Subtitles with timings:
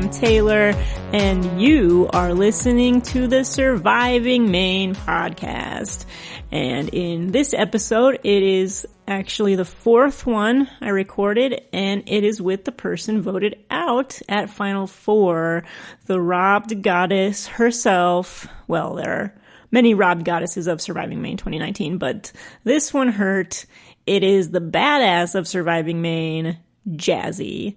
[0.00, 0.72] am Taylor,
[1.12, 6.06] and you are listening to the Surviving Maine podcast.
[6.50, 12.40] And in this episode, it is actually the fourth one I recorded, and it is
[12.40, 15.64] with the person voted out at Final Four,
[16.06, 18.46] the robbed goddess herself.
[18.68, 19.34] Well, there are
[19.70, 22.32] many robbed goddesses of Surviving Maine 2019, but
[22.64, 23.66] this one hurt.
[24.06, 27.76] It is the badass of Surviving Maine, Jazzy.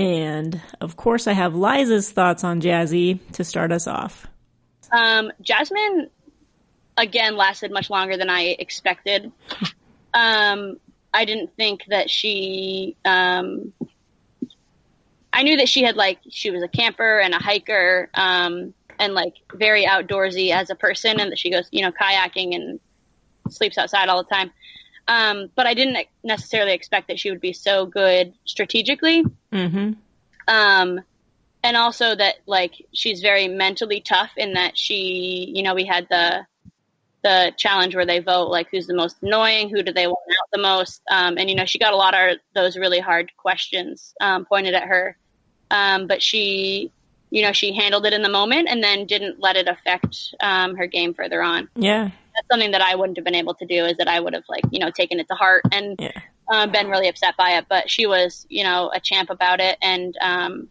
[0.00, 4.26] And of course, I have Liza's thoughts on Jazzy to start us off.
[4.90, 6.08] Um, Jasmine,
[6.96, 9.30] again, lasted much longer than I expected.
[10.14, 10.78] Um,
[11.12, 12.96] I didn't think that she.
[13.04, 13.74] Um,
[15.34, 19.12] I knew that she had like she was a camper and a hiker, um, and
[19.12, 22.80] like very outdoorsy as a person, and that she goes, you know, kayaking and
[23.50, 24.50] sleeps outside all the time.
[25.10, 29.24] Um, but I didn't necessarily expect that she would be so good strategically.
[29.52, 29.94] Mm-hmm.
[30.46, 31.00] Um,
[31.64, 36.06] and also that like she's very mentally tough in that she, you know, we had
[36.08, 36.46] the
[37.22, 40.48] the challenge where they vote like who's the most annoying, who do they want out
[40.52, 44.14] the most, um, and you know she got a lot of those really hard questions
[44.20, 45.18] um, pointed at her,
[45.72, 46.92] um, but she,
[47.30, 50.76] you know, she handled it in the moment and then didn't let it affect um,
[50.76, 51.68] her game further on.
[51.74, 53.84] Yeah, that's something that I wouldn't have been able to do.
[53.84, 56.12] Is that I would have like you know taken it to heart and yeah.
[56.50, 59.78] uh, been really upset by it, but she was you know a champ about it
[59.80, 60.16] and.
[60.20, 60.68] Um,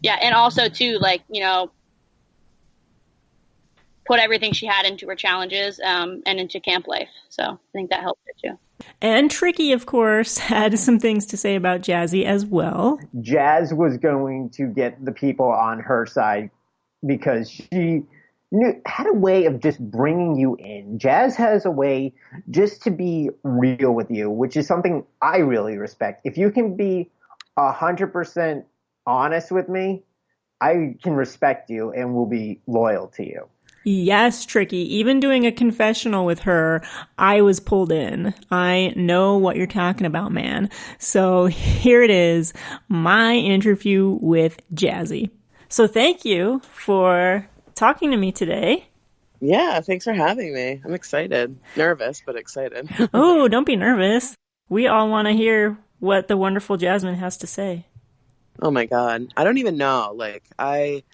[0.00, 1.70] yeah, and also too, like you know,
[4.06, 7.08] put everything she had into her challenges um, and into camp life.
[7.28, 8.58] So I think that helped her too.
[9.00, 12.98] And Tricky, of course, had some things to say about Jazzy as well.
[13.20, 16.50] Jazz was going to get the people on her side
[17.06, 18.02] because she
[18.50, 20.98] knew, had a way of just bringing you in.
[20.98, 22.14] Jazz has a way
[22.50, 26.22] just to be real with you, which is something I really respect.
[26.24, 27.10] If you can be
[27.56, 28.64] a hundred percent
[29.06, 30.02] honest with me,
[30.60, 33.48] I can respect you and will be loyal to you.
[33.88, 34.96] Yes, Tricky.
[34.96, 36.82] Even doing a confessional with her,
[37.18, 38.34] I was pulled in.
[38.50, 40.70] I know what you're talking about, man.
[40.98, 42.52] So here it is,
[42.88, 45.30] my interview with Jazzy.
[45.68, 48.88] So thank you for talking to me today.
[49.40, 50.80] Yeah, thanks for having me.
[50.84, 51.56] I'm excited.
[51.76, 52.88] Nervous, but excited.
[53.14, 54.34] oh, don't be nervous.
[54.68, 57.86] We all want to hear what the wonderful Jasmine has to say.
[58.60, 59.32] Oh my god.
[59.36, 60.12] I don't even know.
[60.12, 61.04] Like I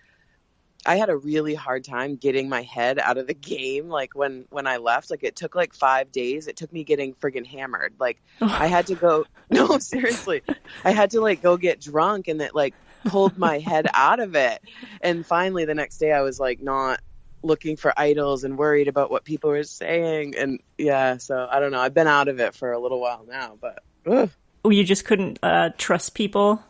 [0.84, 4.46] I had a really hard time getting my head out of the game like when
[4.50, 6.48] when I left like it took like 5 days.
[6.48, 7.94] It took me getting friggin' hammered.
[7.98, 10.42] Like I had to go No, seriously.
[10.84, 14.34] I had to like go get drunk and it like pulled my head out of
[14.34, 14.60] it.
[15.00, 17.00] And finally the next day I was like not
[17.42, 21.70] looking for idols and worried about what people were saying and yeah, so I don't
[21.70, 21.80] know.
[21.80, 24.30] I've been out of it for a little while now, but ugh.
[24.64, 26.62] You just couldn't uh, trust people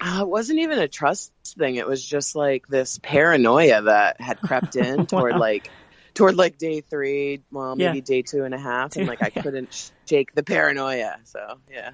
[0.00, 1.76] uh, it wasn't even a trust thing.
[1.76, 5.40] It was just like this paranoia that had crept in toward wow.
[5.40, 5.70] like
[6.14, 8.04] toward like day three, well maybe yeah.
[8.04, 11.18] day two and a half, and like I couldn't shake the paranoia.
[11.24, 11.90] So yeah.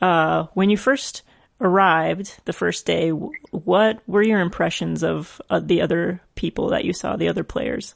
[0.02, 1.22] uh, when you first
[1.60, 6.92] arrived the first day, what were your impressions of uh, the other people that you
[6.92, 7.94] saw, the other players?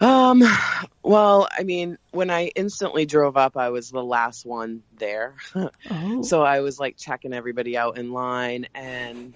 [0.00, 0.42] Um,
[1.02, 5.34] well, I mean, when I instantly drove up, I was the last one there.
[5.54, 6.22] oh.
[6.22, 9.34] So I was like checking everybody out in line and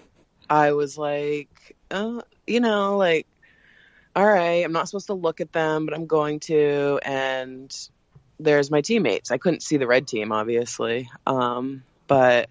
[0.49, 3.27] I was like, uh, you know, like,
[4.17, 7.01] all right, I'm not supposed to look at them, but I'm going to.
[7.05, 7.75] And
[8.39, 9.31] there's my teammates.
[9.31, 11.11] I couldn't see the red team, obviously.
[11.27, 12.49] Um, but,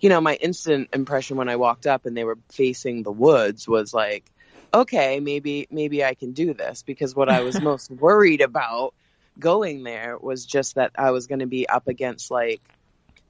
[0.00, 3.68] you know, my instant impression when I walked up and they were facing the woods
[3.68, 4.24] was like,
[4.72, 8.94] okay, maybe maybe I can do this because what I was most worried about
[9.38, 12.60] going there was just that I was going to be up against like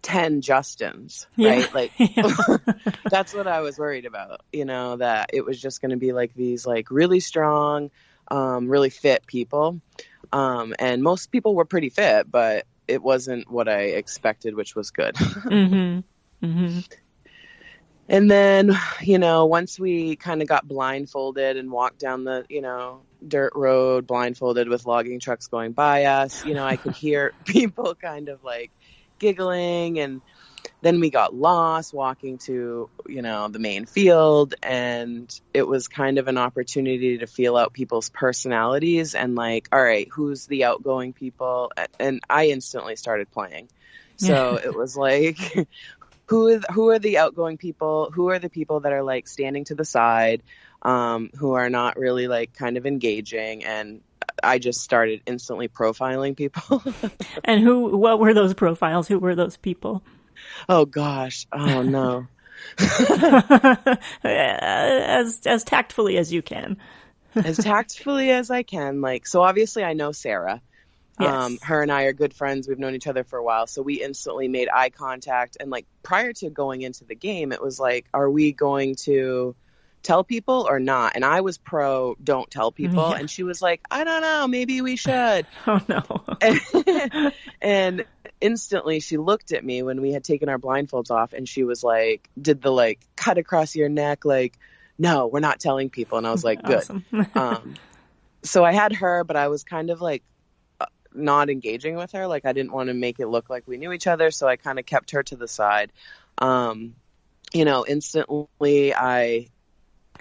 [0.02, 1.68] 10 Justins, right?
[1.98, 2.26] Yeah.
[2.32, 5.96] Like that's what I was worried about, you know, that it was just going to
[5.96, 7.90] be like these like really strong,
[8.28, 9.80] um, really fit people.
[10.32, 14.90] Um, and most people were pretty fit, but it wasn't what I expected, which was
[14.90, 15.14] good.
[15.14, 16.46] mm-hmm.
[16.46, 16.80] Mm-hmm.
[18.10, 22.60] And then, you know, once we kind of got blindfolded and walked down the, you
[22.60, 27.32] know, dirt road blindfolded with logging trucks going by us, you know, I could hear
[27.44, 28.72] people kind of like
[29.20, 30.22] giggling and
[30.82, 36.18] then we got lost walking to, you know, the main field and it was kind
[36.18, 41.12] of an opportunity to feel out people's personalities and like, all right, who's the outgoing
[41.12, 41.70] people?
[42.00, 43.68] And I instantly started playing.
[44.16, 45.38] So it was like,
[46.30, 48.12] who is who are the outgoing people?
[48.14, 50.44] Who are the people that are like standing to the side,
[50.80, 53.64] um, who are not really like kind of engaging?
[53.64, 54.00] And
[54.40, 56.84] I just started instantly profiling people.
[57.44, 57.96] and who?
[57.96, 59.08] What were those profiles?
[59.08, 60.04] Who were those people?
[60.68, 61.48] oh gosh.
[61.52, 62.28] Oh no.
[64.22, 66.76] as as tactfully as you can.
[67.34, 69.00] as tactfully as I can.
[69.00, 70.62] Like, so obviously I know Sarah.
[71.20, 71.32] Yes.
[71.32, 72.68] Um, her and I are good friends.
[72.68, 73.66] We've known each other for a while.
[73.66, 75.56] So we instantly made eye contact.
[75.60, 79.54] And like prior to going into the game, it was like, are we going to
[80.02, 81.12] tell people or not?
[81.16, 83.10] And I was pro don't tell people.
[83.10, 83.18] Yeah.
[83.18, 85.46] And she was like, I don't know, maybe we should.
[85.66, 87.30] Oh no.
[87.60, 88.04] and,
[88.40, 91.84] instantly she looked at me when we had taken our blindfolds off and she was
[91.84, 94.58] like, did the like cut across your neck, like,
[94.98, 96.16] no, we're not telling people.
[96.16, 96.84] And I was like, good.
[97.34, 97.74] Um,
[98.42, 100.22] so I had her, but I was kind of like
[101.14, 102.26] not engaging with her.
[102.26, 104.56] Like I didn't want to make it look like we knew each other, so I
[104.56, 105.92] kind of kept her to the side.
[106.38, 106.94] Um,
[107.52, 109.48] you know, instantly I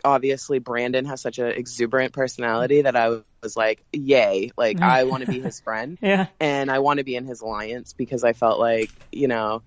[0.04, 5.26] obviously Brandon has such an exuberant personality that I was like, yay, like I want
[5.26, 6.28] to be his friend yeah.
[6.40, 9.62] and I want to be in his alliance because I felt like, you know,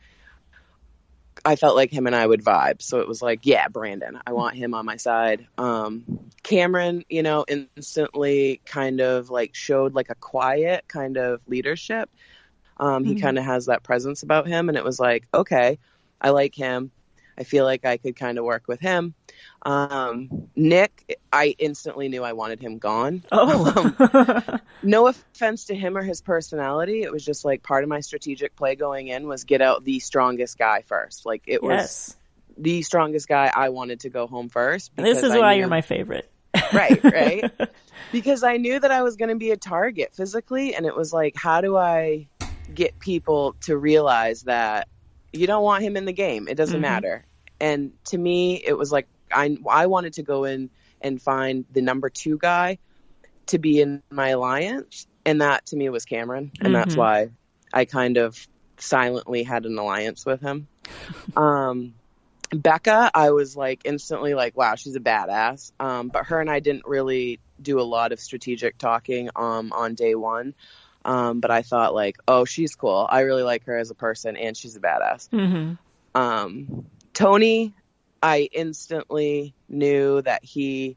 [1.45, 2.83] I felt like him and I would vibe.
[2.83, 5.47] So it was like, yeah, Brandon, I want him on my side.
[5.59, 6.05] Um,
[6.43, 12.11] Cameron, you know, instantly kind of like showed like a quiet kind of leadership.
[12.77, 13.21] Um, he Mhm.
[13.21, 14.69] kind of has that presence about him.
[14.69, 15.79] And it was like, okay,
[16.21, 16.93] I like him.
[17.39, 19.15] I feel like I could kind of work with him.
[19.65, 23.23] Um, Nick, I instantly knew I wanted him gone.
[23.31, 24.59] Oh.
[24.83, 27.03] no offense to him or his personality.
[27.03, 30.01] It was just like part of my strategic play going in was get out the
[30.01, 31.25] strongest guy first.
[31.25, 32.17] Like it was
[32.59, 34.91] the strongest guy I wanted to go home first.
[34.97, 36.29] This is I why knew- you're my favorite.
[36.75, 37.51] right, right.
[38.11, 41.11] because I knew that I was going to be a target physically, and it was
[41.13, 42.29] like, how do I
[42.75, 44.89] get people to realize that
[45.33, 46.49] you don't want him in the game?
[46.49, 46.83] It doesn't Mhm.
[46.83, 47.25] matter.
[47.59, 50.71] And to me, it was like I I wanted to go in
[51.01, 52.79] and find the number two guy
[53.47, 56.99] to be in my alliance, and that to me was Cameron, and that's Mhm.
[56.99, 57.31] why
[57.73, 58.39] I kind of
[58.79, 60.69] silently had an alliance with him.
[61.37, 61.95] Um,
[62.55, 65.73] Becca, I was like instantly like, wow, she's a badass.
[65.81, 69.95] Um, but her and I didn't really do a lot of strategic talking um, on
[69.95, 70.55] day one.
[71.05, 73.07] Um, but I thought like, oh, she's cool.
[73.09, 75.29] I really like her as a person, and she's a badass.
[75.31, 75.73] hmm
[76.15, 76.85] Um,
[77.15, 77.73] Tony,
[78.23, 80.97] I instantly knew that he.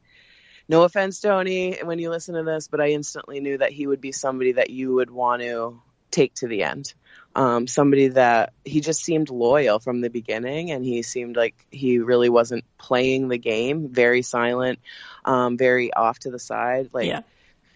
[0.67, 4.01] No offense, Tony, when you listen to this, but I instantly knew that he would
[4.01, 5.79] be somebody that you would want to
[6.09, 6.93] take to the end.
[7.35, 11.99] Um, somebody that he just seemed loyal from the beginning, and he seemed like he
[11.99, 13.89] really wasn't playing the game.
[13.89, 14.79] Very silent,
[15.23, 16.89] um, very off to the side.
[16.93, 17.21] Like, Yeah.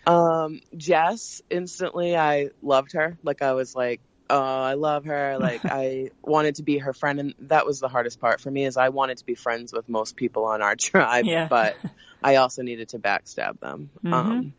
[0.08, 3.18] um, Jess, instantly, I loved her.
[3.22, 5.38] Like, I was like, oh, I love her.
[5.38, 8.66] Like, I wanted to be her friend, and that was the hardest part for me.
[8.66, 11.48] Is I wanted to be friends with most people on our tribe, Yeah.
[11.50, 11.76] but
[12.24, 13.90] I also needed to backstab them.
[14.04, 14.14] Mhm.
[14.14, 14.54] Um,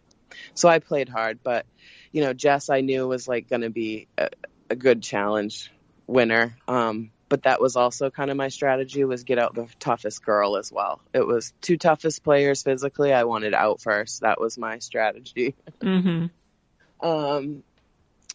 [0.54, 1.66] so I played hard, but
[2.12, 4.28] you know, Jess, I knew was like going to be a,
[4.70, 5.70] a good challenge
[6.06, 6.56] winner.
[6.68, 10.56] Um, but that was also kind of my strategy was get out the toughest girl
[10.56, 11.00] as well.
[11.14, 13.12] It was two toughest players physically.
[13.12, 14.22] I wanted out first.
[14.22, 15.54] That was my strategy.
[15.80, 16.26] hmm
[17.02, 17.62] Um,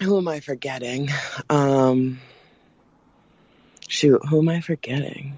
[0.01, 1.09] who am I forgetting?
[1.49, 2.19] Um,
[3.87, 5.33] shoot, who am I forgetting?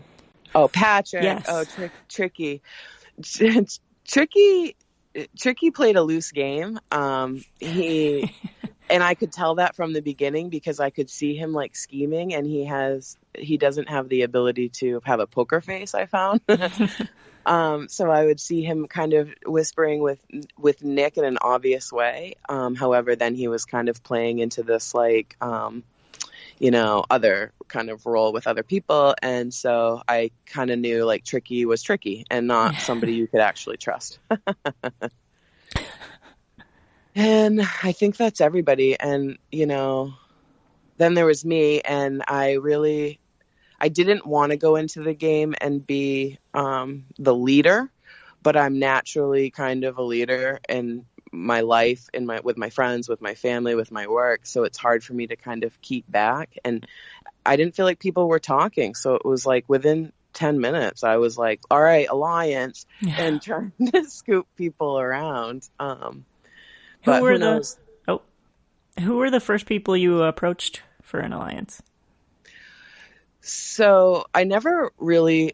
[0.56, 1.24] Oh, Patrick.
[1.24, 1.46] Yes.
[1.48, 2.62] Oh, trick, tricky.
[4.08, 4.76] Tricky.
[5.40, 6.80] Tricky played a loose game.
[6.92, 8.32] Um, he
[8.90, 12.34] and I could tell that from the beginning because I could see him like scheming,
[12.34, 15.94] and he has he doesn't have the ability to have a poker face.
[15.94, 16.42] I found.
[17.48, 20.20] Um, so I would see him kind of whispering with
[20.58, 22.36] with Nick in an obvious way.
[22.50, 25.84] Um, however, then he was kind of playing into this like, um,
[26.60, 31.06] you know, other kind of role with other people, and so I kind of knew
[31.06, 34.20] like Tricky was tricky and not somebody you could actually trust.
[37.18, 38.98] And I think that's everybody.
[38.98, 40.14] And you know,
[40.98, 43.20] then there was me, and I really
[43.82, 47.92] I didn't want to go into the game and be um, the leader,
[48.44, 53.10] but I'm naturally kind of a leader in my life, in my with my friends,
[53.10, 54.46] with my family, with my work.
[54.46, 56.56] So it's hard for me to kind of keep back.
[56.64, 56.86] And
[57.44, 61.18] I didn't feel like people were talking, so it was like within ten minutes, I
[61.18, 62.86] was like, "All right, alliance,"
[63.18, 65.68] and trying to scoop people around.
[65.80, 66.26] Um,
[67.04, 67.76] Who but were who the
[68.08, 68.22] oh,
[69.00, 71.82] who were the first people you approached for an alliance?
[73.42, 75.54] So I never really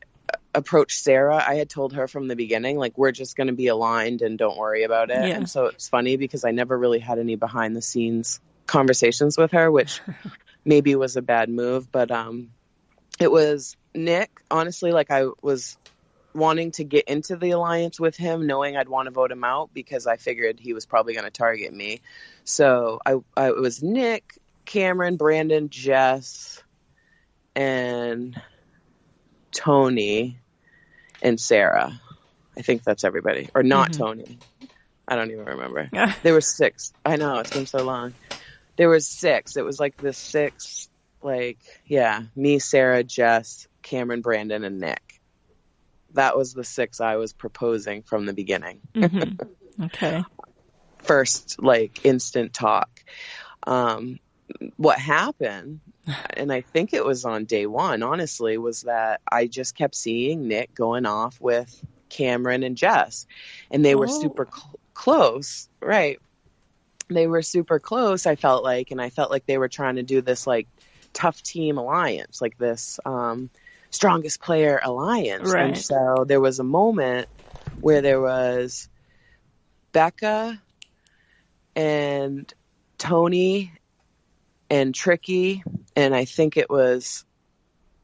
[0.56, 1.44] approached Sarah.
[1.46, 4.38] I had told her from the beginning, like, we're just going to be aligned and
[4.38, 5.28] don't worry about it.
[5.28, 5.36] Yeah.
[5.36, 9.52] And so it's funny because I never really had any behind the scenes conversations with
[9.52, 10.02] her, which
[10.66, 11.92] maybe was a bad move.
[11.92, 12.52] But um,
[13.20, 15.78] it was Nick, honestly, like, I was
[16.34, 19.74] wanting to get into the alliance with him, knowing I'd want to vote him out
[19.74, 22.02] because I figured he was probably going to target me.
[22.44, 26.64] So I, I, it was Nick, Cameron, Brandon, Jess
[27.56, 28.40] and
[29.52, 30.38] Tony
[31.22, 32.00] and Sarah.
[32.58, 34.04] I think that's everybody, or not mm-hmm.
[34.04, 34.38] Tony.
[35.08, 35.90] I don't even remember.
[36.24, 36.94] there were six.
[37.06, 38.14] I know it's been so long.
[38.78, 39.58] There was six.
[39.58, 40.90] It was like the six,
[41.22, 45.13] like yeah, me, Sarah, Jess, Cameron, Brandon, and Nick.
[46.14, 48.82] That was the six I was proposing from the beginning.
[48.94, 49.84] Mm-hmm.
[49.86, 50.24] Okay.
[51.00, 52.90] First, like instant talk.
[53.66, 54.20] Um,
[54.78, 55.80] what happened,
[56.36, 60.48] and I think it was on day one, honestly, was that I just kept seeing
[60.48, 63.26] Nick going off with Cameron and Jess,
[63.72, 64.22] and they were oh.
[64.22, 66.20] super cl- close, right?
[67.10, 68.26] They were super close.
[68.26, 70.68] I felt like, and I felt like they were trying to do this like
[71.14, 73.50] tough team alliance, like this um,
[73.94, 75.54] strongest player alliance.
[75.54, 75.68] Right.
[75.68, 77.28] And so there was a moment
[77.80, 78.90] where there was
[79.92, 80.62] Becca
[81.76, 82.52] and
[82.98, 83.72] Tony
[84.70, 85.64] and Tricky,
[85.96, 87.26] and I think it was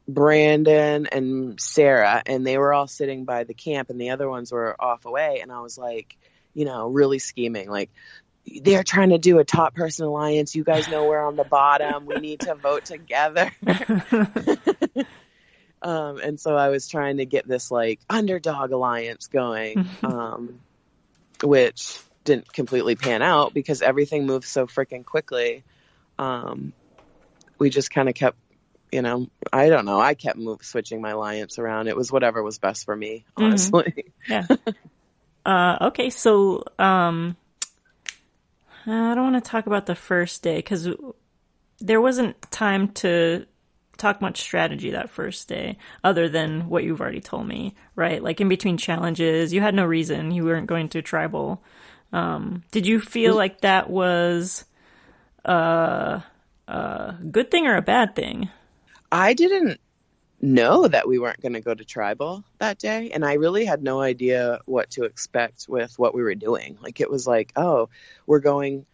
[0.06, 4.52] Brandon and Sarah, and they were all sitting by the camp, and the other ones
[4.52, 5.40] were off away.
[5.42, 6.16] And I was like,
[6.54, 7.90] you know, really scheming, like,
[8.62, 10.54] they're trying to do a top person alliance.
[10.56, 12.06] You guys know we're on the bottom.
[12.06, 13.52] We need to vote together.
[15.82, 20.60] um, and so I was trying to get this like underdog alliance going, um,
[21.42, 25.64] which didn't completely pan out because everything moved so freaking quickly.
[26.18, 26.72] Um,
[27.58, 28.36] we just kind of kept
[28.92, 30.00] you know, I don't know.
[30.00, 31.88] I kept move, switching my alliance around.
[31.88, 33.44] It was whatever was best for me, mm-hmm.
[33.44, 34.12] honestly.
[34.28, 34.32] Mm-hmm.
[34.32, 34.72] Yeah.
[35.46, 37.36] uh, okay, so um,
[38.86, 40.88] I don't want to talk about the first day because
[41.78, 43.46] there wasn't time to
[44.00, 48.22] talk much strategy that first day, other than what you've already told me, right?
[48.22, 51.62] Like in between challenges, you had no reason you weren't going to tribal.
[52.12, 54.64] Um, did you feel like that was
[55.44, 56.22] a,
[56.66, 58.50] a good thing or a bad thing?
[59.12, 59.80] I didn't
[60.42, 63.82] know that we weren't going to go to tribal that day and i really had
[63.82, 67.90] no idea what to expect with what we were doing like it was like oh
[68.26, 68.86] we're going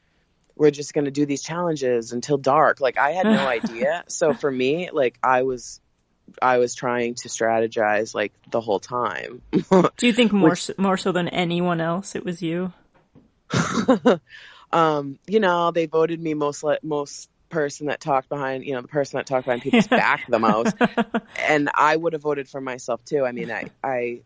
[0.56, 4.34] we're just going to do these challenges until dark like i had no idea so
[4.34, 5.80] for me like i was
[6.42, 9.42] i was trying to strategize like the whole time
[9.96, 12.72] do you think more Which, so, more so than anyone else it was you
[14.72, 18.88] um you know they voted me most most person that talked behind, you know, the
[18.88, 20.76] person that talked behind people's back the most.
[21.48, 23.24] And I would have voted for myself too.
[23.24, 24.20] I mean, I, I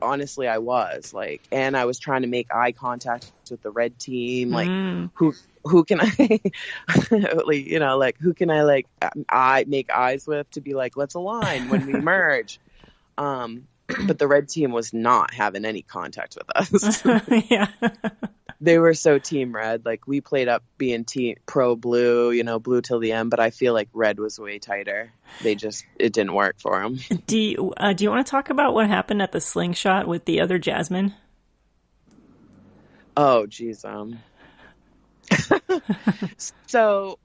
[0.00, 3.98] honestly, I was like, and I was trying to make eye contact with the red
[3.98, 4.50] team.
[4.50, 5.10] Like, mm.
[5.14, 5.34] who,
[5.68, 6.40] who can I,
[7.52, 8.86] you know, like, who can I like,
[9.28, 12.60] I make eyes with to be like, let's align when we merge.
[13.18, 13.66] Um,
[14.06, 17.04] but the red team was not having any contact with us.
[17.50, 17.66] yeah
[18.60, 19.84] they were so team red.
[19.84, 23.30] Like we played up being team pro blue, you know, blue till the end.
[23.30, 25.12] But I feel like red was way tighter.
[25.42, 26.98] They just it didn't work for them.
[27.26, 30.24] Do you uh, do you want to talk about what happened at the slingshot with
[30.24, 31.14] the other Jasmine?
[33.16, 34.20] Oh, geez, um.
[36.66, 37.18] so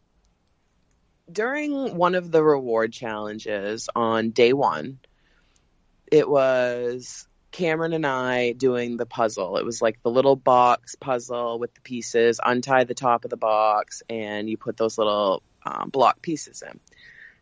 [1.31, 4.99] during one of the reward challenges on day one,
[6.11, 9.57] it was Cameron and I doing the puzzle.
[9.57, 13.37] It was like the little box puzzle with the pieces, untie the top of the
[13.37, 16.79] box, and you put those little um, block pieces in.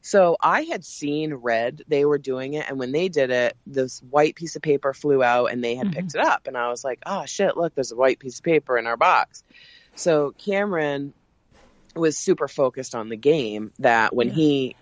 [0.01, 3.99] So I had seen red, they were doing it, and when they did it, this
[4.09, 5.99] white piece of paper flew out and they had mm-hmm.
[5.99, 6.47] picked it up.
[6.47, 8.97] And I was like, oh shit, look, there's a white piece of paper in our
[8.97, 9.43] box.
[9.95, 11.13] So Cameron
[11.95, 14.33] was super focused on the game that when yeah.
[14.33, 14.75] he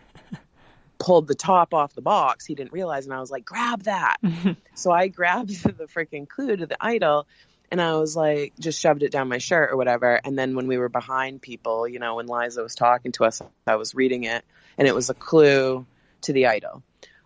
[1.00, 2.46] pulled the top off the box.
[2.46, 4.18] He didn't realize, and I was like, grab that.
[4.76, 7.26] so I grabbed the freaking clue to the idol
[7.72, 10.20] and I was like, just shoved it down my shirt or whatever.
[10.24, 13.42] And then when we were behind people, you know, when Liza was talking to us,
[13.68, 14.44] I was reading it
[14.78, 15.86] and it was a clue
[16.22, 16.84] to the idol.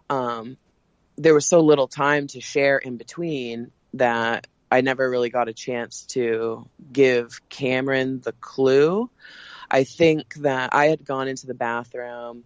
[0.09, 0.57] Um,
[1.17, 5.53] there was so little time to share in between that I never really got a
[5.53, 9.09] chance to give Cameron the clue.
[9.69, 12.43] I think that I had gone into the bathroom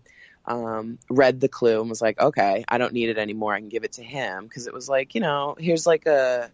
[0.47, 3.53] um, read the clue and was like, okay, I don't need it anymore.
[3.53, 6.49] I can give it to him because it was like, you know, here's like a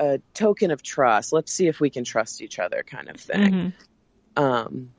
[0.00, 1.32] a token of trust.
[1.32, 3.52] Let's see if we can trust each other, kind of thing.
[4.36, 4.42] Mm-hmm.
[4.42, 4.90] Um,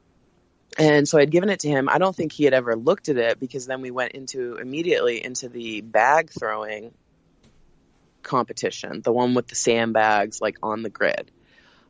[0.78, 1.90] and so I'd given it to him.
[1.90, 5.24] I don't think he had ever looked at it because then we went into immediately
[5.24, 6.94] into the bag throwing
[8.24, 11.32] competition, the one with the sandbags like on the grid.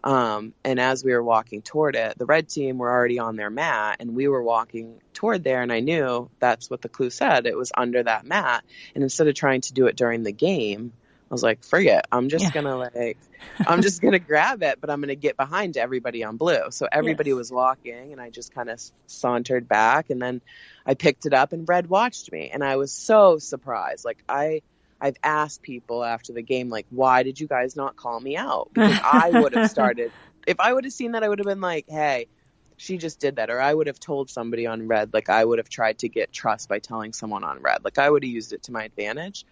[0.03, 3.49] Um, and as we were walking toward it, the red team were already on their
[3.49, 7.45] mat and we were walking toward there and I knew that's what the clue said.
[7.47, 8.65] It was under that mat.
[8.95, 10.93] And instead of trying to do it during the game,
[11.31, 12.05] I was like, forget.
[12.11, 12.51] I'm just Yeah.
[12.53, 13.17] gonna like,
[13.65, 16.69] I'm just gonna grab it, but I'm gonna get behind everybody on blue.
[16.71, 17.37] So everybody Yes.
[17.37, 20.41] was walking, and I just kind of sauntered back, and then
[20.85, 24.05] I picked it up, and Red watched me, and I was so surprised.
[24.05, 24.61] Like I,
[25.03, 28.69] I've asked people after the game, like, why did you guys not call me out?
[28.73, 30.11] Because I would have started.
[30.47, 32.27] If I would have seen that, I would have been like, hey.
[32.75, 35.13] She just did that, or I would have told somebody on red.
[35.13, 37.85] Like I would have tried to get trust by telling someone on red.
[37.85, 39.45] Like I would have used it to my advantage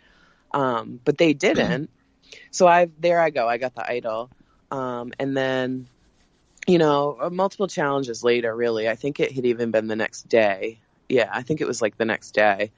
[0.53, 1.89] um, but they didn't.
[2.51, 3.45] So I there I go.
[3.45, 4.29] I got the idol,
[4.71, 5.87] um, and then
[6.65, 8.55] you know uh, multiple challenges later.
[8.55, 10.79] Really, I think it had even been the next day.
[11.09, 12.71] Yeah, I think it was like the next day.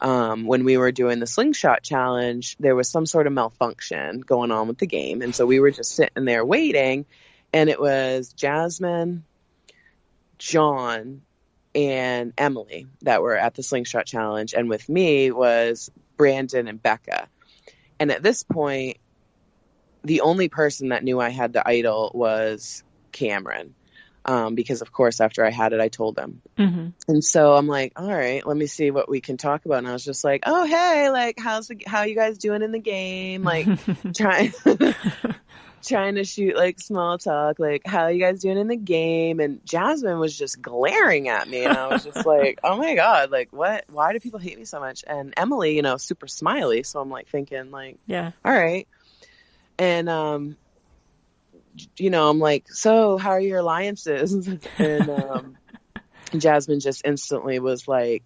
[0.00, 4.50] Um, when we were doing the slingshot challenge, there was some sort of malfunction going
[4.50, 7.06] on with the game, and so we were just sitting there waiting,
[7.52, 9.24] and it was Jasmine,
[10.38, 11.22] John,
[11.74, 17.28] and Emily that were at the slingshot challenge, and with me was Brandon and Becca.
[17.98, 18.98] And at this point,
[20.02, 23.74] the only person that knew I had the idol was Cameron.
[24.26, 26.40] Um, because of course, after I had it, I told him.
[26.56, 29.78] hmm And so I'm like, all right, let me see what we can talk about.
[29.78, 32.72] And I was just like, oh, hey, like, how's the, how you guys doing in
[32.72, 33.42] the game?
[33.42, 33.66] Like,
[34.14, 34.52] trying,
[35.82, 39.40] trying to shoot like small talk, like, how you guys doing in the game?
[39.40, 41.64] And Jasmine was just glaring at me.
[41.64, 44.64] And I was just like, oh my God, like, what, why do people hate me
[44.64, 45.04] so much?
[45.06, 46.82] And Emily, you know, super smiley.
[46.82, 48.32] So I'm like thinking, like, yeah.
[48.44, 48.88] all right.
[49.78, 50.56] And, um,
[51.96, 54.48] you know, I'm like, so how are your alliances?
[54.78, 55.56] and, um,
[56.36, 58.22] Jasmine just instantly was like,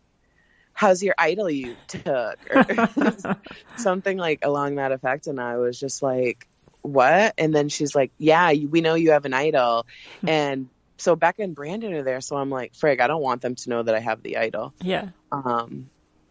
[0.72, 2.38] how's your idol you took?
[2.54, 3.36] Or
[3.76, 5.26] something like along that effect.
[5.26, 6.46] And I was just like,
[6.82, 7.34] what?
[7.36, 9.86] And then she's like, yeah, we know you have an idol.
[10.26, 12.20] And so Becca and Brandon are there.
[12.20, 14.72] So I'm like, frig, I don't want them to know that I have the idol.
[14.80, 15.08] Yeah.
[15.32, 15.90] Um,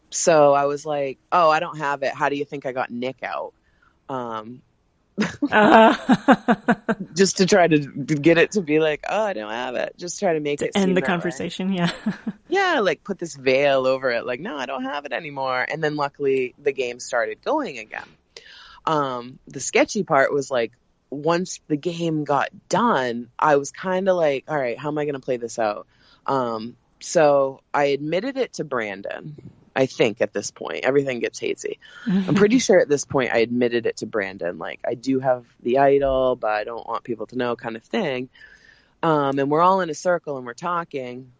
[0.09, 2.13] so I was like, oh, I don't have it.
[2.13, 3.53] How do you think I got Nick out?
[4.09, 4.61] Um,
[5.51, 5.95] Uh,
[7.15, 9.93] just to try to get it to be like, oh, I don't have it.
[9.97, 11.07] Just try to make it to seem end the that way.
[11.07, 11.73] conversation.
[11.73, 11.91] Yeah.
[12.49, 14.25] Yeah, like put this veil over it.
[14.25, 15.65] Like, no, I don't have it anymore.
[15.69, 18.07] And then luckily the game started going again.
[18.85, 20.71] Um, the sketchy part was like,
[21.09, 25.03] once the game got done, I was kind of like, all right, how am I
[25.03, 25.87] going to play this out?
[26.25, 29.35] Um, so I admitted it to Brandon.
[29.77, 31.79] I think at this point, everything gets hazy.
[32.07, 34.57] I'm pretty sure at this point I admitted it to Brandon.
[34.57, 37.83] Like, I do have the idol, but I don't want people to know, kind of
[37.83, 38.29] thing.
[39.03, 41.31] Um, and we're all in a circle and we're talking.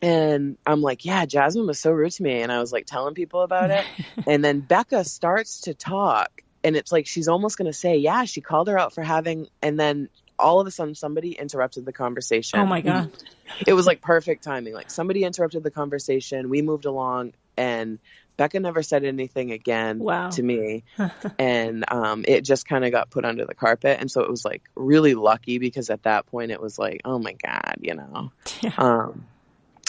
[0.00, 2.40] And I'm like, yeah, Jasmine was so rude to me.
[2.40, 3.84] And I was like telling people about it.
[4.26, 6.30] and then Becca starts to talk.
[6.64, 9.46] And it's like she's almost going to say, yeah, she called her out for having.
[9.60, 12.60] And then all of a sudden, somebody interrupted the conversation.
[12.60, 13.10] oh my god.
[13.66, 14.72] It was like perfect timing.
[14.72, 16.48] Like somebody interrupted the conversation.
[16.48, 17.34] We moved along.
[17.58, 17.98] And
[18.36, 20.30] Becca never said anything again Wow.
[20.30, 20.84] to me.
[21.40, 23.98] And um, it just kind of got put under the carpet.
[24.00, 27.18] And so it was like really lucky because at that point it was like oh
[27.20, 28.32] my god you know?
[28.60, 28.72] Yeah.
[28.76, 29.24] um,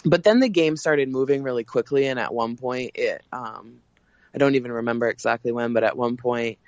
[0.06, 2.06] but then the game started moving really quickly.
[2.06, 3.80] And at one point it um,
[4.36, 6.60] i don't even remember exactly when but at one point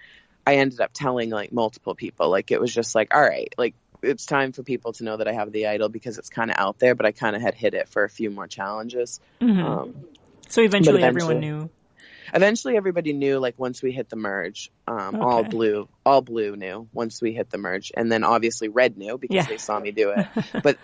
[0.47, 2.29] i ended up telling like multiple people.
[2.31, 5.27] Like it was just like all right like it's time for people to know that
[5.27, 6.95] i have the idol because it's kind of out there.
[6.95, 9.19] But i kind of had hit it for a few more challenges.
[9.41, 9.63] Mhm.
[9.63, 9.93] um,
[10.51, 11.69] so eventually, but everyone knew.
[12.33, 16.87] eventually everybody knew like once we hit the merge um all blue all blue knew
[16.93, 17.91] once we hit the merge.
[17.97, 19.45] And then obviously red knew because Yeah.
[19.47, 20.25] they saw me do it.
[20.63, 20.77] But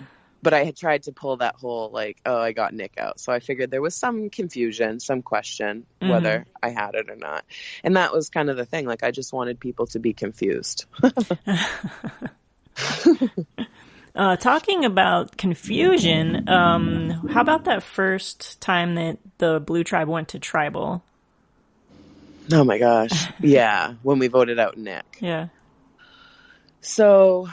[0.44, 3.20] but i had tried to pull that whole like oh i got nick out.
[3.20, 6.10] So i figured there was some confusion some question Mhm.
[6.10, 7.44] whether i had it or not.
[7.84, 8.86] And that was kind of the thing.
[8.86, 10.86] Like i just wanted people to be confused
[14.18, 20.30] Uh, talking about confusion, um, how about that first time that the Blue Tribe went
[20.30, 21.04] to tribal?
[22.54, 25.50] oh my gosh yeah when we voted out nick Yeah.
[26.80, 27.50] So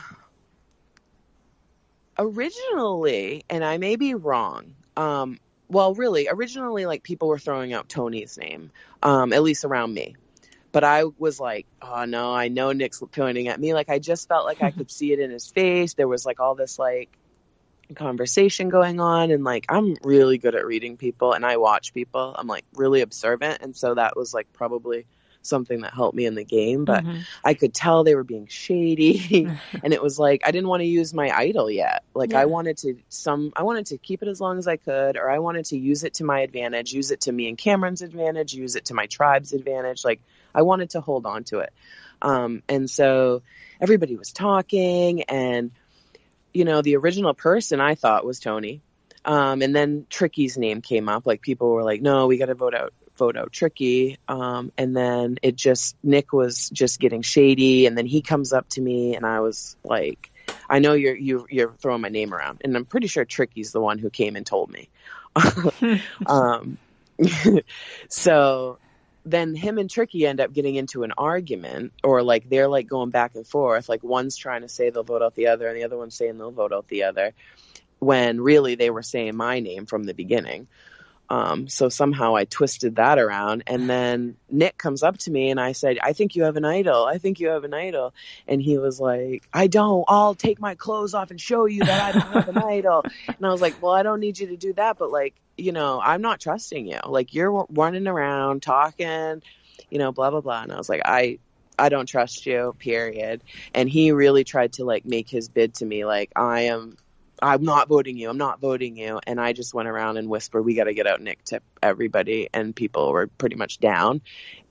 [2.19, 7.89] originally, and I may be wrong, um, well, really, originally, like people were throwing out
[7.89, 8.71] Tony's name,
[9.03, 10.15] um, at least around me.
[10.75, 13.75] But I was like, oh no, I know Nick's pointing at me.
[13.75, 15.95] Like I just felt like I could see it in his face.
[15.95, 17.11] There was like all this like
[17.95, 22.35] conversation going on, and like I'm really good at reading people, and I watch people.
[22.37, 25.07] I'm like really observant, and so that was like probably
[25.43, 26.85] something that helped me in the game.
[26.85, 27.23] But Mhm.
[27.45, 29.47] I could tell they were being shady
[29.83, 32.03] and it was like I didn't want to use my idol yet.
[32.15, 32.41] Like Yeah.
[32.41, 35.31] I wanted to some I wanted to keep it as long as I could or
[35.31, 38.55] I wanted to use it to my advantage, use it to me and Cameron's advantage,
[38.55, 40.03] use it to my tribe's advantage.
[40.03, 40.21] Like
[40.55, 41.73] I wanted to hold on to it.
[42.23, 43.43] Um and so
[43.81, 45.71] everybody was talking and
[46.53, 48.81] you know, the original person I thought was Tony.
[49.25, 51.27] Um, and then Tricky's name came up.
[51.27, 54.19] Like people were like, "No, we got to vote out vote out Tricky.
[54.29, 57.87] Um, and then it just, Nick was just getting shady.
[57.87, 60.31] And then he comes up to me and I was like,
[60.69, 62.63] I know you're, you, you're throwing my name around.
[62.65, 64.89] And I'm pretty sure Tricky's the one who came and told me.
[66.27, 66.79] um,
[68.09, 68.79] so
[69.25, 73.11] then him and Tricky end up getting into an argument or like they're like going
[73.11, 73.89] back and forth.
[73.89, 76.39] Like one's trying to say they'll vote out the other and the other one's saying
[76.39, 77.33] they'll vote out the other
[77.99, 80.69] when really they were saying my name from the beginning.
[81.31, 83.65] Um, so somehow I twisted that around.
[83.67, 86.67] And then Nick comes up to me and I said, I think you have an
[86.67, 87.07] idol.
[87.07, 88.13] I think you have an idol.
[88.47, 90.05] And he was like, I don't.
[90.07, 93.05] I'll take my clothes off and show you that I don't have an idol.
[93.27, 94.99] And I was like, well, I don't need you to do that.
[94.99, 97.01] But like, you know, I'm not trusting you.
[97.07, 99.43] Like you're running around talking,
[99.91, 100.63] you know, blah, blah, blah.
[100.63, 101.39] And I was like, I,
[101.79, 103.43] I don't trust you, period.
[103.75, 106.97] And he really tried to like make his bid to me, like, I am
[107.43, 108.31] I'm not voting you.
[108.31, 109.21] I'm not voting you.
[109.27, 112.49] And I just went around and whispered, we got to get out Nick to everybody.
[112.55, 114.23] And people were pretty much down.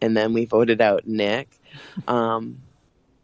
[0.02, 1.50] And then we voted out Nick.
[2.08, 2.62] Um,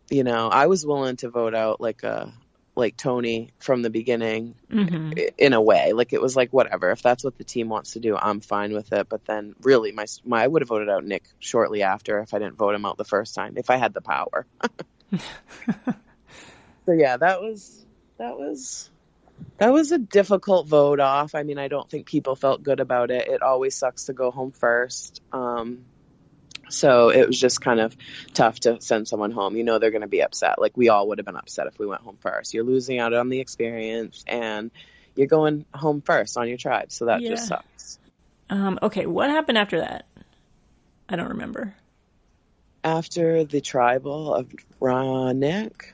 [0.10, 2.32] you know, I was willing to vote out like a,
[2.80, 5.13] like Tony from the beginning mm-hmm.
[5.38, 5.94] in a way.
[5.94, 8.74] Like it was like, whatever, if that's what the team wants to do, I'm fine
[8.74, 9.08] with it.
[9.10, 12.39] But then really my, my I would have voted out Nick shortly after if I
[12.39, 14.48] didn't vote him out the first time, if I had the power.
[15.18, 17.86] so yeah, that was,
[18.18, 18.89] that was
[19.58, 21.36] that was a difficult vote off.
[21.36, 23.28] I mean, I don't think people felt good about it.
[23.28, 25.22] It always sucks to go home first.
[25.32, 25.86] Um,
[26.69, 27.95] so it was just kind of
[28.34, 29.55] tough to send someone home.
[29.55, 30.60] You know, they're going to be upset.
[30.60, 32.53] Like we all would have been upset if we went home first.
[32.53, 34.71] You're losing out on the experience and
[35.15, 36.91] you're going home first on your tribe.
[36.91, 37.32] So that yeah.
[37.32, 37.99] just sucks.
[38.49, 39.05] Um, okay.
[39.05, 40.05] What happened after that?
[41.08, 41.75] I don't remember.
[42.84, 44.47] After the tribal of
[44.82, 45.91] Ronick,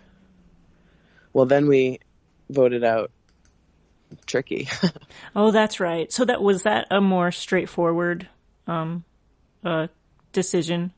[1.33, 1.99] well, then we
[2.49, 3.11] voted out
[4.25, 4.69] tricky.
[5.35, 6.11] oh, that's right.
[6.11, 8.27] So that was that a more straightforward
[8.67, 9.03] um,
[9.63, 9.87] uh,
[10.35, 10.93] decision?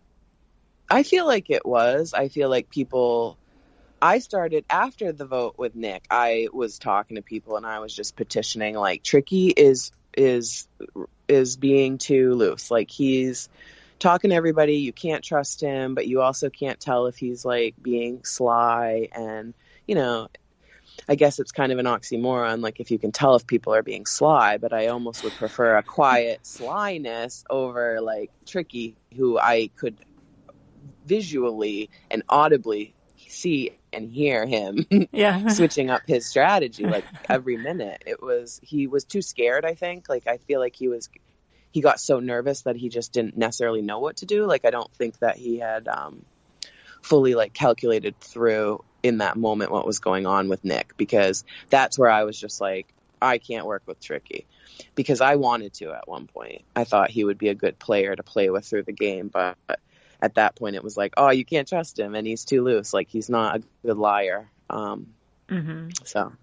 [0.90, 2.14] I feel like it was.
[2.14, 3.38] I feel like people.
[4.02, 6.06] I started after the vote with Nick.
[6.12, 10.68] I was talking to people and I was just petitioning like Tricky is is
[11.28, 12.70] is being too loose.
[12.70, 13.50] Like he's
[14.00, 14.78] talking to everybody.
[14.78, 19.54] You can't trust him, but you also can't tell if he's like being sly and
[19.88, 20.28] you know
[21.10, 23.84] I guess it's kind of an oxymoron, like if you can tell if people are
[23.84, 29.70] being sly, but I almost would prefer a quiet slyness over like tricky, who I
[29.78, 29.96] could
[31.06, 35.48] visually and audibly see and hear him yeah.
[35.48, 38.04] switching up his strategy like every minute.
[38.06, 40.10] It was, he was too scared, I think.
[40.10, 41.10] Like, I feel like he was,
[41.72, 44.46] he got so nervous that he just didn't necessarily know what to do.
[44.46, 46.26] Like, I don't think that he had, um,
[47.02, 51.98] fully like calculated through in that moment what was going on with Nick because that's
[51.98, 52.88] where I was just like,
[53.22, 54.46] I can't work with Tricky
[54.96, 56.64] because I wanted to at one point.
[56.76, 59.58] I thought he would be a good player to play with through the game, but
[60.22, 62.94] at that point it was like, oh, you can't trust him and he's too loose.
[62.94, 64.50] Like he's not a good liar.
[64.70, 65.08] Um,
[65.50, 65.90] mm-hmm.
[66.04, 66.34] So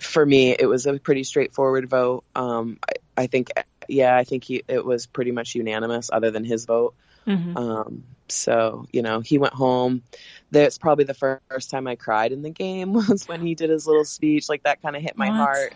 [0.00, 2.24] for me, it was a pretty straightforward vote.
[2.34, 3.50] Um, I, I, think,
[3.88, 6.94] yeah, I think he, it was pretty much unanimous other than his vote.
[7.26, 7.56] Mm-hmm.
[7.56, 10.02] Um, so, you know, he went home.
[10.50, 13.86] That's probably the first time I cried in the game was when he did his
[13.86, 14.48] little speech.
[14.48, 15.36] Like that kind of hit my what?
[15.36, 15.74] heart.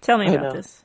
[0.00, 0.82] Tell me about this.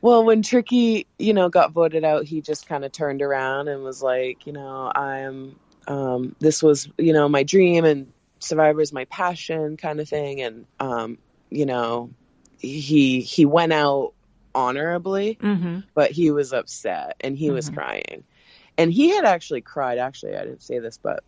[0.00, 3.82] Well, when Tricky, you know, got voted out, he just kind of turned around and
[3.82, 8.92] was like, you know, I'm, um, this was, you know, my dream and Survivor is
[8.92, 10.40] my passion kind of thing.
[10.40, 11.18] And, um,
[11.50, 12.10] you know,
[12.58, 14.14] he, he went out
[14.54, 15.80] honorably, mm-hmm.
[15.94, 17.54] but he was upset and he mm-hmm.
[17.54, 18.24] was crying.
[18.78, 19.98] And he had actually cried.
[19.98, 21.22] Actually, I didn't say this, but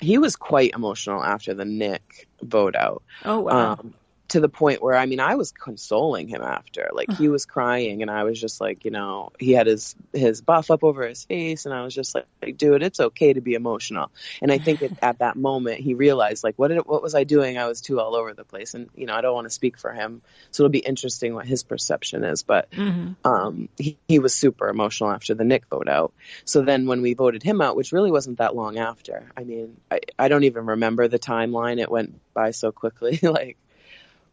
[0.00, 3.02] he was quite emotional after the Nick vote out.
[3.24, 3.72] Oh wow!
[3.72, 3.94] Um,
[4.28, 6.90] to the point where I mean I was consoling him after.
[6.92, 10.42] Like he was crying and I was just like you know he had his his
[10.42, 13.40] buff up over his face and I was just like, like dude it's okay to
[13.40, 14.10] be emotional.
[14.42, 17.24] And I think it, at that moment he realized like what did, what was I
[17.24, 17.56] doing?
[17.56, 19.78] I was too all over the place and you know I don't want to speak
[19.78, 20.20] for him.
[20.50, 23.12] So it'll be interesting what his perception is but mm-hmm.
[23.24, 26.12] um he, he was super emotional after the Nick vote out.
[26.44, 29.78] So then when we voted him out which really wasn't that long after I mean
[29.90, 33.56] I I don't even remember the timeline it went by so quickly like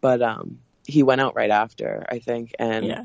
[0.01, 3.03] but um, he went out right after, I think, and yeah.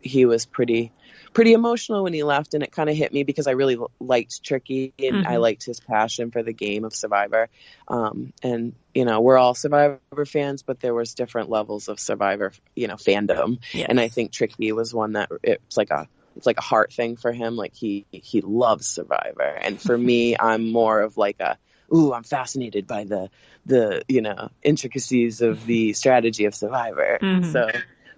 [0.00, 0.92] he was pretty
[1.32, 4.42] pretty emotional when he left, and it kind of hit me because I really liked
[4.42, 5.26] Tricky and mm-hmm.
[5.26, 7.48] I liked his passion for the game of Survivor.
[7.88, 12.52] Um, and you know, we're all Survivor fans, but there was different levels of Survivor,
[12.74, 13.58] you know, fandom.
[13.72, 13.86] Yes.
[13.88, 17.16] And I think Tricky was one that it's like a it's like a heart thing
[17.16, 17.56] for him.
[17.56, 21.58] Like he he loves Survivor, and for me, I'm more of like a
[21.92, 23.30] ooh, I'm fascinated by the
[23.66, 27.18] the you know intricacies of the strategy of Survivor.
[27.20, 27.52] Mm-hmm.
[27.52, 27.70] So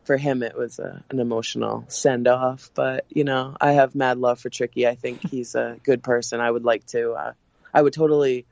[0.05, 2.71] for him it was a, an emotional send off.
[2.75, 4.87] But you know, I have mad love for Tricky.
[4.87, 6.41] I think he's a good person.
[6.41, 7.13] I would like to.
[7.13, 7.33] Uh,
[7.73, 8.47] I would totally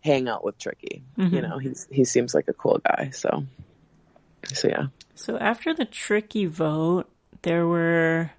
[0.00, 1.02] hang out with Tricky.
[1.18, 1.34] Mm-hmm.
[1.34, 3.10] You know, he's he seems like a cool guy.
[3.10, 3.44] So,
[4.44, 4.86] so yeah.
[5.14, 7.08] So after the Tricky vote,
[7.42, 8.30] there were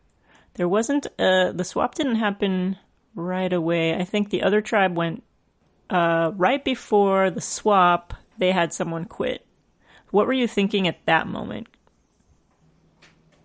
[0.54, 2.78] there wasn't uh the swap didn't happen
[3.16, 3.96] right away.
[3.96, 5.24] I think the other tribe went
[5.90, 8.14] uh right before the swap.
[8.38, 9.46] They had someone quit.
[10.12, 11.68] What were you thinking at that moment?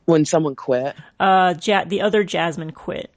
[0.05, 0.97] When someone quit?
[1.19, 3.11] Uh, ja- the other Jasmine quit.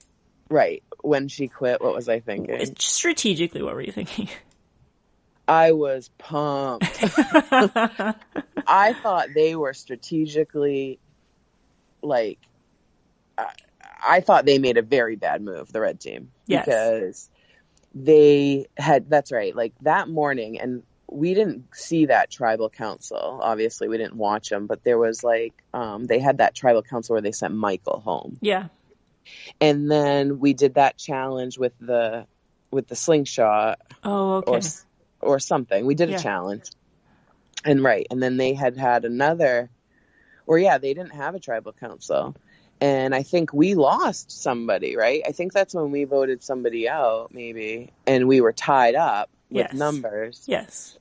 [0.50, 0.84] Right.
[1.02, 2.76] When she quit, what was I thinking?
[2.78, 4.30] Strategically, what were you thinking?
[5.48, 6.88] I was pumped.
[8.68, 11.00] I thought they were strategically,
[12.02, 12.40] like,
[13.38, 13.52] I,
[14.04, 16.32] I, thought they made a very bad move, the red team.
[16.48, 16.66] Yes.
[16.66, 17.30] Because
[17.96, 23.40] they had, that's right, like that morning, and we didn't see that tribal council.
[23.42, 27.14] Obviously, we didn't watch them, but there was like um, they had that tribal council
[27.14, 28.38] where they sent Michael home.
[28.42, 28.68] Yeah.
[29.62, 32.28] And then we did that challenge with the
[32.70, 33.80] with the slingshot.
[34.04, 34.52] Oh, okay.
[35.22, 35.86] Or, or something.
[35.86, 36.18] We did yeah.
[36.18, 36.70] a challenge.
[37.64, 39.70] And right, and then they had had another,
[40.46, 42.36] or yeah, they didn't have a tribal council,
[42.82, 44.96] and I think we lost somebody.
[44.96, 49.30] Right, I think that's when we voted somebody out, maybe, and we were tied up
[49.50, 49.74] with yes.
[49.74, 50.44] numbers.
[50.48, 50.98] Yes.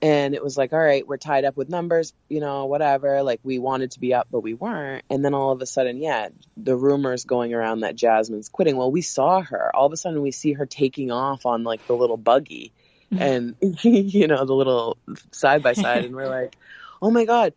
[0.00, 3.22] And it was like, all right, we're tied up with numbers, you know, whatever.
[3.22, 5.04] Like we wanted to be up, but we weren't.
[5.10, 8.76] And then all of a sudden, yeah, the rumors going around that Jasmine's quitting.
[8.76, 9.74] Well, we saw her.
[9.74, 12.72] All of a sudden, we see her taking off on like the little buggy
[13.12, 13.22] mm-hmm.
[13.22, 14.98] and, you know, the little
[15.32, 16.04] side by side.
[16.04, 16.56] And we're like,
[17.02, 17.54] oh my God,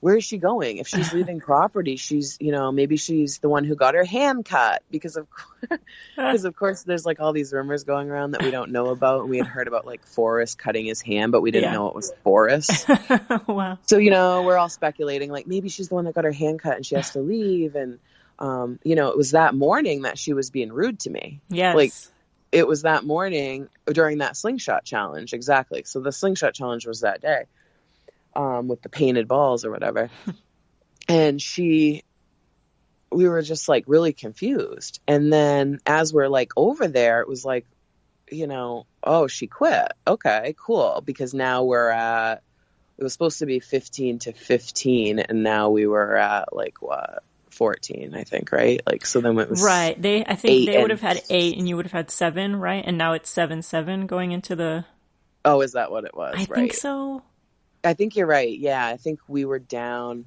[0.00, 0.78] where is she going?
[0.78, 4.46] If she's leaving property, she's, you know, maybe she's the one who got her hand
[4.46, 5.28] cut because of,
[6.16, 9.20] because of course there's like all these rumors going around that we don't know about.
[9.20, 11.74] And we had heard about like Forrest cutting his hand, but we didn't yeah.
[11.74, 12.88] know it was Forrest.
[13.46, 13.78] wow.
[13.86, 16.60] So, you know, we're all speculating like maybe she's the one that got her hand
[16.60, 17.74] cut and she has to leave.
[17.74, 17.98] And,
[18.38, 21.40] um, you know, it was that morning that she was being rude to me.
[21.50, 21.76] Yes.
[21.76, 21.92] Like,
[22.52, 25.34] it was that morning during that slingshot challenge.
[25.34, 25.84] Exactly.
[25.84, 27.44] So the slingshot challenge was that day
[28.34, 30.10] um, with the painted balls or whatever.
[31.08, 32.04] and she,
[33.10, 35.00] we were just like really confused.
[35.06, 37.66] And then as we're like over there, it was like,
[38.30, 39.92] you know, oh, she quit.
[40.06, 41.02] Okay, cool.
[41.04, 42.42] Because now we're at,
[42.96, 47.24] it was supposed to be 15 to 15, and now we were at like what?
[47.50, 48.80] 14, I think, right?
[48.86, 49.62] Like, so then it was.
[49.62, 50.00] Right.
[50.00, 52.82] They, I think they would have had eight and you would have had seven, right?
[52.86, 54.84] And now it's seven, seven going into the.
[55.44, 56.34] Oh, is that what it was?
[56.36, 56.48] I right.
[56.48, 57.22] think so.
[57.84, 58.58] I think you're right.
[58.58, 60.26] Yeah, I think we were down.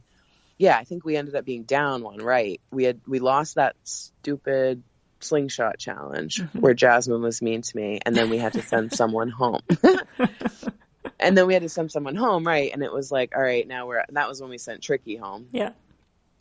[0.57, 2.17] Yeah, I think we ended up being down one.
[2.19, 2.61] Right.
[2.71, 4.83] We had we lost that stupid
[5.19, 6.59] slingshot challenge mm-hmm.
[6.59, 9.61] where Jasmine was mean to me, and then we had to send someone home.
[11.19, 12.71] and then we had to send someone home, right?
[12.73, 14.03] And it was like, all right, now we're.
[14.09, 15.47] that was when we sent Tricky home.
[15.51, 15.71] Yeah.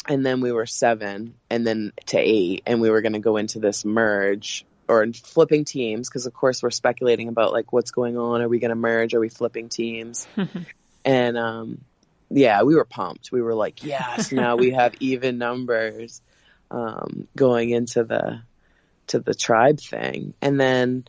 [0.09, 3.37] And then we were seven, and then to eight, and we were going to go
[3.37, 8.19] into this merge or flipping teams because, of course, we're speculating about like what's going
[8.19, 8.43] on.
[8.43, 9.15] Are we going to merge?
[9.15, 10.27] Are we flipping teams?
[11.05, 11.85] And um,
[12.31, 13.33] yeah, we were pumped.
[13.33, 16.23] We were like, yes, now we have even numbers
[16.71, 18.43] um, going into the
[19.09, 20.35] to the tribe thing.
[20.41, 21.05] And then,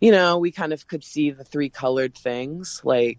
[0.00, 2.80] you know, we kind of could see the three colored things.
[2.82, 3.18] Like,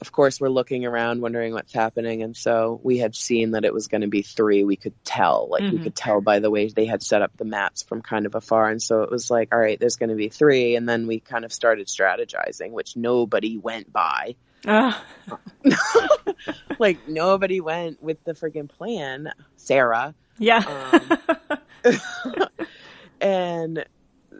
[0.00, 2.22] of course, we're looking around, wondering what's happening.
[2.22, 4.62] And so we had seen that it was going to be three.
[4.62, 5.78] We could tell, like, mm-hmm.
[5.78, 8.34] we could tell by the way they had set up the maps from kind of
[8.34, 8.68] afar.
[8.68, 10.76] And so it was like, all right, there's going to be three.
[10.76, 14.36] And then we kind of started strategizing, which nobody went by.
[14.66, 14.92] Uh.
[16.78, 20.14] like nobody went with the freaking plan, Sarah.
[20.38, 21.08] Yeah.
[21.84, 21.98] Um,
[23.20, 23.86] and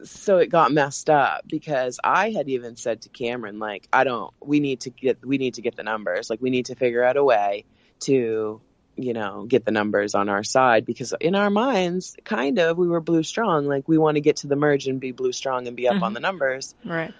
[0.04, 4.32] so it got messed up because I had even said to Cameron, like, I don't,
[4.40, 6.28] we need to get, we need to get the numbers.
[6.28, 7.64] Like, we need to figure out a way
[8.00, 8.60] to,
[8.96, 12.88] you know, get the numbers on our side because in our minds, kind of, we
[12.88, 13.66] were blue strong.
[13.66, 15.94] Like, we want to get to the merge and be blue strong and be up
[15.94, 16.04] mm-hmm.
[16.04, 16.74] on the numbers.
[16.84, 17.14] Right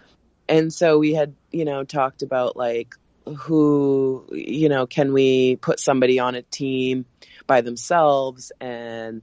[0.49, 2.95] and so we had you know talked about like
[3.39, 7.05] who you know can we put somebody on a team
[7.47, 9.23] by themselves and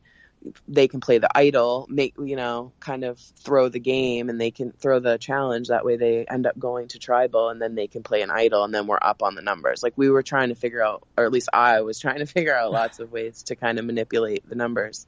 [0.67, 4.51] they can play the idol make you know kind of throw the game and they
[4.51, 5.69] can throw the challenge.
[5.69, 8.63] That way they end up going to tribal and then they can play an idol
[8.63, 9.83] and then we're up on the numbers.
[9.83, 12.55] Like we were trying to figure out or at least i was trying to figure
[12.55, 15.07] out lots of ways to kind of manipulate the numbers.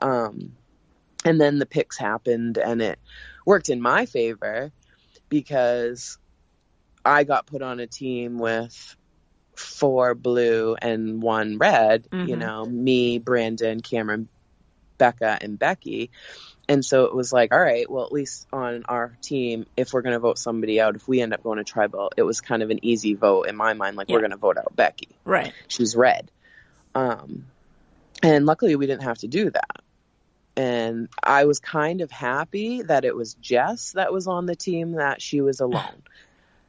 [0.00, 0.56] Um
[1.24, 2.98] and then the picks happened and it
[3.46, 4.72] worked in my favor
[5.32, 6.18] because
[7.06, 8.96] I got put on a team with
[9.56, 12.28] four blue and one red, mm-hmm.
[12.28, 14.28] you know, me, Brandon, Cameron,
[14.98, 16.10] Becca, and Becky.
[16.68, 20.02] And so it was like, all right, well, at least on our team, if we're
[20.02, 22.62] going to vote somebody out, if we end up going to tribal, it was kind
[22.62, 23.96] of an easy vote in my mind.
[23.96, 24.16] Like, yeah.
[24.16, 25.08] we're going to vote out Becky.
[25.24, 25.54] Right.
[25.66, 26.30] She's red.
[26.94, 27.46] Um,
[28.22, 29.80] and luckily we didn't have to do that.
[30.56, 34.92] And I was kind of happy that it was Jess that was on the team,
[34.92, 36.02] that she was alone.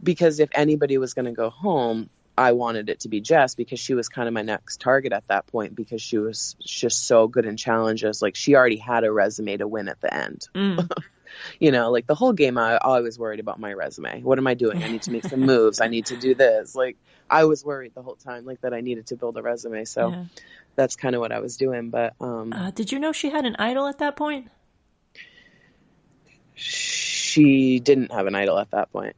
[0.01, 3.79] because if anybody was going to go home, I wanted it to be Jess because
[3.79, 7.27] she was kind of my next target at that point because she was just so
[7.27, 8.21] good in challenges.
[8.21, 10.47] Like she already had a resume to win at the end.
[10.55, 10.89] Mm.
[11.59, 14.21] you know, like the whole game, I always worried about my resume.
[14.21, 14.83] What am I doing?
[14.83, 15.79] I need to make some moves.
[15.79, 16.73] I need to do this.
[16.73, 16.97] Like
[17.29, 19.85] I was worried the whole time, like that I needed to build a resume.
[19.85, 20.25] So Yeah.
[20.75, 21.89] That's kind of what I was doing.
[21.89, 24.49] But um, Uh, did you know she had an idol at that point?
[26.55, 29.15] she didn't have an idol at that point,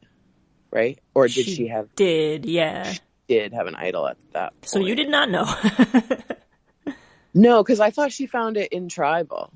[0.70, 0.98] right?
[1.14, 1.94] Or did She she, have?
[1.94, 2.94] Did yeah.
[3.28, 4.52] Did have an idol at that?
[4.52, 4.68] Point.
[4.68, 5.44] So you did not know.
[7.38, 9.52] No, because I thought she found it in tribal.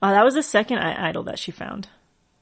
[0.00, 1.88] Oh, that was the second I- idol that she found.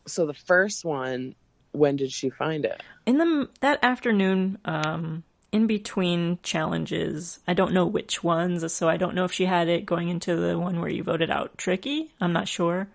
[0.06, 1.34] So the first one,
[1.72, 2.82] when did she find it?
[3.06, 8.96] In the that afternoon, um, in between challenges, I don't know which ones, so I
[8.96, 12.12] don't know if she had it going into the one where you voted out Tricky.
[12.20, 12.88] I'm not sure,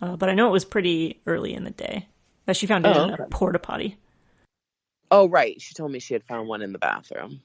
[0.00, 2.06] uh, but I know it was pretty early in the day
[2.46, 3.24] that she found it Oh, in a okay.
[3.30, 3.96] porta potty.
[5.10, 5.60] Oh, right.
[5.60, 7.40] She told me she had found one in the bathroom.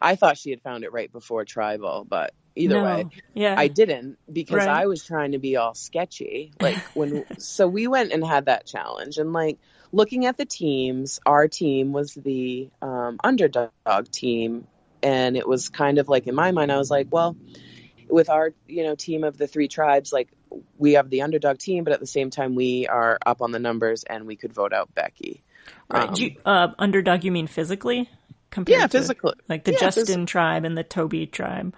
[0.00, 2.84] I thought she had found it right before tribal, but either No.
[2.84, 4.68] way, yeah, I didn't because Right.
[4.68, 6.52] I was trying to be all sketchy.
[6.60, 9.58] Like when, so we went and had that challenge and like
[9.94, 13.70] looking at the teams, our team was the um, underdog
[14.10, 14.66] team.
[15.02, 17.36] And it was kind of like in my mind, I was like, well,
[18.08, 20.28] with our, you know, team of the three tribes, like
[20.78, 23.58] we have the underdog team, but at the same time, we are up on the
[23.58, 25.42] numbers and we could vote out Becky.
[25.90, 26.08] right.
[26.08, 28.08] Um, Do you, uh, underdog, you mean physically?
[28.50, 29.34] Compared yeah, physically.
[29.48, 31.74] like the Yeah, Justin phys- tribe and the Toby tribe.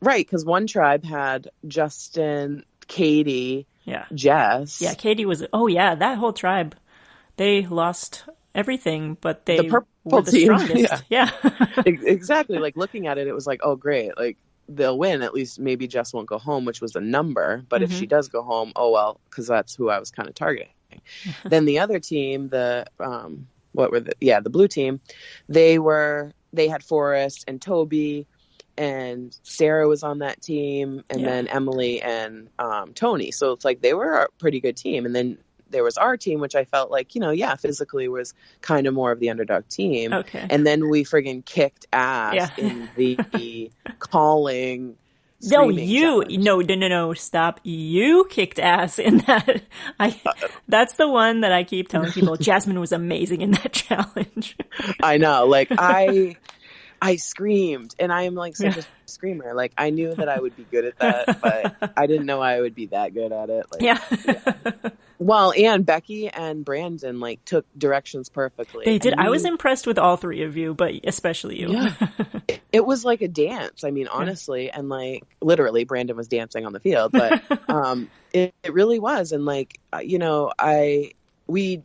[0.00, 4.80] Right, because one tribe had Justin, Katie, Yeah, Jess.
[4.80, 4.94] yeah.
[4.94, 5.44] Katie was.
[5.52, 6.74] Oh yeah, that whole tribe.
[7.40, 8.24] They lost
[8.54, 11.04] everything, but they The purple were the team, strongest.
[11.08, 11.30] Yeah.
[11.86, 12.58] Ex- exactly.
[12.58, 14.14] Like looking at it, it was like, oh, great.
[14.18, 14.36] Like
[14.68, 15.22] they'll win.
[15.22, 17.64] At least maybe Jess won't go home, which was a number.
[17.70, 17.98] But if Mhm.
[17.98, 20.68] she does go home, oh well, because that's who I was kind of targeting.
[21.48, 25.00] then the other team, the um, what were the yeah the blue team,
[25.48, 28.26] they were they had Forrest and Toby.
[28.76, 31.26] And Sarah was on that team, and Yeah.
[31.26, 33.30] then Emily and um, Tony.
[33.30, 35.06] So it's like they were a pretty good team.
[35.06, 35.38] And then
[35.70, 38.94] there was our team, which I felt like, you know, yeah, physically was kind of
[38.94, 40.12] more of the underdog team.
[40.12, 40.46] okay.
[40.50, 42.50] And then we friggin' kicked ass Yeah.
[42.58, 44.96] in the calling.
[45.42, 46.38] No, you challenge.
[46.44, 47.60] no no no no stop.
[47.62, 49.62] You kicked ass in that.
[49.98, 50.20] I
[50.68, 52.36] that's the one that I keep telling people.
[52.36, 54.54] Jasmine was amazing in that challenge.
[55.02, 55.46] I know.
[55.46, 56.36] Like I,
[57.02, 59.54] I screamed, and I am like such a screamer.
[59.54, 62.60] Like I knew that I would be good at that, but I didn't know I
[62.60, 63.66] would be that good at it.
[63.72, 68.86] Like, yeah, Well, and Becky and Brandon like took directions perfectly.
[68.86, 69.12] they did.
[69.12, 71.72] And I was impressed with all three of you, but especially you.
[71.72, 71.94] Yeah.
[72.72, 73.84] it was like a dance.
[73.84, 78.54] I mean, honestly, and like literally, Brandon was dancing on the field, but um, it,
[78.62, 79.32] it really was.
[79.32, 81.12] And like, uh, you know, I
[81.46, 81.82] we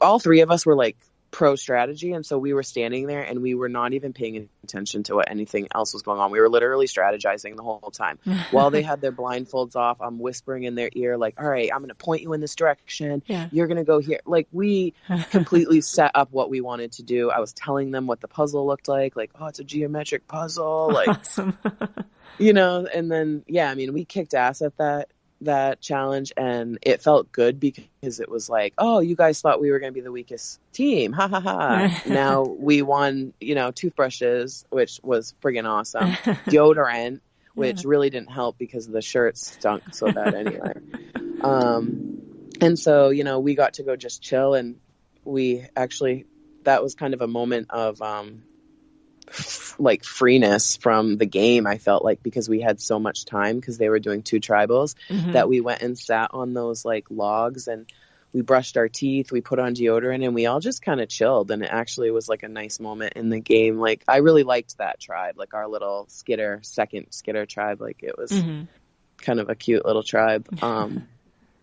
[0.00, 0.96] all three of us were like
[1.32, 5.02] pro strategy, and so we were standing there and we were not even paying attention
[5.04, 6.30] to what anything else was going on.
[6.30, 8.18] We were literally strategizing the whole time
[8.52, 10.00] while they had their blindfolds off.
[10.00, 12.54] I'm whispering in their ear, like, "All right, I'm going to point you in this
[12.54, 13.22] direction.
[13.26, 13.48] Yeah.
[13.50, 14.94] You're going to go here." Like we
[15.30, 17.30] completely set up what we wanted to do.
[17.30, 20.90] I was telling them what the puzzle looked like, like, oh, it's a geometric puzzle,
[20.92, 21.58] like, awesome.
[22.38, 25.08] you know, and then, yeah, I mean, we kicked ass at that,
[25.44, 29.70] that challenge and it felt good because it was like, oh, you guys thought we
[29.70, 31.12] were going to be the weakest team.
[31.12, 32.02] Ha ha ha.
[32.06, 36.10] now we won, you know, toothbrushes, which was friggin' awesome.
[36.46, 37.20] Deodorant,
[37.54, 40.74] which really didn't help because the shirt stunk so bad anyway.
[41.42, 42.22] Um,
[42.60, 44.76] and so, you know, we got to go just chill and
[45.24, 46.26] we actually,
[46.64, 48.42] that was kind of a moment of, um,
[49.38, 51.66] f- like freeness from the game.
[51.66, 54.94] I felt like because we had so much time because they were doing two tribals
[55.08, 55.32] Mhm.
[55.32, 57.86] that we went and sat on those like logs and
[58.32, 61.50] we brushed our teeth, we put on deodorant and we all just kind of chilled
[61.50, 63.78] and it actually was like a nice moment in the game.
[63.78, 67.80] Like I really liked that tribe, like our little skitter, second skitter tribe.
[67.80, 68.68] Like it was Mhm.
[69.18, 70.48] kind of a cute little tribe.
[70.62, 71.08] Um,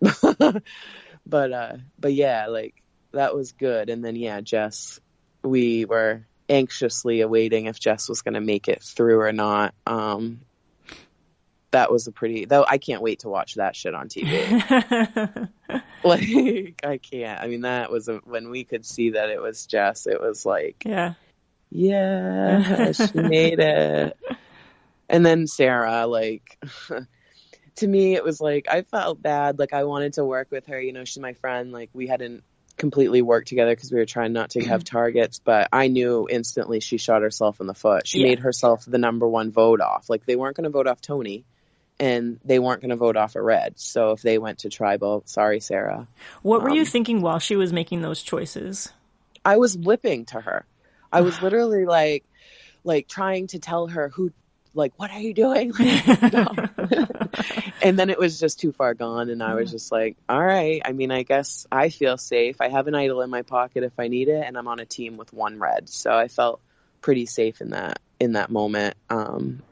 [1.26, 2.74] but, uh, but yeah, like
[3.12, 3.90] that was good.
[3.90, 5.00] And then, yeah, Jess,
[5.42, 9.74] we were anxiously awaiting if Jess was going to make it through or not.
[9.86, 10.40] Um,
[11.70, 15.48] that was a pretty, though I can't wait to watch that shit on TV.
[16.04, 17.40] like, I can't.
[17.40, 20.44] I mean, that was a, when we could see that it was Jess, it was
[20.44, 21.14] like, yeah.
[21.70, 24.16] yeah, she made it.
[25.08, 26.58] And then Sarah, like,
[27.76, 29.58] to me, it was like, I felt bad.
[29.58, 30.80] Like, I wanted to work with her.
[30.80, 31.72] You know, she's my friend.
[31.72, 32.44] Like, we hadn't
[32.80, 35.40] completely work together because we were trying not to have targets.
[35.44, 38.08] But I knew instantly she shot herself in the foot.
[38.08, 38.28] She Yeah.
[38.30, 40.10] made herself the number one vote off.
[40.10, 41.44] Like they weren't going to vote off Tony,
[42.00, 43.74] and they weren't going to vote off a red.
[43.78, 46.08] So if they went to tribal, sorry, Sarah.
[46.42, 48.92] What were you Um, thinking while she was making those choices?
[49.44, 50.66] I was lipping to her.
[51.12, 52.24] I was literally like,
[52.84, 54.32] like trying to tell her who,
[54.74, 55.72] like, what are you doing?
[57.82, 60.82] and then it was just too far gone, and I was just like, all right.
[60.84, 62.56] I mean, I guess I feel safe.
[62.60, 64.86] I have an idol in my pocket if I need it, and I'm on a
[64.86, 66.60] team with one red, so I felt
[67.00, 68.96] pretty safe in that in that moment.
[69.08, 69.62] Um,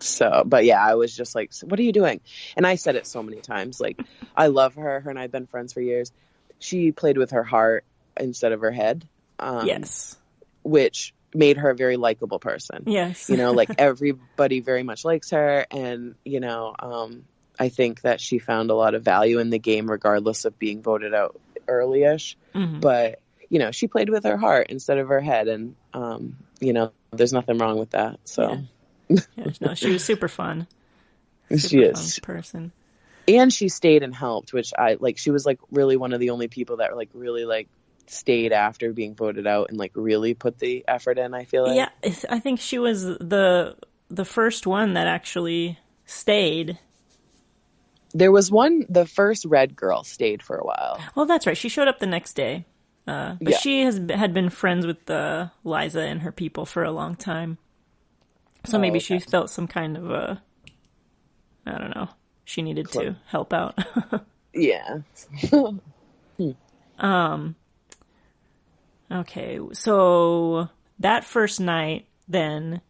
[0.00, 2.20] so, but yeah, I was just like, "What are you doing?"
[2.56, 3.80] And I said it so many times.
[3.80, 4.00] Like,
[4.36, 5.00] I love her.
[5.00, 6.12] Her and I've been friends for years.
[6.58, 7.84] She played with her heart
[8.18, 9.06] instead of her head.
[9.38, 10.16] Um, yes.
[10.64, 12.84] which made her a very likable person.
[12.86, 13.28] Yes.
[13.30, 17.24] You know, like everybody very much likes her, and you know, um,
[17.58, 20.82] I think that she found a lot of value in the game, regardless of being
[20.82, 22.36] voted out early-ish.
[22.54, 22.80] Mhm.
[22.80, 23.20] But
[23.50, 26.92] you know, she played with her heart instead of her head, and um, you know,
[27.12, 28.20] there's nothing wrong with that.
[28.24, 28.58] So
[29.08, 29.20] Yeah,
[29.60, 30.66] no, she was super fun.
[31.50, 32.72] she Super is, fun person.
[33.26, 35.16] and she stayed and helped, which I like.
[35.18, 37.68] She was like really one of the only people that like really like
[38.10, 41.34] stayed after being voted out and like really put the effort in.
[41.34, 41.76] I feel like.
[41.76, 41.88] Yeah,
[42.28, 43.76] I think she was the
[44.08, 46.78] the first one that actually stayed.
[48.14, 50.98] There was one, the first red girl stayed for a while.
[51.14, 51.56] Well, that's right.
[51.56, 52.64] She showed up the next day.
[53.06, 53.58] Uh, but Yeah.
[53.58, 57.58] she has had been friends with uh, Liza and her people for a long time.
[58.64, 60.42] So Oh, maybe she felt some kind of a
[61.66, 62.08] I don't know.
[62.44, 63.78] She needed to help out.
[64.54, 65.00] Yeah.
[69.10, 72.80] okay, so that first night, then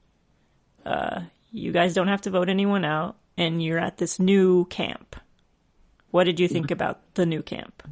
[0.84, 5.16] uh, you guys don't have to vote anyone out, and you're at this new camp.
[6.10, 7.82] What did you think about the new camp?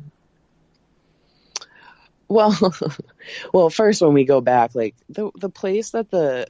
[2.28, 2.56] Well,
[3.52, 6.46] well, first when we go back, like the the place that the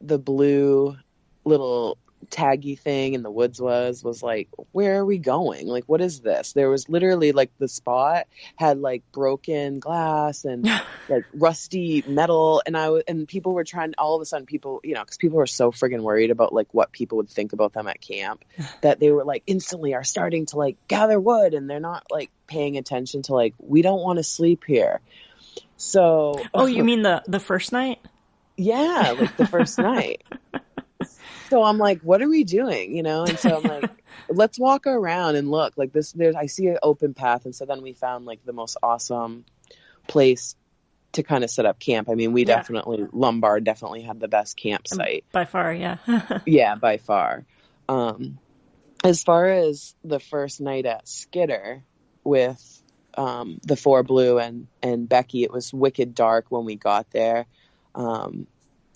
[0.00, 0.96] the blue
[1.44, 1.98] little
[2.30, 5.68] taggy thing in the woods was was like, where are we going?
[5.68, 6.52] Like, what is this?
[6.54, 10.64] There was literally like the spot had like broken glass and
[11.08, 13.94] like rusty metal, and I w- and people were trying.
[13.98, 16.68] All of a sudden, people, you know, because people were so friggin' worried about like
[16.72, 18.44] what people would think about them at camp,
[18.82, 22.30] that they were like instantly are starting to like gather wood, and they're not like
[22.46, 25.00] paying attention to like we don't want to sleep here.
[25.76, 27.98] So, Oh, you mean the the first night?
[28.56, 30.22] yeah, like the first night.
[31.48, 32.96] So I'm like, what are we doing?
[32.96, 33.24] You know?
[33.24, 33.90] And so I'm like,
[34.28, 35.74] let's walk around and look.
[35.76, 38.52] Like this there's I see an open path and so then we found like the
[38.52, 39.44] most awesome
[40.06, 40.56] place
[41.12, 42.08] to kind of set up camp.
[42.10, 42.56] I mean, we Yeah.
[42.56, 45.24] definitely Lombard definitely had the best campsite.
[45.32, 45.98] By far, yeah.
[46.46, 47.44] Yeah, by far.
[47.88, 48.38] Um,
[49.04, 51.82] as far as the first night at Skitter
[52.24, 52.82] with
[53.16, 57.46] um, the four blue and and Becky, it was wicked dark when we got there.
[57.94, 58.46] Um,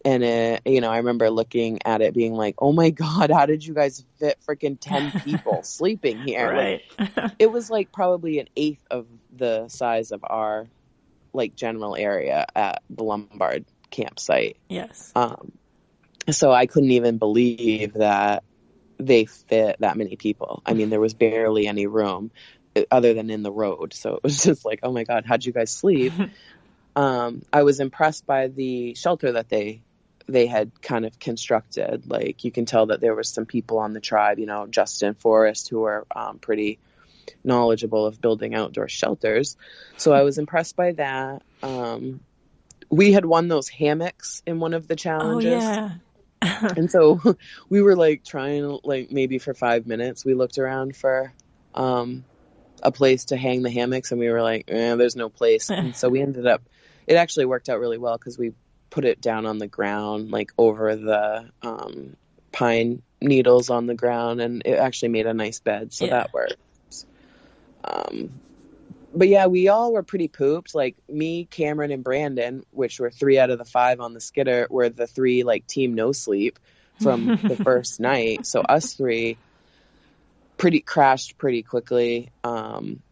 [0.05, 3.47] and it, you know, I remember looking at it, being like, "Oh my god, how
[3.47, 6.83] did you guys fit freaking ten people sleeping here?" Like,
[7.39, 10.69] it was like probably an eighth of the size of our
[11.33, 14.57] like general area at the Lombard campsite.
[14.69, 15.13] yes.
[15.15, 15.53] Um,
[16.31, 18.43] so I couldn't even believe that
[18.99, 20.63] they fit that many people.
[20.67, 22.31] I mean, there was barely any room
[22.77, 23.95] uh, other than in the road.
[23.95, 26.13] So it was just like, oh my God, how'd you guys sleep?
[26.97, 29.83] um, I was impressed by the shelter that they
[30.31, 32.09] they had kind of constructed.
[32.09, 35.15] Like you can tell that there was some people on the tribe, you know, Justin
[35.15, 36.79] Forrest, who are um, pretty
[37.45, 39.57] knowledgeable of building outdoor shelters.
[39.97, 41.43] So I was impressed by that.
[41.63, 42.21] Um,
[42.91, 45.63] we had won those hammocks in one of the Oh challenges.
[45.63, 45.91] yeah.
[46.77, 47.21] And so
[47.69, 51.33] we were like trying, like maybe for five minutes, we looked around for
[51.75, 52.25] um,
[52.83, 55.95] a place to hang the hammocks, and we were like, eh, "There's no place." And
[55.95, 56.63] so we ended up.
[57.07, 58.53] It actually worked out really well because we
[58.91, 62.17] put it down on the ground, like over the um,
[62.53, 65.93] pine needles on the ground, and it actually made a nice bed.
[65.93, 66.11] So Yeah.
[66.11, 66.57] that worked.
[67.85, 68.31] Um,
[69.15, 70.75] but yeah, we all were pretty pooped.
[70.75, 74.67] Like me, Cameron, and Brandon, which were three out of the five on the skitter,
[74.71, 76.59] were the three like team no sleep
[76.99, 78.47] from the first night.
[78.47, 79.39] So us three
[80.59, 82.31] pretty crashed pretty quickly.
[82.45, 83.03] Um,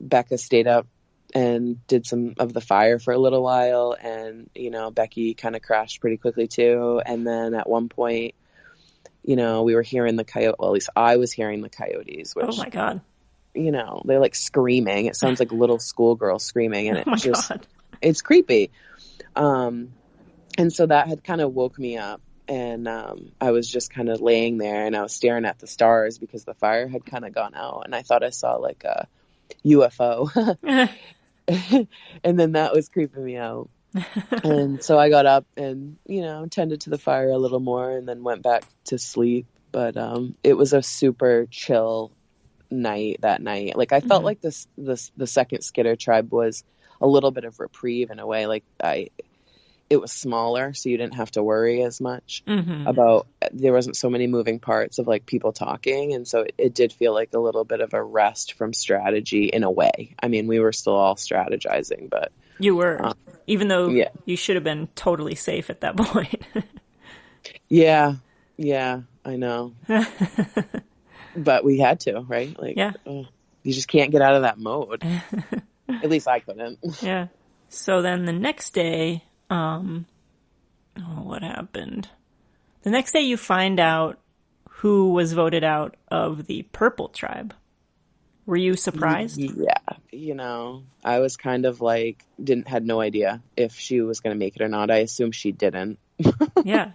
[0.00, 0.86] Becca stayed up
[1.34, 5.56] and did some of the fire for a little while, and you know Becky kind
[5.56, 7.02] of crashed pretty quickly too.
[7.04, 8.34] And then at one point,
[9.24, 10.56] you know, we were hearing the coyote.
[10.58, 13.00] Well, at least I was hearing the coyotes, which Oh my god.
[13.54, 15.06] you know, they're like screaming.
[15.06, 17.66] It sounds like little schoolgirls screaming, and Oh it my just god.
[18.00, 18.70] it's creepy.
[19.36, 19.92] Um,
[20.56, 24.08] and so that had kind of woke me up, and um, I was just kind
[24.08, 27.24] of laying there, and I was staring at the stars because the fire had kind
[27.24, 29.08] of gone out, and I thought I saw like a
[29.64, 30.30] UFO.
[32.24, 33.68] and then that was creeping me out.
[34.42, 37.90] and so I got up and, you know, tended to the fire a little more
[37.90, 39.46] and then went back to sleep.
[39.70, 42.12] But um, it was a super chill
[42.70, 43.76] night that night.
[43.76, 44.24] Like I felt mm-hmm.
[44.24, 46.64] like this, this, the second Skitter tribe was
[47.00, 48.46] a little bit of reprieve in a way.
[48.46, 49.08] Like I,
[49.90, 52.86] it was smaller, so you didn't have to worry as much mm-hmm.
[52.86, 53.26] about.
[53.52, 56.92] There wasn't so many moving parts of like people talking, and so it, it, did
[56.92, 60.14] feel like a little bit of a rest from strategy in a way.
[60.20, 63.14] I mean, we were still all strategizing, but you were, um,
[63.46, 64.08] even though yeah.
[64.24, 66.42] you should have been totally safe at that point.
[67.68, 68.14] yeah,
[68.56, 69.74] yeah, I know,
[71.36, 72.58] but we had to, right?
[72.58, 73.26] Like, yeah, oh,
[73.62, 75.04] you just can't get out of that mode.
[75.88, 76.78] at least I couldn't.
[77.02, 77.28] Yeah.
[77.68, 80.06] So then the next day, um,
[80.98, 82.08] oh, what happened?
[82.82, 84.18] The next day, you find out
[84.68, 87.54] who was voted out of the purple tribe.
[88.46, 89.40] Were you surprised?
[89.40, 89.78] Yeah,
[90.12, 94.34] you know, I was kind of like didn't had no idea if she was going
[94.34, 94.90] to make it or not.
[94.90, 95.98] I assume she didn't.
[96.64, 96.92] yeah.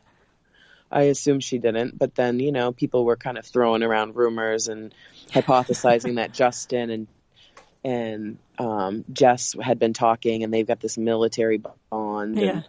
[0.91, 4.67] I assume she didn't, but then, you know, people were kind of throwing around rumors
[4.67, 4.93] and
[5.31, 7.07] hypothesizing that Justin and
[7.83, 11.77] and um, Jess had been talking, and they've got this military bond.
[12.27, 12.61] Yeah.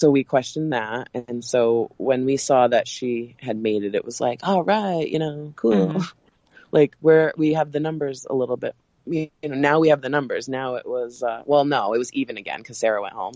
[0.00, 4.04] so we questioned that, and so when we saw that she had made it, it
[4.04, 5.88] was like, all right, you know, cool.
[5.88, 6.00] Mm-hmm.
[6.72, 8.74] like where we have the numbers a little bit.
[9.06, 10.48] You know, now we have the numbers.
[10.48, 13.34] Now it was uh, well, no, it was even again because Sarah went home.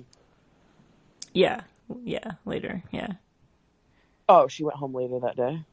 [1.32, 1.62] Yeah,
[2.04, 3.14] yeah, later, yeah.
[4.28, 5.64] Oh, she went home later that day.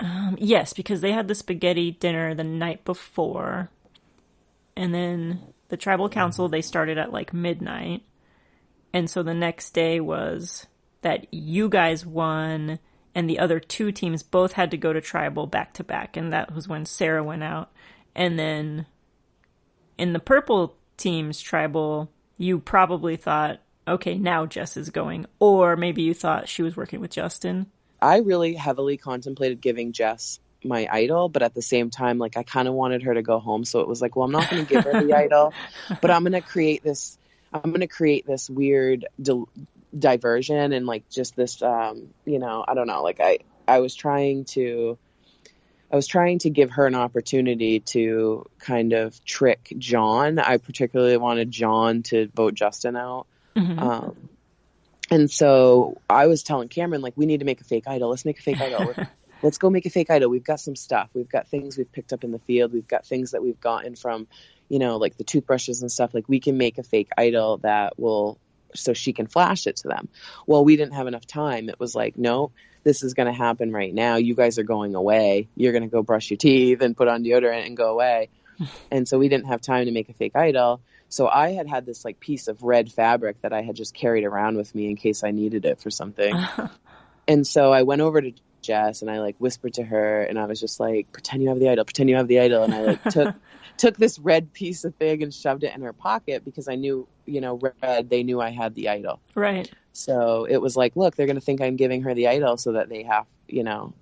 [0.00, 3.70] Um, yes, because they had the spaghetti dinner the night before
[4.76, 8.02] and then the tribal council they started at like midnight
[8.92, 10.66] and so the next day was
[11.02, 12.78] that you guys won
[13.14, 16.16] and the other two teams both had to go to tribal back to back.
[16.16, 17.70] And that was when sarah went out.
[18.14, 18.86] And then
[19.98, 25.26] in the purple team's tribal you probably thought okay now jess is going.
[25.38, 27.66] Or maybe you thought she was working with justin.
[28.00, 32.42] I really heavily contemplated giving jess my idol, but at the same time, like I
[32.42, 33.64] kind of wanted her to go home.
[33.64, 35.52] So it was like, well, I'm not going to give her the idol,
[36.00, 37.18] but I'm going to create this,
[37.52, 39.44] I'm going to create this weird di-
[39.96, 43.94] diversion and like just this, um, you know, I don't know, like I, I was
[43.94, 44.98] trying to,
[45.90, 50.38] I was trying to give her an opportunity to kind of trick John.
[50.38, 53.26] I particularly wanted John to vote Justin out.
[53.54, 53.78] Mm-hmm.
[53.78, 54.28] Um,
[55.10, 58.08] and so I was telling Cameron, like, we need to make a fake idol.
[58.08, 58.94] Let's make a fake idol
[59.42, 60.30] let's go make a fake idol.
[60.30, 61.10] We've got some stuff.
[61.12, 62.72] We've got things we've picked up in the field.
[62.72, 64.28] We've got things that we've gotten from,
[64.72, 66.14] you know, like the toothbrushes and stuff.
[66.14, 68.38] Like we can make a fake idol that will,
[68.74, 70.08] so she can flash it to them.
[70.46, 71.68] Well, we didn't have enough time.
[71.68, 72.52] It was like, no,
[72.82, 74.16] this is going to happen right now.
[74.16, 75.48] You guys are going away.
[75.56, 78.30] You're going to go brush your teeth and put on deodorant and go away.
[78.90, 80.80] and so we didn't have time to make a fake idol.
[81.10, 84.24] So I had had this like piece of red fabric that I had just carried
[84.24, 86.34] around with me in case I needed it for something.
[87.28, 90.46] and so I went over to Jess and I like whispered to her and I
[90.46, 92.62] was just like, pretend you have the idol, pretend you have the idol.
[92.62, 93.34] And I like took,
[93.76, 97.06] took this red piece of thing and shoved it in her pocket because I knew,
[97.26, 99.20] you know, red, they knew I had the idol.
[99.34, 99.70] Right.
[99.92, 102.72] So it was like, look, they're going to think I'm giving her the idol so
[102.72, 103.92] that they have, you know,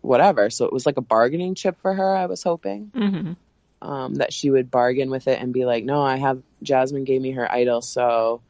[0.00, 0.50] whatever.
[0.50, 2.90] So it was like a bargaining chip for her, I was hoping.
[2.94, 3.32] Mm-hmm.
[3.82, 7.20] Um, that she would bargain with it and be like, no, I have, Jasmine gave
[7.20, 7.82] me her idol.
[7.82, 8.40] So,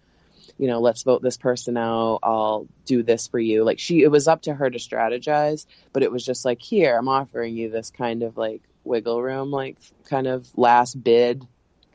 [0.58, 2.20] you know, let's vote this person out.
[2.22, 3.64] I'll do this for you.
[3.64, 6.96] Like she, it was up to her to strategize, but it was just like, here,
[6.96, 9.76] I'm offering you this kind of like wiggle room, like
[10.08, 11.46] kind of last bid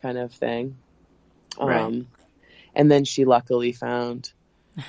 [0.02, 0.78] kind of thing.
[1.60, 1.82] Right.
[1.82, 2.08] Um,
[2.76, 4.32] and then she luckily found,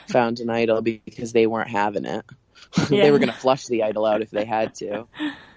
[0.08, 2.24] found an idol because they weren't having it.
[2.76, 2.86] Yeah.
[3.02, 5.06] they were going to flush the idol out if they had to.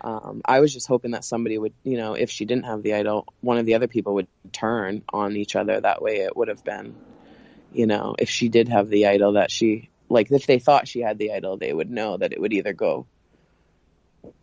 [0.01, 2.93] Um, I was just hoping that somebody would, you know, if she didn't have the
[2.93, 5.79] idol, one of the other people would turn on each other.
[5.79, 6.95] That way it would have been
[7.73, 11.01] you know, if she did have the idol that she, like if they thought she
[11.01, 13.07] had the idol, they would know that it would either go,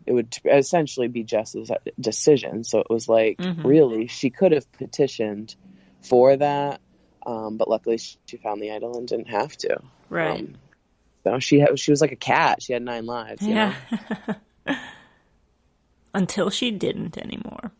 [0.05, 2.63] it would essentially be Jess's decision.
[2.63, 3.65] So it was like, mm-hmm.
[3.65, 5.55] really, she could have petitioned
[6.01, 6.81] for that.
[7.25, 9.81] Um, but luckily she found the idol and didn't have to.
[10.09, 10.39] Right.
[10.39, 10.55] Um,
[11.23, 12.63] so she had, she was like a cat.
[12.63, 13.41] She had nine lives.
[13.41, 13.75] yeah.
[16.13, 17.71] Until she didn't anymore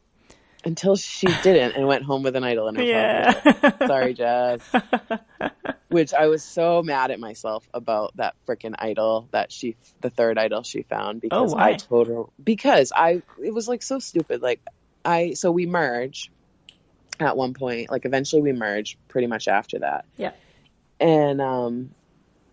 [0.64, 3.34] until she didn't and went home with an idol in her yeah.
[3.34, 3.88] pocket.
[3.88, 4.62] Sorry, Jess.
[5.90, 10.38] Which I was so mad at myself about that freaking idol that she, the third
[10.38, 14.42] idol she found because oh, I told her because I it was like so stupid.
[14.42, 14.62] Like
[15.04, 16.32] I so we merge
[17.20, 17.92] at one point.
[17.92, 20.06] Like eventually we merge pretty much after that.
[20.16, 20.32] Yeah.
[21.00, 21.92] And um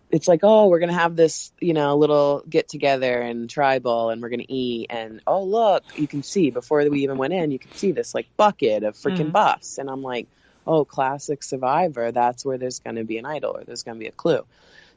[0.09, 4.21] it's like, oh, we're gonna have this, you know, little get together and tribal, and
[4.21, 7.59] we're gonna eat, and oh look, you can see before we even went in, you
[7.59, 9.31] can see this like bucket of freaking mm.
[9.31, 10.27] buffs, and I'm like,
[10.69, 13.99] oh, classic survivor, that's where there's going to be an idol or there's going to
[13.99, 14.45] be a clue.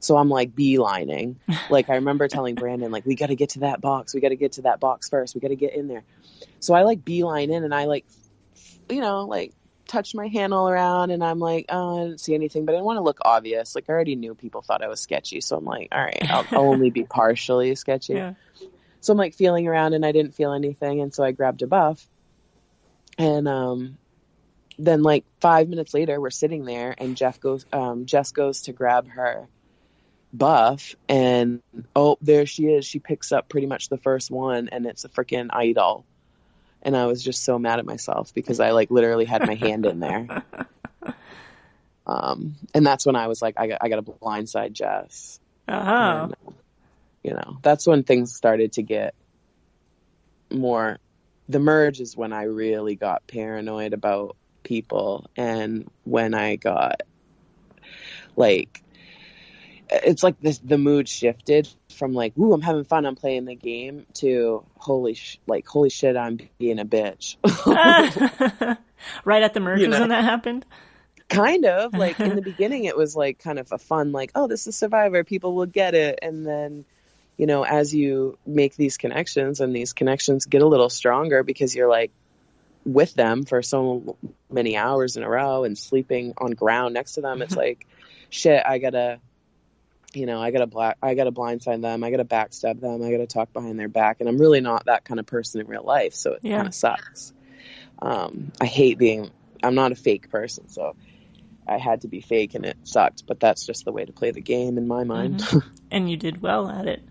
[0.01, 1.37] So I'm like beelining.
[1.71, 4.15] like I remember telling Brandon, like, we got to get to that box.
[4.15, 5.35] We got to get to that box first.
[5.35, 6.05] We got to get in there.
[6.61, 8.05] So I like beeline in and I like,
[8.91, 9.53] you know, like
[9.93, 12.77] touch my hand all around and I'm like, oh, I didn't see anything, but I
[12.77, 13.75] didn't want to look obvious.
[13.75, 15.41] Like I already knew people thought I was sketchy.
[15.43, 18.15] So I'm like, all right, I'll, I'll only be partially sketchy.
[18.15, 18.35] Yeah.
[19.01, 21.01] So I'm like feeling around and I didn't feel anything.
[21.01, 22.07] And so I grabbed a buff
[23.19, 23.99] and, um,
[24.79, 28.73] then like five minutes later, we're sitting there and Jeff goes, um, Jess goes to
[28.73, 29.47] grab her
[30.33, 31.63] buff and
[31.95, 32.87] oh, there she is.
[32.87, 36.07] She picks up pretty much the first one and it's a freaking idol.
[36.83, 39.87] And I was just so mad at myself because I like literally had my hand
[39.87, 40.45] in there.
[42.07, 45.39] Um, and that's when I was like, I got, I got to blindside Jess.
[45.69, 46.29] Uh-huh.
[46.45, 46.55] And,
[47.23, 49.15] you know, that's when things started to get
[50.51, 50.99] more.
[51.49, 57.03] The merge is when I really got paranoid about people and when I got
[58.37, 58.82] like
[60.05, 63.55] it's like this the mood shifted from like ooh I'm having fun I'm playing the
[63.55, 67.37] game to holy sh- like holy shit I'm being a bitch
[69.25, 70.01] right at the merge You know.
[70.01, 70.65] when that happened.
[71.29, 74.47] kind of like in the beginning it was like kind of a fun like oh
[74.47, 76.85] this is survivor people will get it and then
[77.37, 81.75] you know as you make these connections and these connections get a little stronger because
[81.75, 82.11] you're like
[82.85, 84.17] with them for so
[84.51, 87.87] many hours in a row and sleeping on ground next to them it's like
[88.31, 89.19] shit i gotta
[90.15, 93.27] you know i gotta black i gotta blindside them i gotta backstab them i gotta
[93.27, 96.15] talk behind their back and i'm really not that kind of person in real life
[96.15, 96.57] so it Yeah.
[96.57, 97.33] kind of sucks
[98.01, 99.31] um, i hate being
[99.63, 100.95] i'm not a fake person so
[101.67, 104.33] I had to be fake and it sucked, but that's just the way to play
[104.33, 105.45] the game in my mind.
[105.93, 107.07] And you did well at it.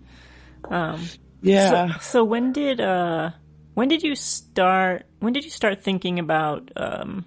[0.68, 1.08] Um,
[1.42, 1.94] yeah.
[1.94, 3.30] So, so when did uh
[3.76, 7.26] when did you start when did you start thinking about um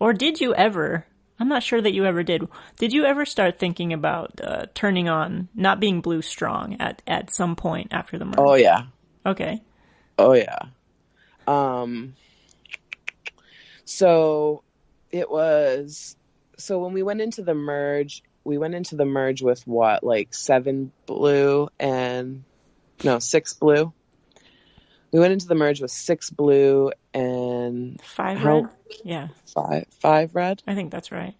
[0.00, 1.06] or did you ever
[1.38, 2.48] I'm not sure that you ever did.
[2.78, 7.32] Did you ever start thinking about uh, turning on not being blue strong at at
[7.32, 8.36] some point after the merge?
[8.38, 8.84] oh yeah.
[9.24, 9.60] Okay.
[10.18, 10.58] Oh yeah.
[11.46, 12.14] Um
[13.84, 14.62] so
[15.10, 16.16] it was
[16.58, 20.32] so when we went into the merge, we went into the merge with what, like
[20.34, 22.44] seven blue and
[23.04, 23.92] no, six blue.
[25.16, 28.68] We went into the merge with six blue and Five How- red?
[29.02, 30.62] Yeah, five five red.
[30.66, 31.34] I think that's right.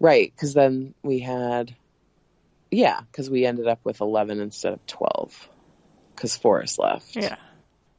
[0.00, 1.72] Right, because then we had,
[2.68, 5.48] yeah, because we ended up with 11 instead of 12,
[6.16, 7.14] because Forrest left.
[7.14, 7.36] Yeah.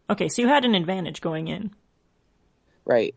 [0.09, 1.71] Okay, so you had an advantage going in.
[2.83, 3.15] Right,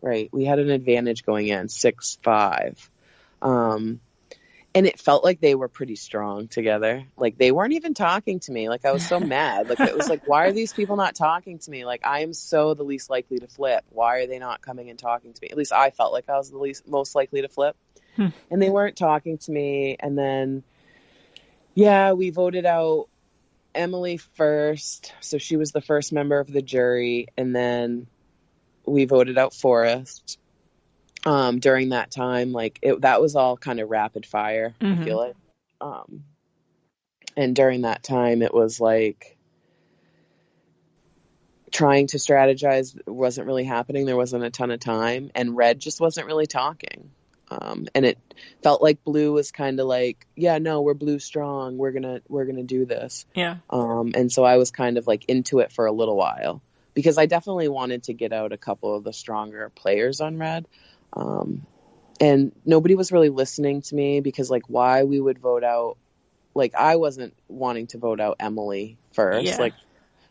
[0.00, 0.30] right.
[0.32, 2.90] We had an advantage going in, 6 5.
[3.42, 4.00] Um,
[4.74, 7.04] and it felt like they were pretty strong together.
[7.16, 8.68] Like they weren't even talking to me.
[8.68, 9.68] Like I was so mad.
[9.68, 11.84] Like it was like, why are these people not talking to me?
[11.84, 13.84] Like I am so the least likely to flip.
[13.90, 15.48] Why are they not coming and talking to me?
[15.50, 17.76] At least I felt like I was the least most likely to flip.
[18.16, 18.28] Hmm.
[18.50, 19.96] And they weren't talking to me.
[19.98, 20.62] And then,
[21.74, 23.08] yeah, we voted out
[23.74, 25.12] Emily first.
[25.20, 27.28] So she was the first member of the jury.
[27.36, 28.06] And then
[28.84, 30.38] we voted out Forrest
[31.26, 32.52] um, during that time.
[32.52, 34.74] Like it, that was all kind of rapid fire.
[34.80, 35.00] Mhm.
[35.00, 35.36] I feel like,
[35.80, 36.24] um,
[37.36, 39.36] and during that time, it was like
[41.70, 44.06] trying to strategize wasn't really happening.
[44.06, 47.10] There wasn't a ton of time, and Red just wasn't really talking.
[47.50, 48.18] Um, and it
[48.62, 51.78] felt like Blue was kind of like, yeah, no, we're Blue strong.
[51.78, 53.26] We're gonna we're gonna do this.
[53.34, 53.56] Yeah.
[53.68, 56.62] Um, and so I was kind of like into it for a little while
[56.94, 60.66] because I definitely wanted to get out a couple of the stronger players on Red.
[61.12, 61.66] Um,
[62.20, 65.96] and nobody was really listening to me because like why we would vote out,
[66.54, 69.46] like I wasn't wanting to vote out Emily first.
[69.46, 69.56] Yeah.
[69.56, 69.74] Like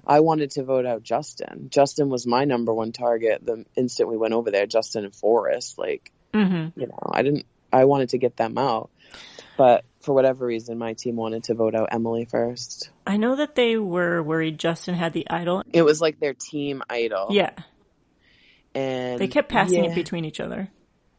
[0.06, 1.70] I wanted to vote out Justin.
[1.70, 5.78] Justin was my number one target the instant we went over there, Justin and Forrest.
[5.78, 6.80] Like, Mm-hmm.
[6.80, 8.92] you know, I didn't, I wanted to get them out.
[9.58, 12.92] But for whatever reason, my team wanted to vote out Emily first.
[13.06, 15.64] I know that they were worried Justin had the idol.
[15.74, 17.30] It was like their team idol.
[17.32, 17.52] Yeah,
[18.76, 20.70] And they kept passing yeah, it between each other.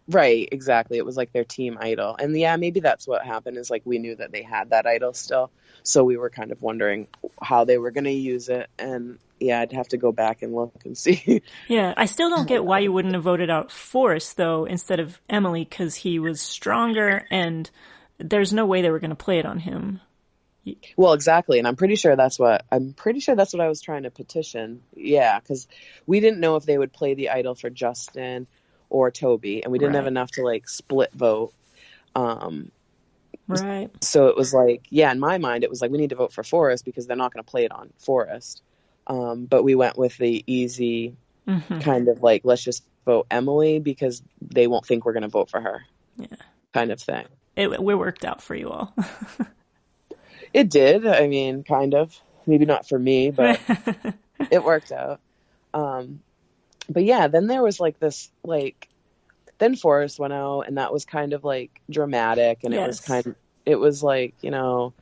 [0.08, 0.98] Right, exactly.
[0.98, 2.16] It was like their team idol.
[2.18, 5.12] And yeah, maybe that's what happened is like we knew that they had that idol
[5.12, 5.52] still.
[5.84, 7.06] So we were kind of wondering
[7.40, 8.68] how they were going to use it.
[8.76, 11.42] And yeah, I'd have to go back and look and see.
[11.68, 15.20] Yeah, I still don't get why you wouldn't have voted out Forrest though instead of
[15.28, 17.70] Emily because he was stronger and
[18.18, 20.00] there's no way they were going to play it on him.
[20.96, 21.58] Well, exactly.
[21.58, 24.10] And I'm pretty sure that's what, I'm pretty sure that's what I was trying to
[24.10, 24.82] petition.
[24.94, 25.66] Yeah, because
[26.06, 28.46] we didn't know if they would play the idol for Justin
[28.88, 29.62] or Toby.
[29.62, 31.52] And we didn't have enough to like split vote.
[32.14, 32.70] Um,
[33.50, 33.90] Right.
[34.00, 36.32] so it was like, yeah, in my mind, it was like we need to vote
[36.32, 38.62] for Forrest because they're not going to play it on Forrest.
[39.06, 41.14] Um, but we went with the easy
[41.46, 45.28] hmm kind of like let's just vote Emily because they won't think we're going to
[45.28, 45.84] vote for her.
[46.16, 46.26] Yeah.
[46.72, 47.26] Kind of thing.
[47.56, 48.94] It, it worked out for you all.
[50.52, 51.06] it did.
[51.06, 52.18] I mean, kind of.
[52.46, 53.60] Maybe not for me, but
[54.50, 55.20] it worked out.
[55.74, 56.20] Um,
[56.88, 58.88] but yeah, then there was like this, like,
[59.58, 62.82] then Forrest went out, and that was kind of like dramatic, and yes.
[62.82, 63.36] it was kind of,
[63.66, 64.92] it was like, you know,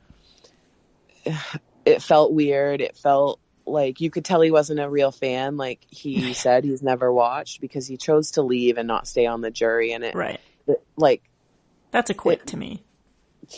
[1.85, 2.81] it felt weird.
[2.81, 5.57] It felt like you could tell he wasn't a real fan.
[5.57, 9.41] Like he said, he's never watched because he chose to leave and not stay on
[9.41, 11.23] the jury, and it, right, it, like,
[11.91, 12.83] that's a quit it, to me.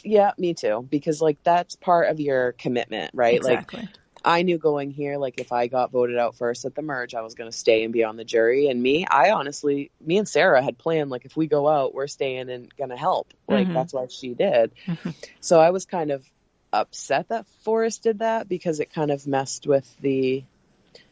[0.04, 0.88] Yeah, me too.
[0.90, 3.36] Because like that's part of your commitment, right?
[3.36, 3.82] Exactly.
[3.82, 3.90] Like
[4.24, 7.22] I knew going here, like if I got voted out first at the merge, I
[7.22, 8.68] was going to stay and be on the jury.
[8.68, 12.08] And me, I honestly, me and Sarah had planned, like if we go out, we're
[12.08, 13.34] staying and going to help.
[13.48, 13.74] Like mm-hmm.
[13.74, 14.72] that's what she did.
[14.86, 15.10] Mm-hmm.
[15.40, 16.24] So I was kind of
[16.72, 20.44] upset that Forrest did that because it kind of messed with the,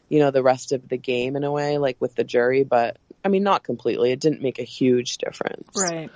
[0.07, 2.63] you know, the rest of the game in a way, like with the jury.
[2.63, 4.11] But I mean, not completely.
[4.11, 5.69] It didn't make a huge difference.
[5.75, 6.11] Right.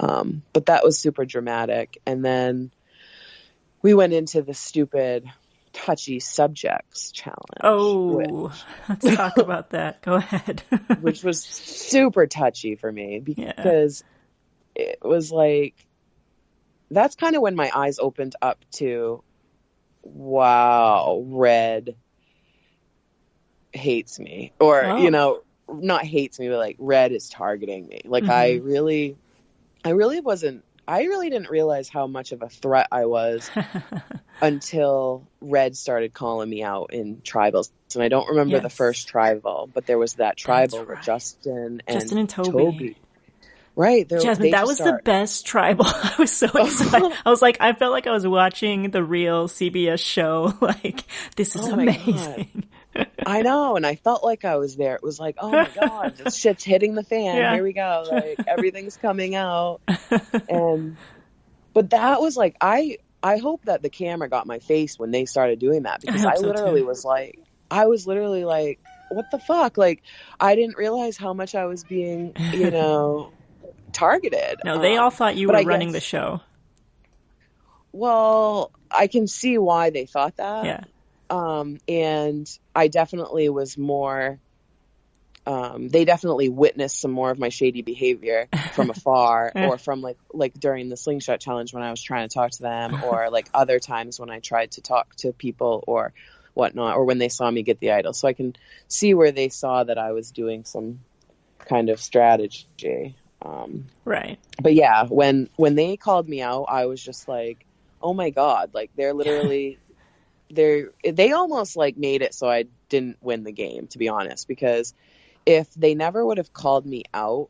[0.00, 2.00] Um, but that was super dramatic.
[2.06, 2.72] And then
[3.82, 5.30] we went into the stupid
[5.74, 7.60] touchy subjects challenge.
[7.62, 8.54] Oh, which,
[8.88, 10.00] let's talk about that.
[10.02, 10.62] Go ahead.
[11.00, 14.02] which was super touchy for me because
[14.74, 14.84] yeah.
[14.84, 15.74] it was like,
[16.90, 19.22] that's kind of when my eyes opened up to,
[20.02, 21.94] wow, red
[23.72, 24.54] hates me.
[24.58, 24.96] Or, oh.
[24.96, 28.00] you know, not hates me, but like red is targeting me.
[28.06, 28.32] Like mm-hmm.
[28.32, 29.18] I really,
[29.84, 33.48] I really wasn't I really didn't realize how much of a threat I was
[34.42, 37.70] until Red started calling me out in tribals.
[37.94, 38.62] And I don't remember yes.
[38.62, 40.88] the first tribal, but there was that tribal right.
[40.88, 42.50] where Justin and, Justin and Toby.
[42.50, 42.96] Toby
[43.76, 44.08] Right.
[44.08, 45.04] Jasmine, that was start.
[45.04, 45.86] the best tribal.
[45.88, 47.12] I was so excited.
[47.24, 50.52] I was like, I felt like I was watching the real CBS show.
[50.60, 51.04] Like,
[51.36, 52.64] this is oh amazing.
[53.24, 54.94] I know, and I felt like I was there.
[54.96, 57.36] It was like, oh my god, this shit's hitting the fan.
[57.36, 57.54] Yeah.
[57.54, 58.06] Here we go.
[58.10, 59.80] Like everything's coming out.
[60.48, 60.96] And
[61.72, 65.24] but that was like I I hope that the camera got my face when they
[65.24, 67.38] started doing that because I, I literally so was like
[67.70, 68.80] I was literally like,
[69.10, 69.78] what the fuck?
[69.78, 70.02] Like
[70.38, 73.32] I didn't realize how much I was being, you know,
[73.92, 74.60] targeted.
[74.64, 76.40] No, they um, all thought you were running guess, the show.
[77.92, 80.64] Well, I can see why they thought that.
[80.64, 80.84] Yeah.
[81.30, 84.38] Um, and I definitely was more.
[85.46, 90.18] Um, they definitely witnessed some more of my shady behavior from afar, or from like
[90.34, 93.48] like during the slingshot challenge when I was trying to talk to them, or like
[93.54, 96.12] other times when I tried to talk to people or
[96.52, 98.12] whatnot, or when they saw me get the idol.
[98.12, 98.56] So I can
[98.88, 101.00] see where they saw that I was doing some
[101.58, 103.14] kind of strategy.
[103.42, 104.38] Um, right.
[104.60, 107.64] But yeah, when when they called me out, I was just like,
[108.02, 109.78] oh my god, like they're literally
[110.50, 114.48] they they almost like made it so I didn't win the game to be honest
[114.48, 114.94] because
[115.46, 117.48] if they never would have called me out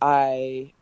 [0.00, 0.72] I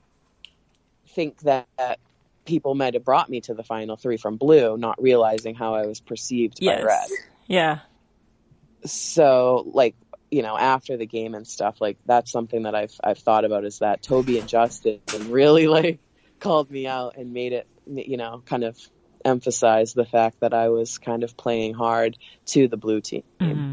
[1.09, 1.99] think that
[2.45, 5.87] people might have brought me to the final 3 from blue not realizing how I
[5.87, 6.81] was perceived yes.
[6.81, 7.09] by red.
[7.47, 7.79] Yeah.
[8.85, 9.95] So like
[10.31, 13.65] you know after the game and stuff like that's something that I've I've thought about
[13.65, 16.01] is that Toby and Justin really like
[16.41, 18.79] called me out and made it you know kind of
[19.27, 22.17] emphasize the fact that I was kind of playing hard
[22.47, 23.25] to the blue team.
[23.41, 23.73] Mm-hmm.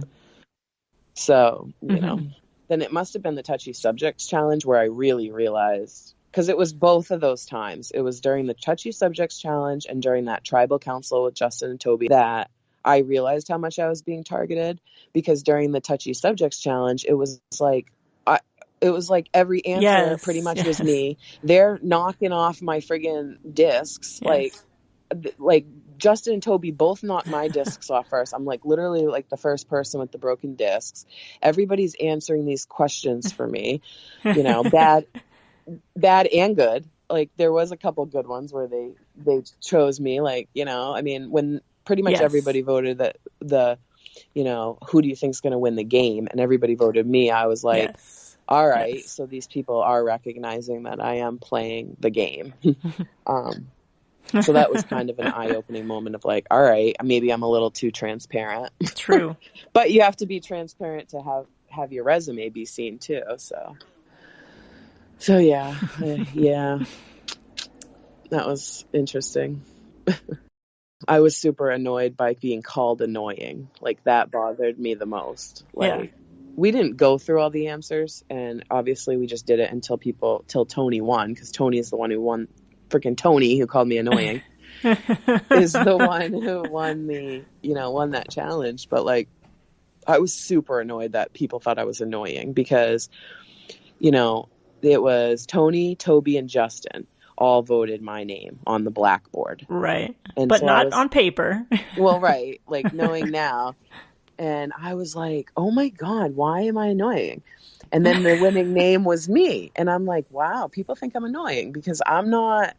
[1.14, 2.06] So, you mm-hmm.
[2.06, 2.22] know,
[2.68, 6.58] then it must have been the touchy subjects challenge where I really realized because it
[6.58, 7.91] was both of those times.
[7.91, 11.80] It was during the touchy subjects challenge and during that tribal council with Justin and
[11.80, 12.49] Toby that
[12.84, 14.82] I realized how much I was being targeted
[15.14, 17.91] because during the touchy subjects challenge, it was like
[18.26, 18.39] I,
[18.82, 20.68] it was like every answer yes, pretty much yes.
[20.68, 21.18] was me.
[21.43, 24.20] They're knocking off my friggin' discs.
[24.22, 24.28] Yes.
[24.28, 24.54] Like
[25.38, 25.66] like
[25.97, 28.34] Justin and Toby both knocked my discs off first.
[28.34, 31.05] I'm like literally like the first person with the broken discs.
[31.41, 33.82] Everybody's answering these questions for me,
[34.24, 35.05] you know, bad,
[35.95, 36.86] bad and good.
[37.09, 40.20] Like there was a couple good ones where they they chose me.
[40.20, 42.22] Like you know, I mean, when pretty much yes.
[42.22, 43.78] everybody voted that the,
[44.34, 47.32] you know, who do you think's going to win the game, and everybody voted me.
[47.32, 47.89] I was like.
[47.89, 48.20] Yes.
[48.45, 49.09] All right, yes.
[49.09, 52.53] so these people are recognizing that I am playing the game.
[53.26, 53.68] um,
[54.41, 57.49] so that was kind of an eye-opening moment of like, all right, maybe I'm a
[57.49, 58.71] little too transparent.
[58.95, 59.36] True.
[59.74, 63.21] but you have to be transparent to have have your resume be seen too.
[63.38, 63.76] So,
[65.17, 65.76] so yeah,
[66.34, 66.80] yeah,
[68.30, 69.63] that was interesting.
[71.07, 73.69] I was super annoyed by being called annoying.
[73.82, 75.65] Like that bothered me the most.
[75.74, 76.09] Like yeah.
[76.55, 80.45] we didn't go through all the answers and obviously we just did it until people
[80.47, 82.47] till Tony won because Tony is the one who won
[82.93, 84.41] freaking Tony, who called me annoying,
[84.83, 88.89] is the one who won the, you know, won that challenge.
[88.89, 89.27] But like,
[90.05, 93.09] I was super annoyed that people thought I was annoying because,
[93.99, 94.49] you know,
[94.81, 99.65] it was Tony, Toby, and Justin all voted my name on the blackboard.
[99.69, 100.15] Right.
[100.37, 101.65] And but so not was, on paper.
[101.97, 102.61] well, right.
[102.67, 103.75] Like knowing now.
[104.37, 107.43] And I was like, oh my God, why am I annoying?
[107.91, 109.71] And then the winning name was me.
[109.75, 112.75] And I'm like, wow, people think I'm annoying because I'm not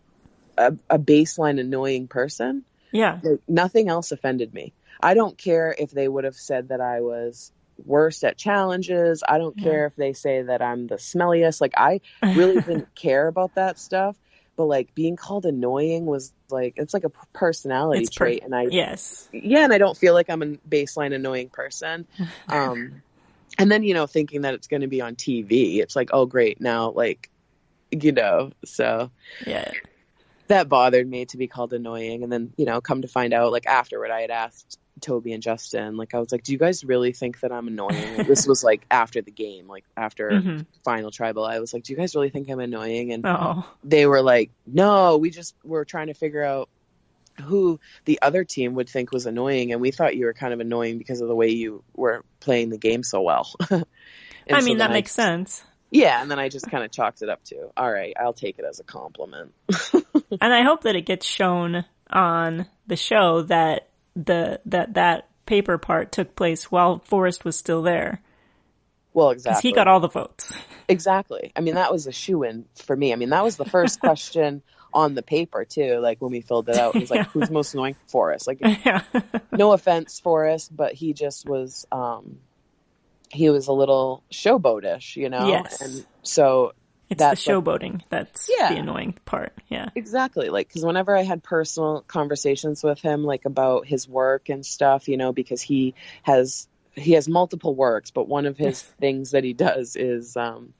[0.56, 2.64] a, a baseline annoying person.
[2.92, 3.18] Yeah.
[3.22, 4.72] Like, nothing else offended me.
[5.00, 7.52] I don't care if they would have said that I was
[7.84, 9.22] worst at challenges.
[9.26, 9.86] I don't care yeah.
[9.86, 11.60] if they say that I'm the smelliest.
[11.60, 14.16] Like I really didn't care about that stuff.
[14.56, 18.68] But like being called annoying was like it's like a personality it's trait, and I
[18.70, 22.06] yes yeah, and I don't feel like I'm a baseline annoying person.
[22.48, 23.02] Um,
[23.58, 26.26] and then you know thinking that it's going to be on TV, it's like oh
[26.26, 27.30] great now like
[27.90, 29.10] you know so
[29.44, 29.72] yeah
[30.48, 32.22] that bothered me to be called annoying.
[32.22, 35.42] And then, you know, come to find out, like afterward, I had asked Toby and
[35.42, 38.24] Justin, like, I was like, do you guys really think that I'm annoying?
[38.26, 40.62] this was like after the game, like after mm-hmm.
[40.84, 41.44] final tribal.
[41.44, 43.12] I was like, do you guys really think I'm annoying?
[43.12, 43.66] And oh.
[43.82, 46.68] they were like, no, we just were trying to figure out
[47.42, 49.72] who the other team would think was annoying.
[49.72, 52.70] And we thought you were kind of annoying because of the way you were playing
[52.70, 53.52] the game so well.
[53.70, 55.64] I mean, so that makes I, sense.
[55.94, 58.58] Yeah, and then I just kind of chalked it up to, all right, I'll take
[58.58, 59.54] it as a compliment.
[60.40, 65.78] and I hope that it gets shown on the show that the that that paper
[65.78, 68.20] part took place while Forrest was still there.
[69.12, 69.50] Well, exactly.
[69.52, 70.52] Because he got all the votes.
[70.88, 71.52] Exactly.
[71.54, 73.12] I mean, that was a shoe in for me.
[73.12, 76.00] I mean, that was the first question on the paper too.
[76.00, 78.48] Like when we filled it out, it was like, "Who's most annoying?" Forrest.
[78.48, 79.02] Like, yeah.
[79.52, 81.86] no offense, Forrest, but he just was.
[81.92, 82.38] um
[83.34, 85.48] he was a little showboatish, you know?
[85.48, 85.80] Yes.
[85.80, 86.72] And so
[87.10, 89.52] it's the showboating like, that's yeah, the annoying part.
[89.68, 89.90] Yeah.
[89.94, 90.48] Exactly.
[90.48, 95.08] Like, cause whenever I had personal conversations with him, like about his work and stuff,
[95.08, 99.42] you know, because he has, he has multiple works, but one of his things that
[99.44, 100.72] he does is, um,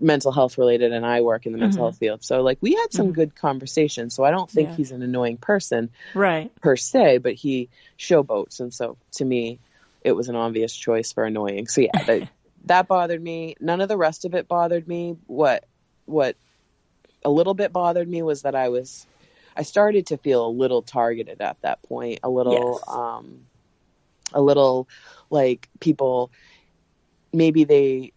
[0.00, 1.84] mental health related and I work in the mental mm-hmm.
[1.84, 2.24] health field.
[2.24, 3.14] So like we had some mm-hmm.
[3.14, 4.14] good conversations.
[4.14, 4.76] So I don't think yeah.
[4.76, 5.90] he's an annoying person.
[6.14, 6.50] Right.
[6.60, 8.60] Per se, but he showboats.
[8.60, 9.60] And so to me,
[10.08, 11.68] it was an obvious choice for annoying.
[11.68, 12.28] So yeah, that,
[12.64, 13.54] that bothered me.
[13.60, 15.16] None of the rest of it bothered me.
[15.26, 15.64] What
[16.06, 16.36] what
[17.24, 19.06] a little bit bothered me was that I was
[19.56, 22.20] I started to feel a little targeted at that point.
[22.22, 22.96] A little yes.
[22.96, 23.40] um
[24.32, 24.88] a little
[25.30, 26.30] like people
[27.32, 28.12] maybe they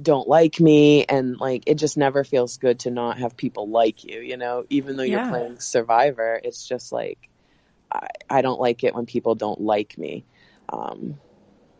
[0.00, 4.04] don't like me and like it just never feels good to not have people like
[4.04, 7.28] you, you know, even though you're playing survivor, it's just like
[7.92, 10.24] I, I don't like it when people don't like me
[10.68, 11.18] um,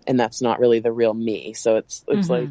[0.06, 1.54] and that's not really the real me.
[1.54, 2.32] So it's it's mm-hmm.
[2.32, 2.48] like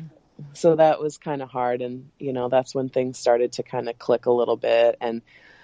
[0.53, 3.89] so that was kind of hard, and you know that's when things started to kind
[3.89, 5.21] of click a little bit, and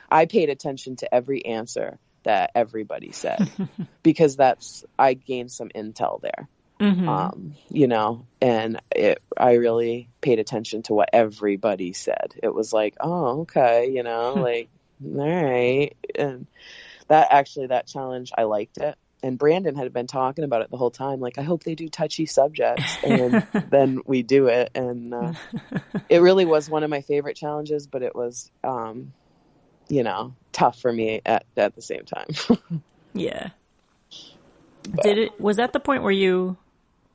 [0.09, 3.49] I paid attention to every answer that everybody said
[4.03, 6.47] because that's I gained some intel there.
[6.79, 7.09] Mm-hmm.
[7.09, 12.35] Um, you know, and it, I really paid attention to what everybody said.
[12.41, 14.69] It was like, oh, okay, you know, like,
[15.03, 15.95] all right.
[16.15, 16.47] And
[17.09, 20.77] that actually, that challenge, I liked it and Brandon had been talking about it the
[20.77, 21.19] whole time.
[21.19, 24.71] Like, I hope they do touchy subjects, and then we do it.
[24.75, 25.33] And uh,
[26.09, 29.13] it really was one of my favorite challenges, but it was, um,
[29.87, 32.27] you know, tough for me at at the same time.
[33.13, 33.49] yeah.
[34.83, 35.03] But.
[35.03, 35.41] Did it?
[35.41, 36.57] Was that the point where you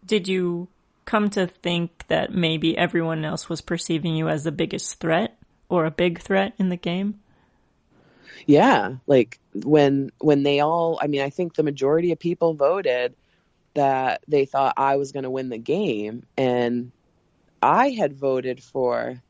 [0.05, 0.69] did you
[1.05, 5.37] come to think that maybe everyone else was perceiving you as the biggest threat
[5.69, 7.21] or a big threat in the game?
[8.47, 13.15] Yeah, like when when they all I mean, I think the majority of people voted
[13.75, 16.93] that they thought I was going to win the game and
[17.63, 19.21] I had voted for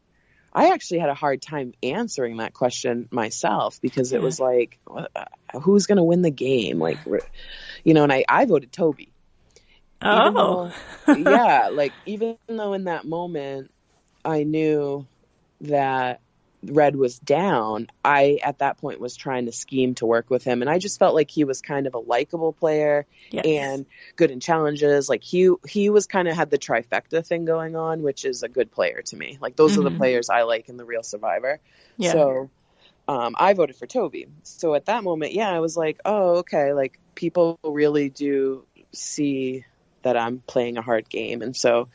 [0.52, 5.06] I actually had a hard time answering that question myself because it was like uh,
[5.62, 6.98] who's going to win the game like
[7.84, 9.10] you know and I I voted Toby.
[10.02, 10.70] Oh.
[11.06, 13.70] Though, yeah, like even though in that moment
[14.24, 15.06] I knew
[15.62, 16.20] that
[16.70, 20.62] Red was down, I at that point was trying to scheme to work with him,
[20.62, 23.44] and I just felt like he was kind of a likable player yes.
[23.46, 23.86] and
[24.16, 25.08] good in challenges.
[25.08, 28.48] Like he he was kind of had the trifecta thing going on, which is a
[28.48, 29.38] good player to me.
[29.40, 29.80] Like those mm-hmm.
[29.80, 29.98] are the mm-hmm.
[29.98, 31.60] players I like in the Real Survivor.
[31.96, 32.12] Yeah.
[32.12, 32.50] So
[33.06, 34.28] um, I voted for Toby.
[34.44, 39.64] So at that moment, yeah, I was like, oh, okay, like people really do see
[40.02, 41.88] that I'm playing a hard game, and so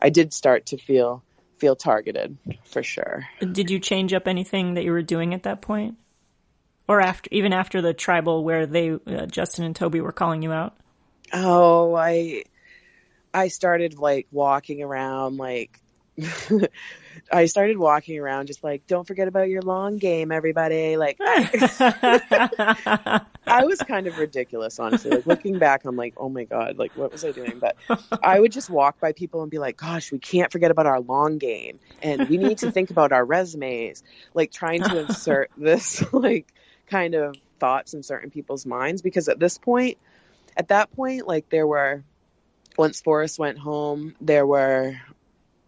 [0.00, 1.23] I did start to feel
[1.58, 3.26] feel targeted for sure.
[3.40, 5.96] Did you change up anything that you were doing at that point,
[6.88, 10.52] or after even after the tribal where they uh, Justin and Toby were calling you
[10.52, 10.76] out?
[11.32, 12.44] Oh, I
[13.32, 15.80] I started like walking around like
[17.32, 20.96] I started walking around just like, don't forget about your long game, everybody.
[20.96, 23.24] Like, I
[23.64, 25.10] was kind of ridiculous, honestly.
[25.10, 27.58] Like, looking back, I'm like, oh my God, like, what was I doing?
[27.58, 27.76] But
[28.22, 31.00] I would just walk by people and be like, gosh, we can't forget about our
[31.00, 31.80] long game.
[32.02, 34.02] And we need to think about our resumes.
[34.32, 36.52] Like, trying to insert this, like,
[36.88, 39.02] kind of thoughts in certain people's minds.
[39.02, 39.98] Because at this point,
[40.56, 42.04] at that point, like, there were,
[42.78, 44.96] once Forrest went home, there were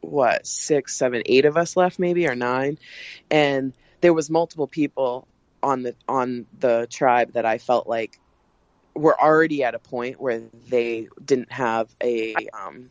[0.07, 2.79] what six, seven, eight of us left, maybe or nine,
[3.31, 5.27] and there was multiple people
[5.63, 8.19] on the on the tribe that I felt like
[8.95, 12.91] were already at a point where they didn't have a um,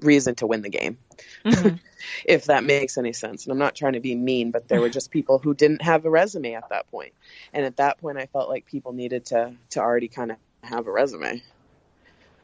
[0.00, 0.98] reason to win the game.
[1.44, 1.76] Mm-hmm.
[2.24, 3.44] if that makes any sense.
[3.44, 6.04] And I'm not trying to be mean, but there were just people who didn't have
[6.04, 7.14] a resume at that point.
[7.54, 10.86] And at that point I felt like people needed to to already kind of have
[10.86, 11.42] a resume.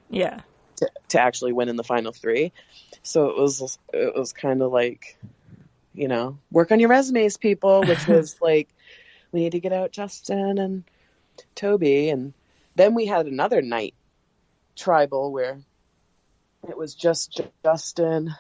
[0.08, 0.40] Yeah
[0.82, 2.52] to, to actually win in the final three.
[3.02, 5.16] So it was it was kind of like,
[5.94, 7.82] you know, work on your resumes, people.
[7.82, 8.68] Which was like,
[9.30, 10.84] we need to get out Justin and
[11.54, 12.34] Toby, and
[12.74, 13.94] then we had another night
[14.76, 15.60] tribal where
[16.68, 18.34] it was just Justin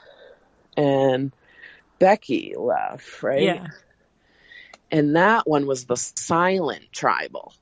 [0.76, 1.32] and
[1.98, 3.42] Becky left, right?
[3.42, 3.66] Yeah.
[4.90, 7.54] And that one was the silent tribal,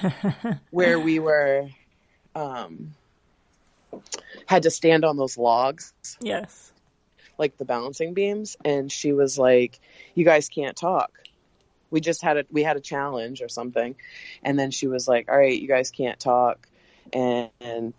[0.70, 1.68] where we were
[2.34, 2.94] um,
[4.46, 5.92] had to stand on those logs.
[6.20, 6.72] Yes.
[7.38, 8.56] Like the balancing beams.
[8.64, 9.80] And she was like,
[10.14, 11.10] you guys can't talk.
[11.90, 13.94] We just had a, we had a challenge or something.
[14.42, 16.68] And then she was like, all right, you guys can't talk.
[17.12, 17.94] And, and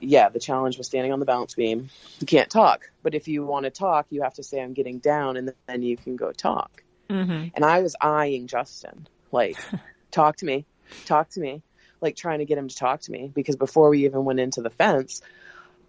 [0.00, 1.90] yeah, the challenge was standing on the balance beam.
[2.20, 2.90] You can't talk.
[3.02, 5.82] But if you want to talk, you have to say, I'm getting down and then
[5.82, 6.82] you can go talk.
[7.10, 7.48] Mm-hmm.
[7.54, 9.56] And I was eyeing Justin, like,
[10.10, 10.66] talk to me,
[11.04, 11.62] talk to me
[12.00, 14.62] like trying to get him to talk to me because before we even went into
[14.62, 15.22] the fence,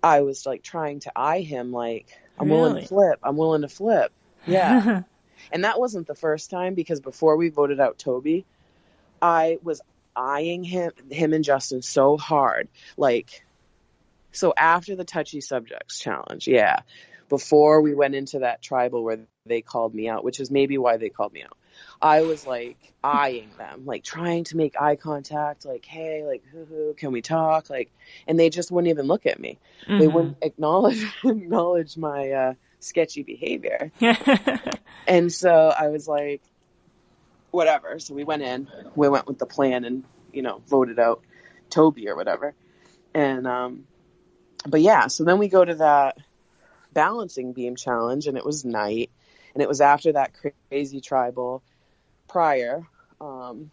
[0.02, 2.08] I was like trying to eye him like
[2.40, 2.62] I'm really?
[2.62, 3.20] willing to flip.
[3.24, 4.12] I'm willing to flip.
[4.46, 5.04] Yeah.
[5.52, 8.46] and that wasn't the first time because before we voted out Toby,
[9.22, 9.82] I was
[10.16, 12.68] eyeing him him and Justin so hard.
[12.96, 13.44] Like
[14.32, 16.82] so after the touchy subjects challenge, yeah.
[17.30, 20.96] Before we went into that tribal where they called me out, which is maybe why
[20.96, 21.58] they called me out.
[22.02, 26.66] I was like eyeing them, like trying to make eye contact, like, hey, like, hoo
[26.66, 27.70] hoo, can we talk?
[27.70, 27.92] Like,
[28.28, 29.58] and they just wouldn't even look at me.
[29.84, 30.00] Mm-hmm.
[30.00, 33.92] They wouldn't acknowledge acknowledge my uh, sketchy behavior.
[35.08, 36.42] and so I was like,
[37.52, 38.00] whatever.
[38.00, 41.22] So we went in, we went with the plan, and you know, voted out
[41.70, 42.54] Toby or whatever.
[43.14, 43.88] And um,
[44.68, 46.18] but yeah, so then we go to that
[46.94, 49.10] balancing beam challenge, and it was night
[49.58, 50.34] and it was after that
[50.70, 51.64] crazy tribal
[52.28, 52.86] prior.
[53.20, 53.72] Um,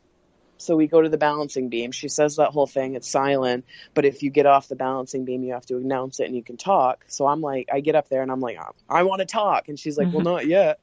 [0.56, 1.92] so we go to the balancing beam.
[1.92, 2.94] She says that whole thing.
[2.94, 6.26] It's silent, but if you get off the balancing beam, you have to announce it
[6.26, 7.04] and you can talk.
[7.08, 9.78] So I'm like, I get up there and I'm like, I want to talk, and
[9.78, 10.80] she's like, Well, not yet.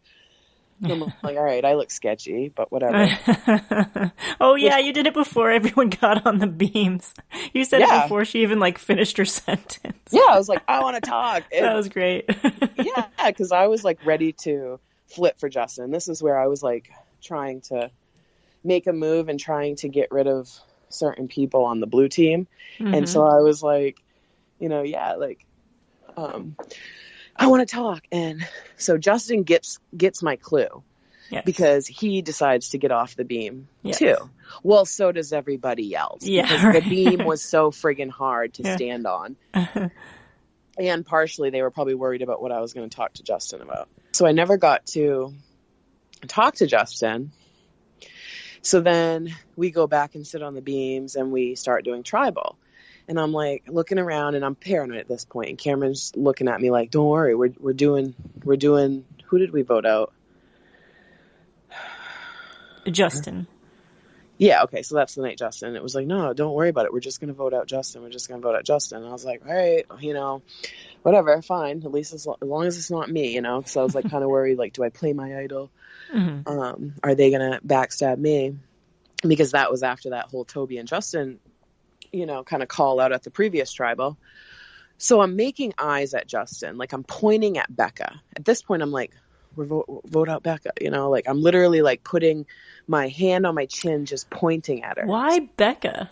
[0.83, 3.07] And I'm like, all right, I look sketchy, but whatever.
[4.41, 7.13] oh yeah, you did it before everyone got on the beams.
[7.53, 7.99] You said yeah.
[7.99, 10.09] it before she even like finished her sentence.
[10.09, 11.43] Yeah, I was like, I want to talk.
[11.53, 12.25] And, that was great.
[12.77, 15.91] yeah, because I was like ready to flip for Justin.
[15.91, 16.89] This is where I was like
[17.21, 17.91] trying to
[18.63, 20.49] make a move and trying to get rid of
[20.89, 22.47] certain people on the blue team.
[22.79, 22.93] Mm-hmm.
[22.93, 23.97] And so I was like,
[24.59, 25.45] you know, yeah, like
[26.17, 26.55] um
[27.35, 28.47] I want to talk and
[28.77, 30.83] so Justin gets gets my clue.
[31.29, 31.43] Yes.
[31.45, 33.99] Because he decides to get off the beam yes.
[33.99, 34.17] too.
[34.63, 36.25] Well, so does everybody else.
[36.25, 36.83] Yeah, because right.
[36.83, 38.75] the beam was so friggin' hard to yeah.
[38.75, 39.37] stand on.
[40.77, 43.61] and partially they were probably worried about what I was going to talk to Justin
[43.61, 43.87] about.
[44.11, 45.33] So I never got to
[46.27, 47.31] talk to Justin.
[48.61, 52.57] So then we go back and sit on the beams and we start doing tribal.
[53.07, 55.49] And I'm like looking around and I'm paranoid at this point.
[55.49, 58.13] And Cameron's looking at me like, "Don't worry, we're we're doing
[58.43, 59.05] we're doing.
[59.25, 60.13] Who did we vote out?
[62.89, 63.47] Justin.
[64.41, 65.75] Yeah, okay, so that's the night Justin.
[65.75, 66.93] It was like, no, don't worry about it.
[66.93, 68.01] We're just gonna vote out Justin.
[68.01, 68.97] We're just gonna vote out Justin.
[68.97, 70.41] And I was like, all right, you know,
[71.03, 71.83] whatever, fine.
[71.85, 73.59] At least as, as long as it's not me, you know.
[73.59, 75.69] Because I was like kind of worried, like, do I play my idol?
[76.11, 76.49] Mm-hmm.
[76.49, 78.57] Um, are they gonna backstab me?
[79.21, 81.39] Because that was after that whole Toby and Justin,
[82.11, 84.17] you know, kind of call out at the previous tribal.
[84.97, 88.19] So I'm making eyes at Justin, like I'm pointing at Becca.
[88.35, 89.11] At this point, I'm like,
[89.55, 92.45] we vote, vote out Becca, you know, like I'm literally like putting
[92.87, 95.05] my hand on my chin, just pointing at her.
[95.05, 96.09] Why Becca?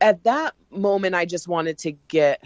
[0.00, 2.42] At that moment, I just wanted to get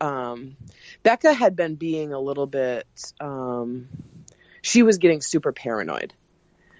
[0.00, 0.56] um,
[1.02, 2.86] Becca had been being a little bit,
[3.20, 3.88] um,
[4.62, 6.12] she was getting super paranoid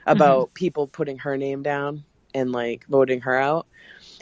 [0.06, 0.52] about mm-hmm.
[0.54, 3.66] people putting her name down and like voting her out.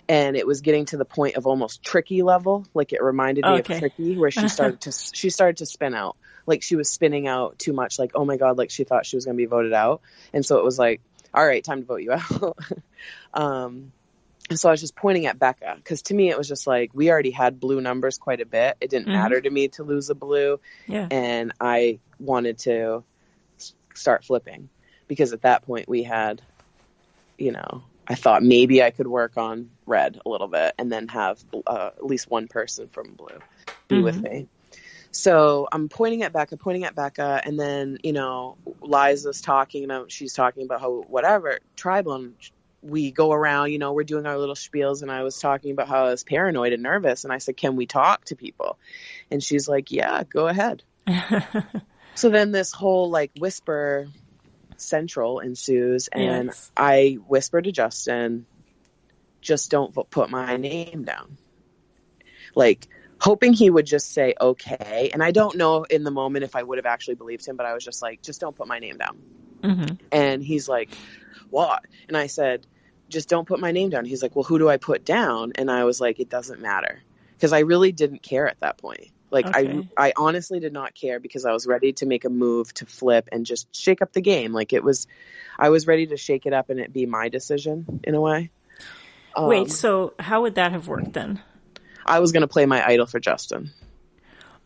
[0.09, 2.67] and it was getting to the point of almost tricky level.
[2.75, 3.75] Like it reminded me Okay.
[3.75, 6.17] of tricky, where she started to she started to spin out.
[6.47, 7.99] Like she was spinning out too much.
[7.99, 10.45] Like oh my god, like she thought she was going to be voted out, and
[10.45, 11.01] so it was like,
[11.33, 12.57] all right, time to vote you out.
[13.35, 13.93] um,
[14.51, 16.91] and so I was just pointing at Becca because to me it was just like
[16.95, 18.77] we already had blue numbers quite a bit.
[18.81, 19.13] It didn't Mhm.
[19.13, 21.09] matter to me to lose a blue, Yeah.
[21.11, 23.05] and I wanted to
[23.95, 24.69] start flipping
[25.09, 26.43] because at that point we had,
[27.39, 31.09] you know, I thought maybe I could work on red a little bit and then
[31.09, 33.39] have uh, at least one person from blue
[33.89, 34.49] be with me.
[35.13, 40.11] So I'm pointing at Becca, pointing at Becca, and then you know Liza's talking, and
[40.11, 42.15] she's talking about how whatever tribal.
[42.15, 42.35] And
[42.81, 45.89] we go around, you know, we're doing our little spiels, and I was talking about
[45.89, 48.79] how I was paranoid and nervous, and I said, "Can we talk to people?"
[49.31, 50.83] And she's like, "Yeah, go ahead."
[52.15, 54.07] So then this whole like whisper
[54.77, 56.71] central ensues, and Yes.
[56.77, 58.47] I whisper to Justin,
[59.41, 61.39] "Just don't put my name down."
[62.55, 62.87] Like
[63.23, 66.63] hoping he would just say okay, and I don't know in the moment if I
[66.65, 68.99] would have actually believed him, but I was just like, "Just don't put my name
[68.99, 69.17] down."
[69.63, 69.99] Mhm.
[70.11, 70.91] And he's like,
[71.49, 72.67] "What?" And I said,
[73.09, 75.71] "Just don't put my name down." He's like, "Well, who do I put down?" And
[75.71, 77.01] I was like, "It doesn't matter."
[77.35, 79.13] Because I really didn't care at that point.
[79.31, 79.83] Like Okay.
[79.97, 82.87] I I honestly did not care because I was ready to make a move to
[82.87, 84.53] flip and just shake up the game.
[84.53, 85.07] Like it was
[85.61, 88.51] I was ready to shake it up and it be my decision in a way.
[89.37, 91.41] Um, Wait, so how would that have worked then?
[92.13, 93.71] I was going to play my idol for Justin.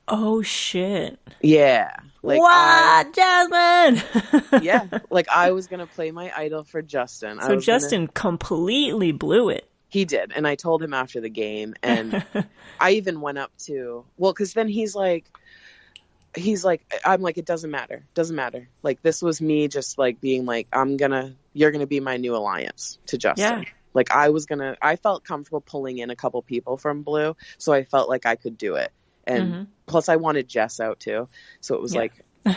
[0.08, 1.18] Oh shit.
[1.40, 1.94] Yeah.
[2.22, 4.62] Like I- what, Jasmine?
[4.62, 7.38] yeah, like I was going to play my idol for Justin.
[7.40, 9.68] I So was gonna- Justin completely blew it.
[9.88, 12.24] He did, and I told him after the game, and
[12.80, 15.24] I even went up to well, because then he's like,
[16.34, 18.68] he's like, I'm like, it doesn't matter, doesn't matter.
[18.82, 22.34] Like this was me just like being like, I'm gonna, you're gonna be my new
[22.36, 23.62] alliance to Justin.
[23.62, 23.68] Yeah.
[23.96, 27.72] Like I was gonna, I felt comfortable pulling in a couple people from Blue, so
[27.72, 28.92] I felt like I could do it,
[29.26, 29.66] and Mhm.
[29.86, 31.28] plus I wanted Jess out too,
[31.60, 32.00] so it was Yeah.
[32.02, 32.12] like,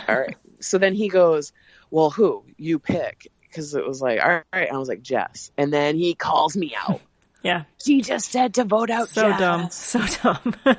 [0.08, 0.36] all right.
[0.62, 1.52] So then he goes,
[1.90, 3.28] well, who you pick?
[3.42, 4.70] Because it was like, all right.
[4.70, 7.02] I was like, Jess, and then he calls me out.
[7.42, 7.64] Yeah.
[7.82, 9.38] She just said to vote out So Jess.
[9.40, 9.70] dumb.
[9.70, 10.54] So dumb.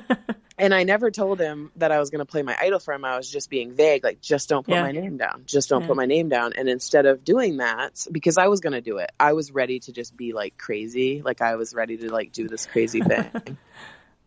[0.58, 3.04] And I never told him that I was going to play my idol for him.
[3.04, 4.82] I was just being vague, like, just don't put Yeah.
[4.82, 5.42] my name down.
[5.46, 5.86] Just don't Yeah.
[5.88, 6.52] put my name down.
[6.52, 9.80] And instead of doing that, because I was going to do it, I was ready
[9.80, 11.20] to just be like crazy.
[11.22, 13.28] Like, I was ready to like do this crazy thing.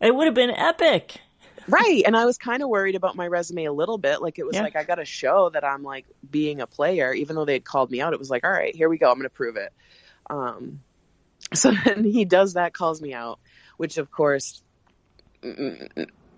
[0.02, 1.22] it would have been epic.
[1.70, 2.02] right.
[2.06, 4.22] And I was kind of worried about my resume a little bit.
[4.22, 4.64] Like, it was Yeah.
[4.64, 7.64] like, I got to show that I'm like being a player, even though they had
[7.66, 8.12] called me out.
[8.12, 9.10] It was like, all right, here we go.
[9.10, 9.72] I'm going to prove it.
[10.30, 10.82] Um,
[11.54, 13.40] so then he does that, calls me out,
[13.78, 14.62] which of course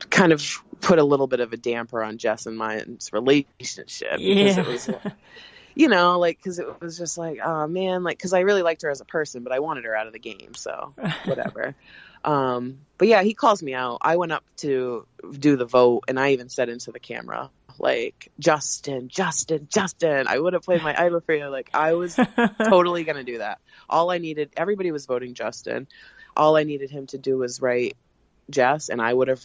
[0.09, 0.43] kind of
[0.81, 4.59] put a little bit of a damper on Jess and mine's relationship because Yeah.
[4.59, 4.89] it was,
[5.75, 8.81] you know, like because it was just like, oh man, like because I really liked
[8.81, 10.93] her as a person, but I wanted her out of the game, so
[11.25, 11.75] whatever.
[12.23, 13.99] Um, but yeah, he calls me out.
[14.01, 17.49] I went up to do the vote, and I even said into the camera.
[17.79, 20.25] Like Justin, Justin, Justin.
[20.27, 21.47] I would have played my idol for you.
[21.47, 22.15] Like I was
[22.63, 23.59] totally gonna do that.
[23.87, 25.87] All I needed, everybody was voting Justin.
[26.35, 27.95] All I needed him to do was write
[28.49, 29.43] Jess, and I would have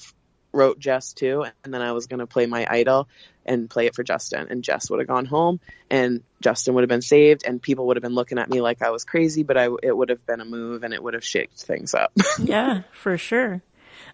[0.52, 1.44] wrote Jess too.
[1.64, 3.08] And then I was gonna play my idol
[3.44, 6.88] and play it for Justin, and Jess would have gone home, and Justin would have
[6.88, 9.56] been saved, and people would have been looking at me like I was crazy, but
[9.56, 12.12] I it would have been a move, and it would have shaked things up.
[12.38, 13.62] yeah, for sure.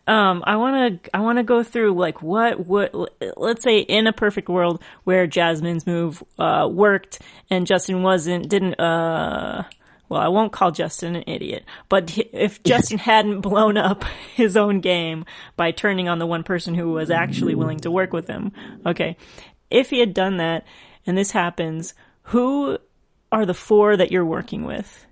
[0.07, 2.91] Um, I want to I want to go through like what would
[3.37, 7.19] let's say in a perfect world where Jasmine's move uh, worked
[7.51, 9.65] and Justin wasn't didn't uh
[10.09, 14.05] well I won't call Justin an idiot but if Justin hadn't blown up
[14.35, 15.25] his own game
[15.57, 18.53] by turning on the one person who was actually willing to work with him
[18.87, 19.17] okay.
[19.71, 20.67] If he had done that
[21.07, 22.79] and this happens who
[23.31, 25.07] are the four that you're working with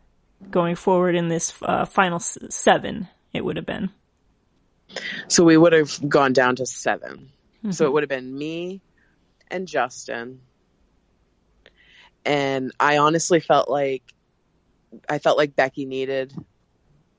[0.50, 3.90] going forward in this uh, final seven it would have been?
[5.28, 7.28] So we would have gone down to 7
[7.70, 8.80] So it would have been me
[9.50, 10.40] and Justin.
[12.24, 14.02] And I honestly felt like
[15.08, 16.32] I felt like Becky needed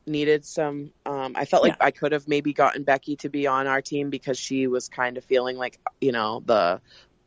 [0.06, 1.88] needed some um I felt like Yeah.
[1.88, 5.18] I could have maybe gotten Becky to be on our team because she was kind
[5.18, 6.82] of feeling like, you know, the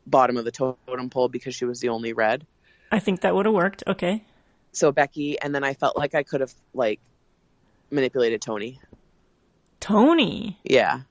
[0.07, 2.45] bottom of the totem pole because she was the only red.
[2.91, 3.83] I think that would have worked.
[3.85, 4.23] Okay.
[4.71, 6.99] So Becky and then I felt like I could have like
[7.91, 8.79] manipulated Tony.
[9.79, 10.59] Tony.
[10.63, 11.01] Yeah.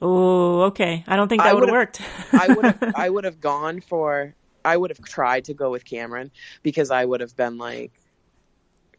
[0.00, 1.04] Oh, okay.
[1.06, 2.00] I don't think that would have worked.
[2.32, 4.34] I would have I would have gone for
[4.64, 6.30] I would have tried to go with Cameron
[6.62, 7.92] because I would have been like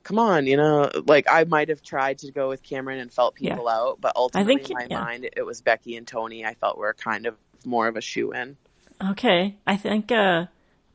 [0.04, 3.36] come on, you know, like I might have tried to go with Cameron and felt
[3.40, 3.52] Yeah.
[3.52, 5.02] people out, but ultimately think- in my yeah.
[5.02, 7.36] mind it was Becky and Tony I felt were kind of
[7.66, 8.58] more of a shoe in.
[9.02, 9.56] okay.
[9.66, 10.46] I think uh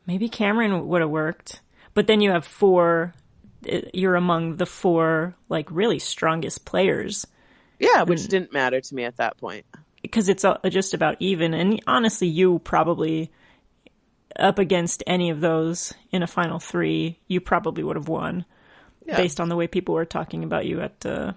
[0.06, 1.60] maybe Cameron would have worked.
[1.94, 3.14] But then you have four
[3.92, 7.26] you're among the four like really strongest players.
[7.78, 9.64] Yeah, which and, didn't matter to me at that point
[10.02, 11.54] because it's just about even.
[11.54, 13.30] And honestly, you probably
[14.38, 18.44] up against any of those in a final three, you probably would have won
[19.08, 19.16] yeah.
[19.16, 21.32] based on the way people were talking about you at uh,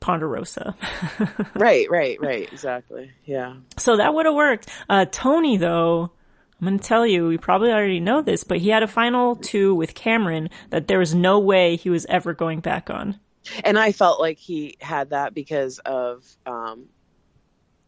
[0.00, 0.76] Ponderosa.
[1.54, 2.52] right, right, right.
[2.52, 3.10] Exactly.
[3.24, 3.56] Yeah.
[3.76, 4.68] So that would have worked.
[4.88, 6.12] Uh, Tony, though,
[6.60, 9.34] I'm going to tell you, we probably already know this, but he had a final
[9.34, 13.18] two with Cameron that there was no way he was ever going back on.
[13.64, 16.86] And I felt like he had that because of, um,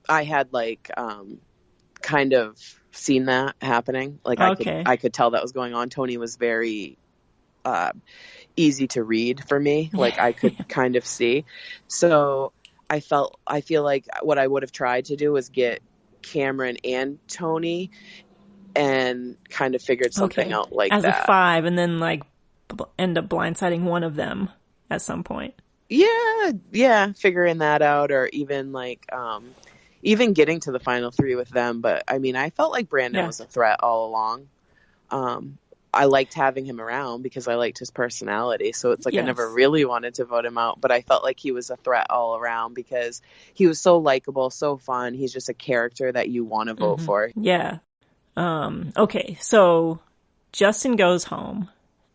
[0.09, 1.39] I had like, um,
[2.03, 2.59] kind of
[2.93, 4.19] seen that happening.
[4.25, 5.89] Like I could, I could tell that was going on.
[5.89, 6.99] Tony was very,
[7.65, 7.93] uh,
[8.57, 9.91] easy to read for me.
[9.93, 11.45] Like I could kind of see.
[11.89, 12.53] So
[12.89, 15.83] I felt, I feel like what I would have tried to do was get
[16.23, 17.91] Cameron and Tony
[18.75, 20.53] and kind of figured something okay.
[20.53, 21.23] out like As that.
[21.23, 22.23] a five and then like
[22.99, 24.51] end up blindsiding one of them
[24.91, 25.55] at some point.
[25.89, 29.55] Yeah, yeah, figuring that out or even like, um,
[30.03, 31.81] even getting to the final three with them.
[31.81, 33.27] But I mean, I felt like Brandon yeah.
[33.27, 34.49] was a threat all along.
[35.11, 35.59] Um,
[35.97, 38.73] I liked having him around because I liked his personality.
[38.73, 39.23] So it's like yes.
[39.23, 41.77] I never really wanted to vote him out, but I felt like he was a
[41.77, 43.23] threat all around because
[43.55, 45.15] he was so likable, so fun.
[45.15, 47.07] He's just a character that you want to vote mm-hmm.
[47.07, 47.31] for.
[47.35, 47.79] Yeah.
[48.37, 50.01] Um, okay, so
[50.53, 51.71] Justin goes home,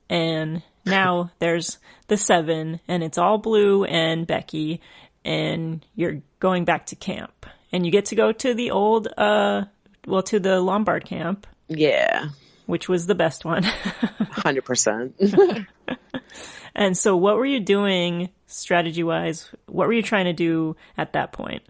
[0.09, 4.81] and now there's the seven, and it's all Blue and Becky,
[5.25, 9.65] and you're going back to camp, and you get to go to the old, uh,
[10.05, 11.47] well, to the Lombard camp.
[11.67, 12.29] Yeah
[12.71, 13.63] which was the best one.
[13.63, 15.67] 100%.
[16.75, 19.51] and so what were you doing strategy wise?
[19.65, 21.63] What were you trying to do at that point?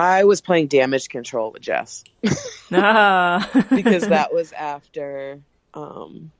[0.00, 2.02] I was playing damage control with Jess.
[2.72, 3.48] ah.
[3.70, 5.38] because that was after,
[5.74, 6.32] um,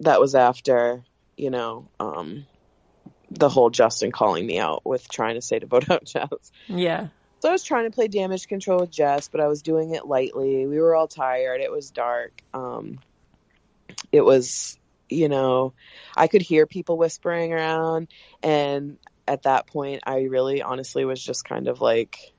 [0.00, 1.02] that was after,
[1.38, 2.44] you know, um,
[3.30, 6.52] the whole Justin calling me out with trying to say to vote out Jess.
[6.66, 7.08] Yeah.
[7.38, 10.06] So I was trying to play damage control with Jess, but I was doing it
[10.06, 10.66] lightly.
[10.66, 11.62] We were all tired.
[11.62, 12.42] It was dark.
[12.52, 12.98] Um,
[14.12, 14.78] it was,
[15.08, 15.72] you know,
[16.16, 18.08] I could hear people whispering around.
[18.42, 22.32] And at that point, I really honestly was just kind of like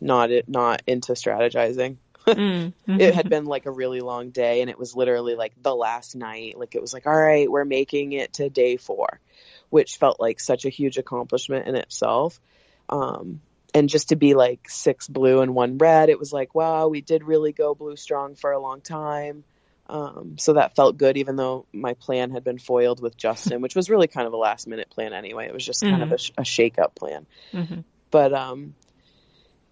[0.00, 1.96] not, not into strategizing.
[2.26, 3.00] mm-hmm.
[3.00, 6.16] it had been like a really long day and it was literally like the last
[6.16, 6.58] night.
[6.58, 9.20] Like it was like, all right, we're making it to day four,
[9.68, 12.40] which felt like such a huge accomplishment in itself.
[12.88, 13.42] Um,
[13.74, 17.02] and just to be like six blue and one red, it was like, wow, we
[17.02, 19.44] did really go blue strong for a long time.
[19.86, 23.76] Um, so that felt good, even though my plan had been foiled with Justin, which
[23.76, 25.46] was really kind of a last minute plan anyway.
[25.46, 26.02] It was just kind mm-hmm.
[26.04, 27.26] of a, sh- a shake up plan.
[27.52, 27.80] Mm-hmm.
[28.10, 28.74] But, um,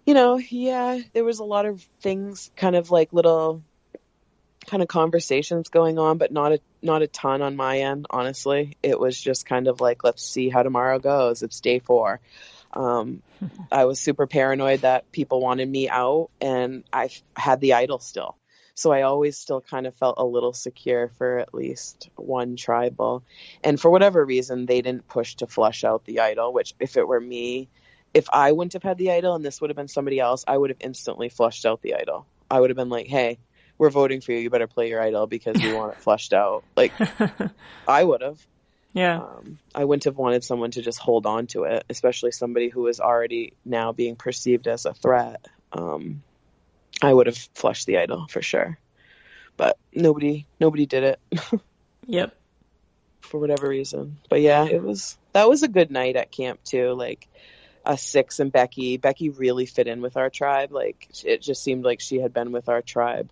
[0.05, 3.63] you know, yeah, there was a lot of things, kind of like little
[4.67, 8.05] kind of conversations going on, but not a not a ton on my end.
[8.09, 11.43] Honestly, it was just kind of like, let's see how tomorrow goes.
[11.43, 12.19] It's day four.
[12.73, 13.21] Um,
[13.71, 18.37] I was super paranoid that people wanted me out, and I had the idol still.
[18.75, 23.23] So I always still kind of felt a little secure for at least one tribal.
[23.63, 27.07] And for whatever reason, they didn't push to flush out the idol, which if it
[27.07, 27.69] were me,
[28.13, 30.57] if I wouldn't have had the idol and this would have been somebody else, I
[30.57, 32.25] would have instantly flushed out the idol.
[32.49, 33.37] I would have been like, hey,
[33.77, 34.39] we're voting for you.
[34.39, 36.63] You better play your idol because we want it flushed out.
[36.75, 36.93] Like,
[37.87, 38.45] I would have.
[38.93, 39.21] Yeah.
[39.21, 42.87] Um, I wouldn't have wanted someone to just hold on to it, especially somebody who
[42.87, 45.47] is already now being perceived as a threat.
[45.71, 46.21] Um,
[47.03, 48.77] I would have flushed the idol for sure.
[49.57, 51.19] But nobody nobody did it.
[52.07, 52.35] yep.
[53.21, 54.17] For whatever reason.
[54.29, 56.93] But yeah, it was that was a good night at camp too.
[56.93, 57.27] Like
[57.85, 58.97] us six and Becky.
[58.97, 60.71] Becky really fit in with our tribe.
[60.71, 63.29] Like it just seemed like she had been with our tribe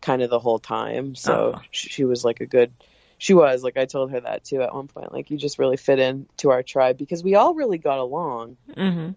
[0.00, 1.14] kind of the whole time.
[1.14, 1.60] So oh.
[1.70, 2.72] she was like a good
[3.16, 5.12] she was like I told her that too at one point.
[5.12, 8.58] Like you just really fit in to our tribe because we all really got along
[8.70, 9.12] mm-hmm.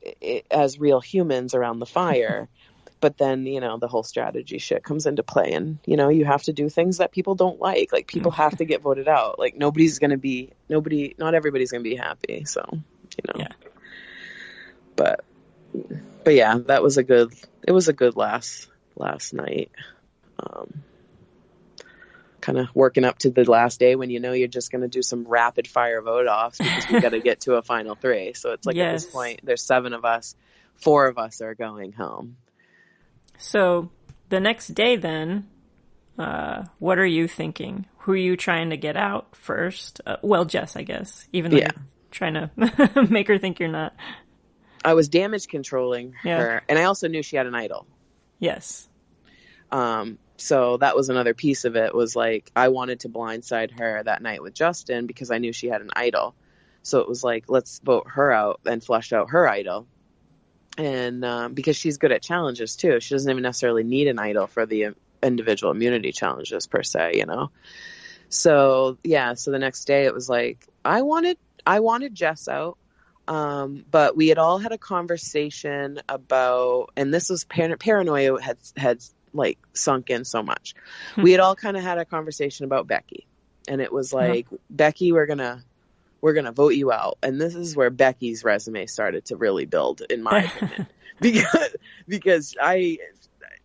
[0.00, 2.48] it, as real humans around the fire.
[3.02, 6.24] but then you know the whole strategy shit comes into play and you know you
[6.24, 7.92] have to do things that people don't like.
[7.92, 9.38] Like people have to get voted out.
[9.40, 13.40] Like nobody's gonna be nobody not everybody's gonna be happy so you know.
[13.40, 13.48] Yeah.
[14.94, 15.24] but
[16.24, 17.34] but yeah that was a good
[17.66, 19.72] it was a good last last night.
[20.38, 20.84] Um
[22.40, 24.88] kind of working up to the last day when you know you're just going to
[24.88, 28.32] do some rapid fire vote offs because we got to get to a final three.
[28.34, 28.88] So it's like yes.
[28.88, 30.34] at this point there's seven of us
[30.74, 32.36] four of us are going home
[33.42, 33.90] so
[34.28, 35.48] the next day, then,
[36.18, 37.86] uh, what are you thinking?
[37.98, 40.00] Who are you trying to get out first?
[40.06, 41.70] Uh, well, Jess, I guess, even though yeah.
[41.74, 43.94] you're trying to make her think you're not.
[44.84, 46.38] I was damage controlling yeah.
[46.38, 47.86] her, and I also knew she had an idol.
[48.38, 48.88] Yes.
[49.70, 54.02] Um, so that was another piece of it was like I wanted to blindside her
[54.02, 56.34] that night with Justin because I knew she had an idol.
[56.82, 59.86] So it was like let's vote her out and flush out her idol.
[60.78, 64.46] And um, because she's good at challenges too, she doesn't even necessarily need an idol
[64.46, 67.50] for the individual immunity challenges per se, you know.
[68.28, 71.36] So yeah, so the next day it was like I wanted
[71.66, 72.78] I wanted Jess out.
[73.28, 78.58] Um, but we had all had a conversation about, and this was par- paranoia had
[78.76, 79.00] had
[79.32, 80.74] like sunk in so much.
[81.16, 83.26] we had all kind of had a conversation about Becky,
[83.68, 85.62] and it was like Becky, we're gonna
[86.22, 90.00] we're gonna vote you out, and this is where Becky's resume started to really build,
[90.08, 90.86] in my opinion,
[91.20, 91.76] because
[92.08, 92.98] because I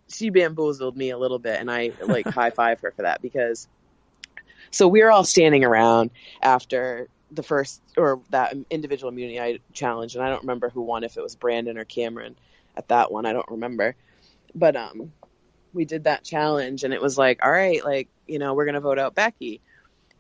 [0.10, 3.70] she bamboozled me a little bit, and I like high five her for that because.
[4.70, 6.12] So we're all standing around
[6.42, 11.16] after the first or that individual immunity challenge, and I don't remember who won, if
[11.16, 12.36] it was Brandon or Cameron
[12.76, 13.26] at that one.
[13.26, 13.96] I don't remember,
[14.54, 15.14] but um,
[15.74, 18.82] we did that challenge, and it was like, all right, like you know, we're gonna
[18.82, 19.62] vote out Becky,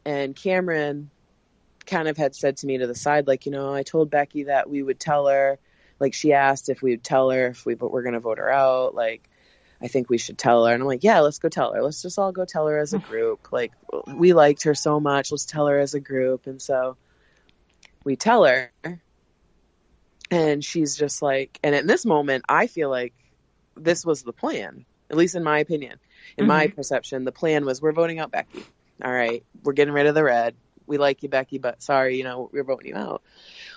[0.05, 1.09] and Cameron
[1.87, 4.43] kind of had said to me to the side, like, you know, I told Becky
[4.43, 5.57] that we would tell her,
[5.99, 8.51] like, she asked if we would tell her if we but we're gonna vote her
[8.51, 9.29] out, like.
[9.79, 10.73] I think we should tell her.
[10.73, 11.83] And I'm like, yeah, let's go tell her.
[11.83, 13.51] Let's just all go tell her as a group.
[13.51, 13.73] Like,
[14.07, 15.31] we liked her so much.
[15.31, 16.47] Let's tell her as a group.
[16.47, 16.97] And so
[18.03, 18.71] we tell her.
[20.31, 23.13] And she's just like, and in this moment, I feel like
[23.75, 25.99] this was the plan, at least in my opinion.
[26.37, 26.47] In mm-hmm.
[26.47, 28.63] my perception, the plan was we're voting out Becky.
[29.03, 30.55] All right, we're getting rid of the red.
[30.87, 33.21] We like you, Becky, but sorry, you know, we're voting you out.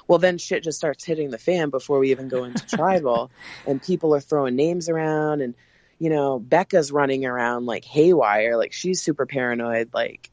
[0.08, 3.30] Well, then shit just starts hitting the fan before we even go into tribal,
[3.66, 5.54] and people are throwing names around and
[6.00, 10.30] you know, Becca's running around like haywire, like she's super paranoid, like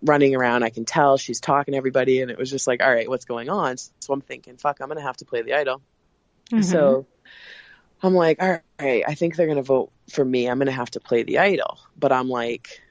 [0.00, 0.64] running around.
[0.64, 3.26] I can tell she's talking to everybody, and it was just like, all right, what's
[3.26, 3.76] going on?
[3.76, 5.82] So I'm thinking, fuck, I'm gonna have to play the idol.
[6.50, 6.62] Mm-hmm.
[6.62, 7.06] So
[8.02, 10.48] I'm like, all right, I think they're gonna vote for me.
[10.48, 12.81] I'm gonna have to play the idol, but I'm like,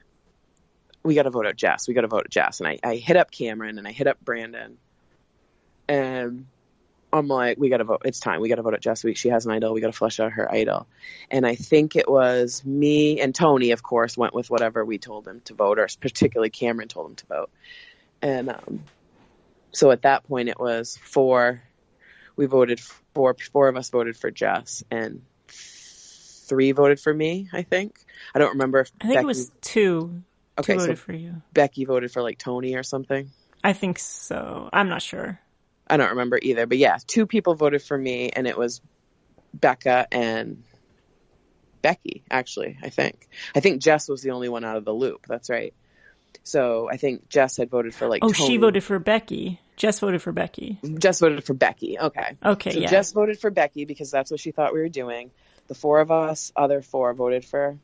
[1.02, 1.88] we got to vote out Jess.
[1.88, 2.60] We got to vote out Jess.
[2.60, 4.78] And I, I hit up Cameron and I hit up Brandon,
[5.88, 6.46] and
[7.12, 8.02] I'm like, we got to vote.
[8.04, 8.40] It's time.
[8.40, 9.16] We got to vote at Jess Week.
[9.16, 9.74] She has an idol.
[9.74, 10.86] We got to flush out her idol.
[11.30, 15.24] And I think it was me and Tony, of course, went with whatever we told
[15.24, 17.50] them to vote, or particularly Cameron told them to vote.
[18.22, 18.84] And um,
[19.72, 21.62] so at that point, it was four.
[22.36, 22.80] We voted
[23.14, 23.36] four.
[23.52, 27.50] Four of us voted for Jess, and three voted for me.
[27.52, 27.98] I think.
[28.34, 28.80] I don't remember.
[28.80, 30.22] I think Becky, it was two.
[30.58, 31.42] Okay, voted so for you.
[31.52, 33.30] Becky voted for like Tony or something.
[33.64, 34.68] I think so.
[34.72, 35.38] I'm not sure.
[35.86, 38.80] I don't remember either, but yeah, two people voted for me, and it was
[39.54, 40.62] Becca and
[41.80, 42.24] Becky.
[42.30, 45.26] Actually, I think I think Jess was the only one out of the loop.
[45.28, 45.74] That's right.
[46.44, 48.24] So I think Jess had voted for like.
[48.24, 48.48] Oh, Tony.
[48.48, 49.60] she voted for Becky.
[49.76, 50.78] Jess voted for Becky.
[50.98, 51.98] Jess voted for Becky.
[51.98, 52.36] Okay.
[52.44, 52.70] Okay.
[52.72, 52.90] So yeah.
[52.90, 55.30] Jess voted for Becky because that's what she thought we were doing.
[55.68, 57.78] The four of us, other four, voted for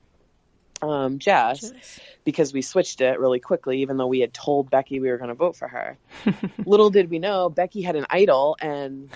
[0.83, 5.01] um, Jess, Jess, because we switched it really quickly, even though we had told Becky
[5.01, 5.97] we were going to vote for her.
[6.67, 9.11] Little did we know, Becky had an idol, and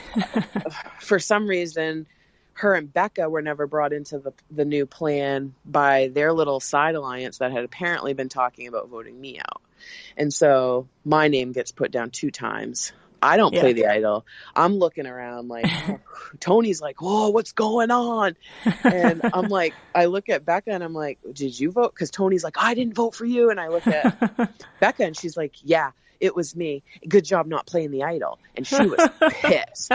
[1.00, 2.06] for some reason,
[2.54, 6.94] her and Becca were never brought into the the new plan by their little side
[6.94, 9.62] alliance that had apparently been talking about voting me out.
[10.16, 12.92] And so my name gets put down two times.
[13.22, 13.60] I don't yeah.
[13.60, 14.26] play the idol.
[14.54, 16.00] I'm looking around like oh,
[16.40, 18.36] Tony's like, "Oh, what's going on?"
[18.82, 22.42] And I'm like, I look at Becca and I'm like, "Did you vote?" Because Tony's
[22.42, 25.92] like, "I didn't vote for you," and I look at Becca and she's like, "Yeah."
[26.20, 26.84] It was me.
[27.08, 28.38] Good job not playing the idol.
[28.54, 29.08] And she was
[29.40, 29.90] pissed.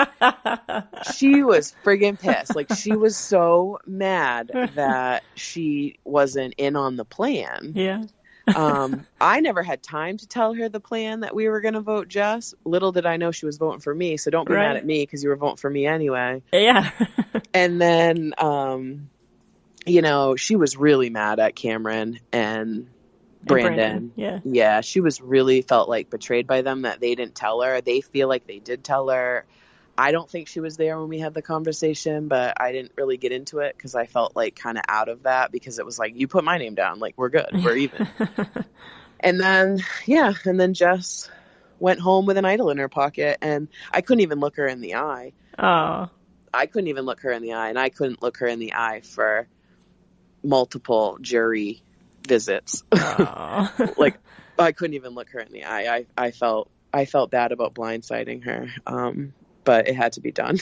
[1.15, 2.53] she was friggin' pissed.
[2.53, 7.71] Like she was so mad that she wasn't in on the plan.
[7.73, 8.03] Yeah
[8.55, 11.81] um, I never had time to tell her the plan that we were going to
[11.81, 12.53] vote Jess.
[12.63, 14.67] Little did I know she was voting for me, so don't be right.
[14.67, 16.41] mad at me because you were voting for me anyway.
[16.51, 16.89] Yeah.
[17.53, 19.09] and then, um,
[19.85, 22.87] you know, she was really mad at Cameron and
[23.43, 23.75] Brandon.
[23.75, 24.11] Brandon.
[24.15, 24.39] Yeah.
[24.43, 27.81] Yeah, she was really felt like betrayed by them that they didn't tell her.
[27.81, 29.45] They feel like they did tell her.
[29.97, 33.17] I don't think she was there when we had the conversation, but I didn't really
[33.17, 35.97] get into it because I felt like kind of out of that because it was
[35.97, 38.07] like, you put my name down, like we're good, we're even.
[39.19, 41.29] and then, yeah, and then Jess
[41.79, 44.81] went home with an idol in her pocket and I couldn't even look her in
[44.81, 45.33] the eye.
[45.57, 46.09] Oh.
[46.53, 48.73] I couldn't even look her in the eye and I couldn't look her in the
[48.75, 49.47] eye for
[50.43, 51.81] multiple jury
[52.27, 52.83] visits.
[52.91, 54.17] like
[54.59, 55.95] I couldn't even look her in the eye.
[55.95, 58.69] I, I felt I felt bad about blindsiding her.
[58.85, 59.33] Um,
[59.67, 60.59] but it had to be done.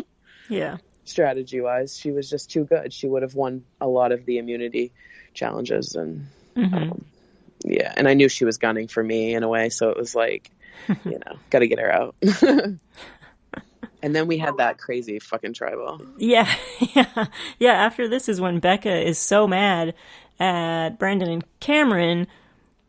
[0.48, 0.78] yeah.
[1.04, 2.92] Strategy wise, she was just too good.
[2.92, 4.92] She would have won a lot of the immunity
[5.32, 6.26] challenges, and
[6.56, 6.74] mm-hmm.
[6.74, 7.04] um,
[7.64, 10.16] yeah, and I knew she was gunning for me in a way, so it was
[10.16, 10.50] like,
[11.04, 12.16] you know, got to get her out.
[12.42, 12.80] and
[14.02, 16.02] then we had that crazy fucking tribal.
[16.18, 17.26] Yeah, yeah,
[17.60, 17.72] yeah.
[17.72, 19.94] After this is when Becca is so mad
[20.40, 22.26] at Brandon and Cameron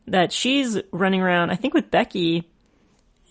[0.07, 2.49] that she's running around, I think with Becky,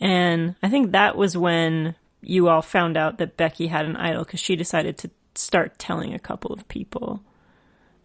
[0.01, 4.25] and I think that was when you all found out that Becky had an idol
[4.25, 7.23] because she decided to start telling a couple of people.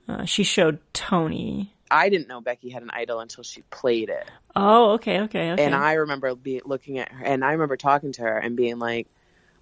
[0.07, 1.73] Uh, she showed Tony.
[1.89, 4.25] I didn't know Becky had an idol until she played it.
[4.55, 5.63] Oh, okay, okay, okay.
[5.63, 8.79] And I remember be, looking at her, and I remember talking to her and being
[8.79, 9.07] like,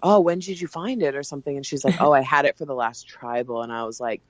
[0.02, 1.56] "Oh, when did you find it?" or something.
[1.56, 4.22] And she's like, "Oh, I had it for the last tribal." And I was like,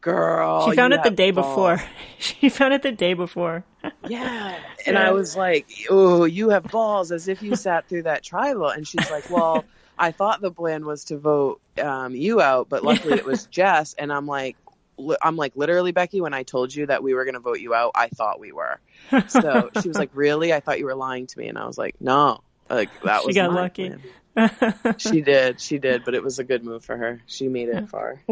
[0.00, 1.46] "Girl, she found it the day balls.
[1.46, 1.82] before.
[2.18, 3.64] she found it the day before."
[4.08, 5.08] yeah, and yeah.
[5.08, 8.68] I was like, "Oh, you have balls," as if you sat through that tribal.
[8.68, 9.64] And she's like, "Well."
[10.02, 13.92] I thought the plan was to vote um, you out, but luckily it was Jess.
[13.92, 14.56] And I'm like,
[15.20, 17.74] I'm like, literally, Becky, when I told you that we were going to vote you
[17.74, 18.80] out, I thought we were.
[19.28, 20.54] So she was like, really?
[20.54, 21.48] I thought you were lying to me.
[21.48, 22.40] And I was like, no,
[22.70, 23.94] like that was She got lucky.
[24.96, 25.60] she did.
[25.60, 27.20] She did, but it was a good move for her.
[27.26, 28.22] She made it far.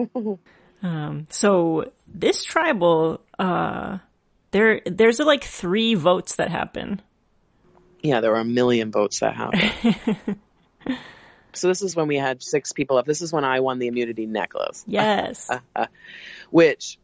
[0.83, 3.99] Um, so this tribal, uh,
[4.51, 7.01] there, there's like three votes that happen.
[8.03, 10.37] Yeah, there were a million votes that happened.
[11.53, 13.07] so this is when we had six people up.
[13.07, 14.85] This is when I won the immunity necklace.
[14.87, 15.51] Yes
[16.51, 16.99] which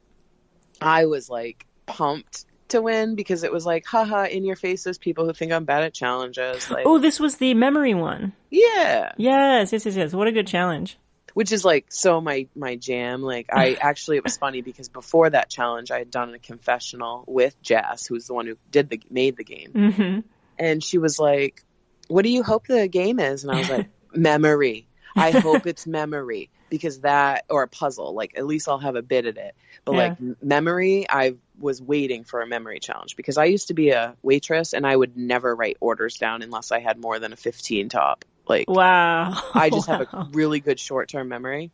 [0.80, 5.26] I was like pumped to win because it was like, haha, in your faces, people
[5.26, 6.70] who think I'm bad at challenges.
[6.70, 8.32] Like, oh, this was the memory one.
[8.51, 9.12] Yeah.
[9.16, 10.12] Yes, yes, yes, yes.
[10.12, 10.98] What a good challenge.
[11.35, 13.23] Which is like so my my jam.
[13.23, 17.24] Like I actually it was funny because before that challenge I had done a confessional
[17.27, 20.20] with Jess, who's the one who did the made the game, mm-hmm.
[20.59, 21.62] and she was like,
[22.09, 24.86] "What do you hope the game is?" And I was like, "Memory."
[25.16, 29.02] I hope it's memory because that or a puzzle like at least i'll have a
[29.02, 29.55] bit in it
[29.85, 29.98] but yeah.
[30.09, 34.16] like memory i was waiting for a memory challenge because i used to be a
[34.23, 37.89] waitress and i would never write orders down unless i had more than a 15
[37.90, 39.98] top like wow i just wow.
[39.98, 41.70] have a really good short-term memory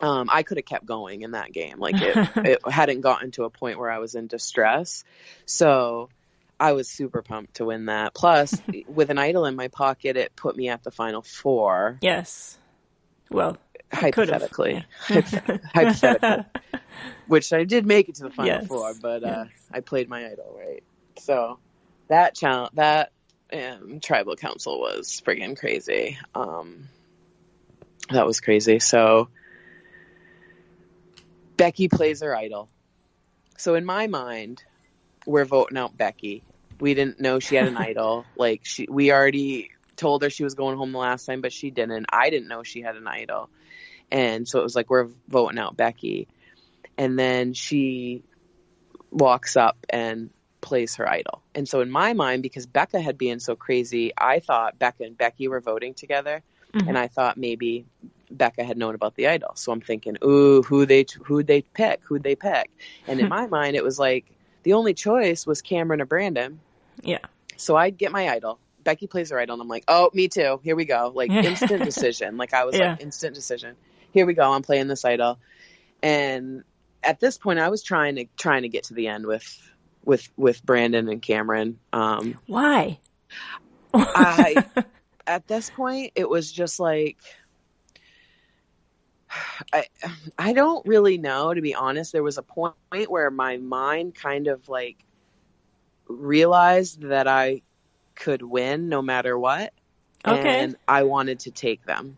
[0.00, 1.78] um, I could have kept going in that game.
[1.78, 5.04] Like it, it hadn't gotten to a point where I was in distress.
[5.46, 6.08] So
[6.58, 8.14] I was super pumped to win that.
[8.14, 11.98] Plus, with an idol in my pocket, it put me at the final four.
[12.00, 12.58] Yes.
[13.30, 13.56] Well,
[13.92, 16.44] hypothetically, hypothetically,
[17.26, 18.66] which I did make it to the final yes.
[18.66, 19.36] four, but yes.
[19.36, 20.82] uh, I played my idol right.
[21.18, 21.58] So
[22.08, 23.12] that challenge, that
[23.54, 26.18] um, tribal council was friggin' crazy.
[26.34, 26.88] Um,
[28.10, 28.80] that was crazy.
[28.80, 29.28] So
[31.56, 32.68] Becky plays her idol.
[33.56, 34.62] So in my mind,
[35.26, 36.42] we're voting out Becky.
[36.80, 38.24] We didn't know she had an idol.
[38.36, 41.70] Like she, we already told her she was going home the last time, but she
[41.70, 42.06] didn't.
[42.12, 43.48] I didn't know she had an idol.
[44.10, 46.28] And so it was like, we're voting out Becky.
[46.98, 48.22] And then she
[49.10, 50.30] walks up and
[50.64, 51.42] plays her idol.
[51.54, 55.16] And so in my mind, because Becca had been so crazy, I thought Becca and
[55.16, 56.42] Becky were voting together.
[56.72, 56.88] Mm-hmm.
[56.88, 57.84] And I thought maybe
[58.30, 59.50] Becca had known about the idol.
[59.56, 62.00] So I'm thinking, ooh, who they who'd they pick?
[62.04, 62.70] Who'd they pick?
[63.06, 64.24] And in my mind, it was like
[64.62, 66.58] the only choice was Cameron or Brandon.
[67.02, 67.18] Yeah.
[67.56, 68.58] So I'd get my idol.
[68.82, 70.60] Becky plays her idol, and I'm like, oh, me too.
[70.64, 71.12] Here we go.
[71.14, 72.38] Like instant decision.
[72.38, 72.92] Like I was yeah.
[72.92, 73.76] like instant decision.
[74.12, 74.50] Here we go.
[74.50, 75.38] I'm playing this idol,
[76.02, 76.64] and
[77.02, 79.70] at this point, I was trying to trying to get to the end with
[80.04, 81.78] with with Brandon and Cameron.
[81.92, 82.98] Um, Why?
[83.92, 84.64] I
[85.26, 87.18] at this point, it was just like.
[89.72, 89.86] I
[90.38, 92.12] I don't really know to be honest.
[92.12, 92.76] There was a point
[93.08, 95.04] where my mind kind of like
[96.06, 97.62] realized that I
[98.14, 99.72] could win no matter what.
[100.24, 100.60] Okay.
[100.60, 102.16] And I wanted to take them.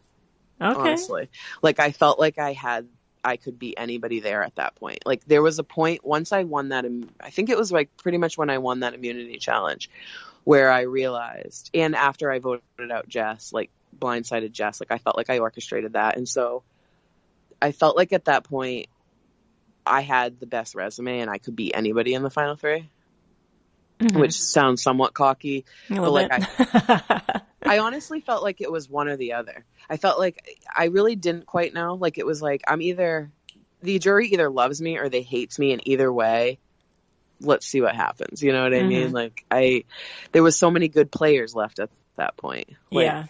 [0.61, 0.79] Okay.
[0.79, 1.31] Honestly.
[1.63, 2.87] Like I felt like I had
[3.27, 5.05] I could be anybody there at that point.
[5.05, 6.87] Like there was a point once I won that
[7.21, 9.91] I think it was like pretty much when I won that immunity challenge
[10.45, 12.63] where I realized and after I voted
[12.93, 16.17] out Jess, like blindsided Jess, like I felt like I orchestrated that.
[16.17, 16.63] And so
[17.61, 18.87] I felt like at that point
[19.85, 22.89] I had the best resume and I could beat anybody in the final three
[23.99, 24.19] mm-hmm.
[24.19, 25.65] which sounds somewhat cocky.
[25.89, 29.65] but like I, I honestly felt like it was one or the other.
[29.89, 31.95] I felt like I really didn't quite know.
[31.95, 33.31] Like it was like I'm either
[33.83, 36.59] the jury either loves me or they hates me, and either way,
[37.41, 38.43] let's see what happens.
[38.43, 38.89] You know what I mm-hmm.
[38.89, 39.13] mean?
[39.13, 39.85] Like I,
[40.33, 42.71] there was so many good players left at that point.
[42.91, 43.25] Like, yeah.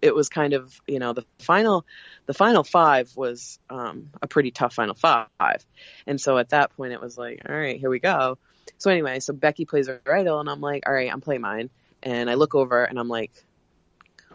[0.00, 1.84] It was kind of, you know, the final,
[2.26, 5.64] the final five was um, a pretty tough final five,
[6.06, 8.38] and so at that point it was like, all right, here we go.
[8.76, 11.70] So anyway, so Becky plays her idol, and I'm like, all right, I'm playing mine.
[12.02, 13.32] And I look over, and I'm like,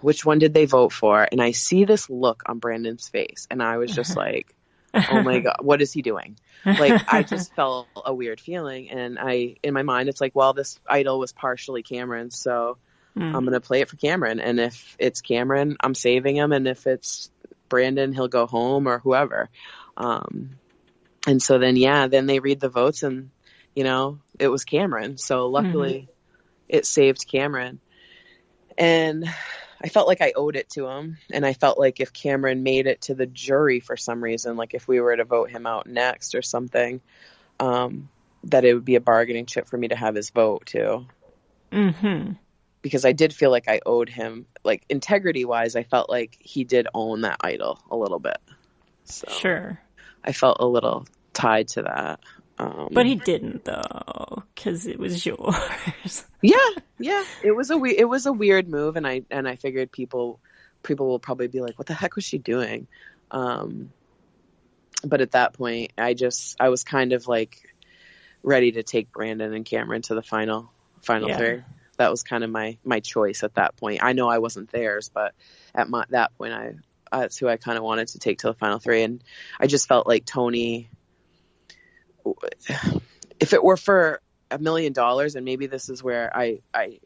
[0.02, 1.26] which one did they vote for?
[1.32, 4.54] And I see this look on Brandon's face, and I was just like,
[4.94, 6.38] oh my god, what is he doing?
[6.66, 10.54] Like I just felt a weird feeling, and I in my mind it's like, well,
[10.54, 12.78] this idol was partially Cameron, so
[13.18, 13.36] mm.
[13.36, 16.88] I'm gonna play it for Cameron, and if it's Cameron, I'm saving him, and if
[16.88, 17.32] it's
[17.70, 19.50] Brandon, he'll go home or whoever.
[19.98, 20.52] Um,
[21.26, 23.30] and so then yeah, then they read the votes and
[23.76, 25.18] You know, it was Cameron.
[25.18, 26.12] So luckily mm-hmm.
[26.70, 27.80] it saved Cameron.
[28.78, 29.26] And
[29.84, 31.18] I felt like I owed it to him.
[31.32, 34.74] And I felt like if Cameron made it to the jury for some reason, like
[34.74, 37.02] if we were to vote him out next or something,
[37.60, 38.10] um,
[38.46, 41.06] that it would be a bargaining chip for me to have his vote too.
[41.72, 42.34] Mm-hmm.
[42.84, 46.64] Because I did feel like I owed him, like integrity wise, I felt like he
[46.64, 48.38] did own that idol a little bit.
[49.06, 49.80] So sure.
[50.24, 52.20] I felt a little tied to that.
[52.60, 56.26] Um, but he didn't though, because it was yours.
[56.42, 56.58] yeah,
[57.00, 57.24] yeah.
[57.44, 60.40] It was a we- it was a weird move, and I and I figured people
[60.84, 62.88] people will probably be like, "What the heck was she doing?"
[63.32, 63.92] Um,
[65.04, 67.74] but at that point, I just I was kind of like
[68.44, 71.38] ready to take Brandon and Cameron to the final final yeah.
[71.38, 71.62] three.
[72.04, 74.04] That was kind of my my choice at that point.
[74.04, 75.34] I know I wasn't theirs, but
[75.74, 76.76] at my, that point, I
[77.12, 79.24] that's who I kind of wanted to take to the final three, and
[79.60, 80.90] I just felt like Tony
[83.40, 84.22] if it were for
[84.52, 87.00] a million dollars, and maybe this is where I, I,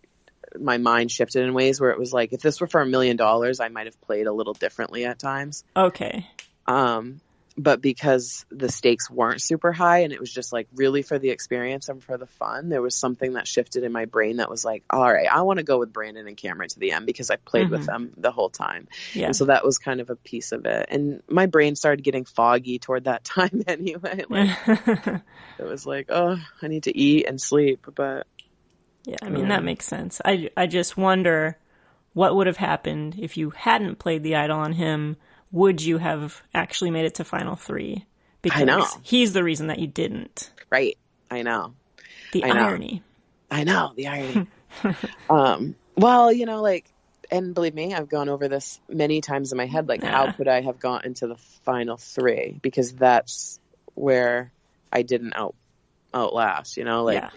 [0.59, 3.17] my mind shifted in ways where it was like, if this were for a million
[3.17, 5.63] dollars, I might have played a little differently at times.
[5.75, 6.27] Okay.
[6.65, 7.21] Um,
[7.57, 11.31] but because the stakes weren't super high and it was just like really for the
[11.31, 14.63] experience and for the fun, there was something that shifted in my brain that was
[14.63, 17.31] like, all right, I want to go with Brandon and Cameron to the end because
[17.31, 17.71] I played mm-hmm.
[17.71, 18.87] with them the whole time.
[19.13, 19.27] Yeah.
[19.27, 20.87] And so that was kind of a piece of it.
[20.91, 24.23] And my brain started getting foggy toward that time anyway.
[24.29, 24.57] Like,
[25.57, 27.87] it was like, oh, I need to eat and sleep.
[27.95, 28.27] But
[29.03, 29.49] yeah, I mean, yeah.
[29.49, 30.21] that makes sense.
[30.23, 31.57] I, I just wonder
[32.13, 35.17] what would have happened if you hadn't played the idol on him
[35.51, 38.05] would you have actually made it to final three?
[38.41, 38.85] Because I know.
[39.01, 40.51] he's the reason that you didn't.
[40.69, 40.97] Right.
[41.29, 41.73] I know.
[42.33, 43.03] The I irony.
[43.49, 43.57] Know.
[43.57, 44.47] I know the irony.
[45.29, 46.85] um, well, you know, like,
[47.31, 49.87] and believe me, I've gone over this many times in my head.
[49.87, 50.11] Like, yeah.
[50.11, 52.57] how could I have gotten to the final three?
[52.61, 53.59] Because that's
[53.95, 54.51] where
[54.91, 55.55] I didn't out
[56.13, 56.77] outlast.
[56.77, 57.21] You know, like.
[57.21, 57.29] Yeah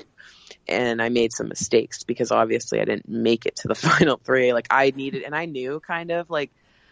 [0.68, 4.52] and I made some mistakes because obviously I didn't make it to the final three.
[4.52, 6.50] Like I needed, and I knew kind of like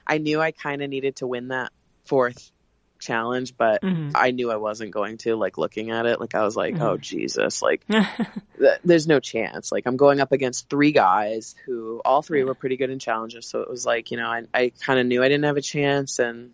[0.08, 1.72] I knew I kind of needed to win that
[2.04, 2.50] fourth
[2.98, 4.10] challenge, but mm-hmm.
[4.14, 5.36] I knew I wasn't going to.
[5.36, 6.82] Like looking at it, like I was like, mm-hmm.
[6.82, 9.70] oh Jesus, like th- there's no chance.
[9.70, 13.46] Like I'm going up against three guys who all three were pretty good in challenges,
[13.46, 15.62] so it was like you know I I kind of knew I didn't have a
[15.62, 16.52] chance, and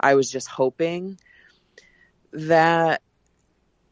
[0.00, 1.18] I was just hoping
[2.32, 3.02] that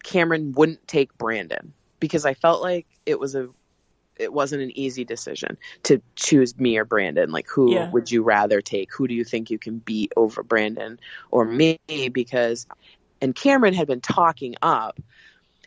[0.02, 3.48] Cameron wouldn't take Brandon because I felt like it was a
[4.20, 7.30] it wasn't an easy decision to choose me or Brandon.
[7.30, 7.90] Like, who yeah.
[7.90, 8.92] would you rather take?
[8.94, 11.78] Who do you think you can beat over Brandon or me?
[12.12, 12.66] Because,
[13.20, 15.00] and Cameron had been talking up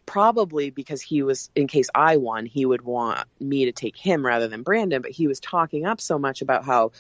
[0.06, 4.26] probably because he was in case I won, he would want me to take him
[4.26, 6.92] rather than Brandon, but he was talking up so much about how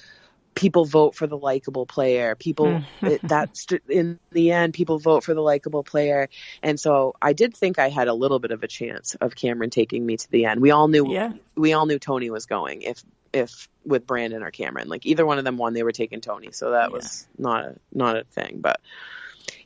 [0.55, 2.35] people vote for the likable player.
[2.35, 2.85] People mm.
[3.01, 6.30] it, that's in the end, people vote for the likable player.
[6.61, 9.69] And so I did think I had a little bit of a chance of Cameron
[9.69, 10.61] taking me to the end.
[10.61, 11.34] We all knew, yeah.
[11.55, 15.38] we all knew Tony was going if, if with Brandon or Cameron, like either one
[15.38, 16.51] of them won, they were taking Tony.
[16.51, 16.95] So that yeah.
[16.95, 18.80] was not a, not a thing, but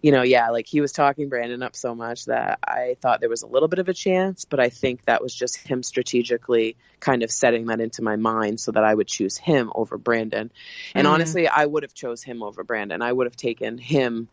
[0.02, 3.30] you know, yeah, like he was talking Brandon up so much that I thought there
[3.30, 6.78] was a little bit of a chance, but I think that was just him strategically
[6.99, 10.52] kind of setting that into my mind so that I would choose him over Brandon.
[10.94, 11.14] And mm-hmm.
[11.14, 13.02] honestly, I would have chose him over Brandon.
[13.02, 14.30] I would have taken him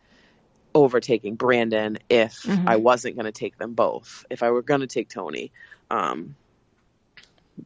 [0.73, 2.67] over taking Brandon if mm-hmm.
[2.67, 4.25] I wasn't going to take them both.
[4.29, 5.51] If I were going to take Tony,
[5.89, 6.35] um,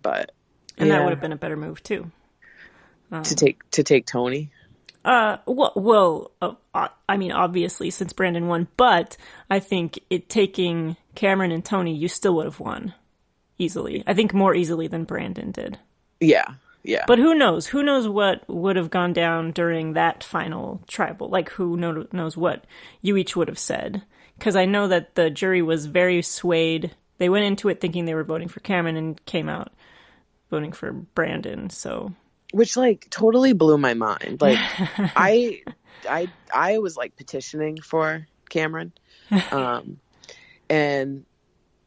[0.02, 0.32] but
[0.78, 0.98] and yeah.
[0.98, 2.12] that would have been a better move too.
[3.12, 4.52] Um, to take to take Tony.
[5.10, 9.18] Uh, well, well, uh, I mean, obviously, since Brandon won, but
[9.50, 12.94] I think it taking Cameron and Tony, you still would have won
[13.58, 14.04] easily.
[14.06, 15.80] I think more easily than Brandon did.
[16.20, 16.46] Yeah,
[16.84, 17.06] yeah.
[17.08, 17.66] But who knows?
[17.66, 21.28] Who knows what would have gone down during that final tribal?
[21.28, 22.66] Like, who know, knows what
[23.02, 24.04] you each would have said?
[24.38, 26.96] Because I know that the jury was very swayed.
[27.18, 29.74] They went into it thinking they were voting for Cameron and came out
[30.52, 31.72] voting for Brandon.
[31.72, 32.14] So
[32.52, 34.42] which like totally blew my mind.
[34.42, 35.62] Like I
[36.08, 38.94] I I was like petitioning for Cameron.
[39.52, 40.00] Um
[40.72, 41.26] and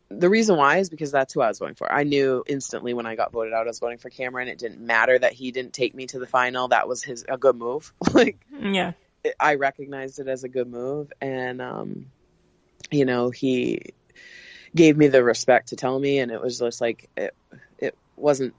[0.09, 1.90] the reason why is because that's who I was voting for.
[1.90, 4.48] I knew instantly when I got voted out I was voting for Cameron.
[4.48, 6.68] It didn't matter that he didn't take me to the final.
[6.68, 7.93] That was his a good move.
[8.12, 8.93] like yeah.
[9.39, 12.06] I recognized it as a good move and um
[12.90, 13.94] you know, he
[14.74, 17.34] gave me the respect to tell me and it was just like it
[17.78, 18.55] it wasn't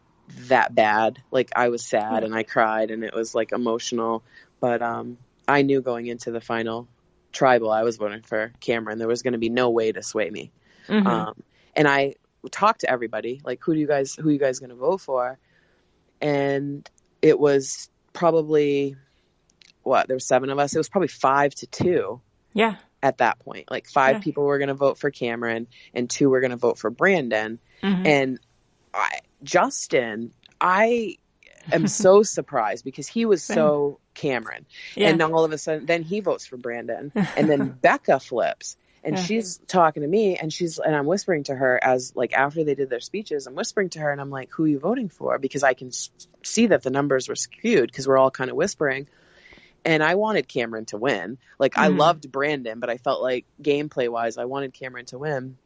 [0.48, 1.22] that bad.
[1.32, 4.24] Like I was sad and I cried and it was like emotional.
[4.60, 5.18] But um,
[5.48, 6.88] I knew going into the final
[7.32, 9.00] tribal, I was voting for Cameron.
[9.00, 10.52] There was going to be no way to sway me.
[10.88, 11.06] Mm-hmm.
[11.08, 11.44] Um,
[11.76, 12.16] and I
[12.52, 15.38] talked to everybody, like, who do you guys, who you guys going to vote for?
[16.22, 16.90] And
[17.22, 18.96] it was probably
[19.82, 20.74] what there were seven of us.
[20.74, 22.22] It was probably five to two.
[22.54, 22.76] Yeah.
[23.02, 23.70] at that point.
[23.70, 24.22] Like five Yeah.
[24.22, 27.60] people were going to vote for Cameron and two were going to vote for Brandon.
[27.82, 28.08] Mhm.
[28.08, 28.40] And
[28.94, 31.18] I, Justin, I
[31.72, 34.66] am so surprised because he was so Cameron.
[34.96, 35.10] yeah.
[35.10, 37.12] And all of a sudden, then he votes for Brandon.
[37.38, 38.78] And then Becca flips.
[39.04, 39.24] And Yeah.
[39.24, 42.76] she's talking to me and she's, and I'm whispering to her as like after they
[42.76, 45.40] did their speeches, I'm whispering to her and I'm like, who are you voting for?
[45.40, 46.10] Because I can s-
[46.44, 49.08] see that the numbers were skewed because we're all kind of whispering.
[49.84, 51.38] And I wanted Cameron to win.
[51.60, 51.98] Like I Mhm.
[51.98, 55.58] loved Brandon, but I felt like gameplay wise, I wanted Cameron to win.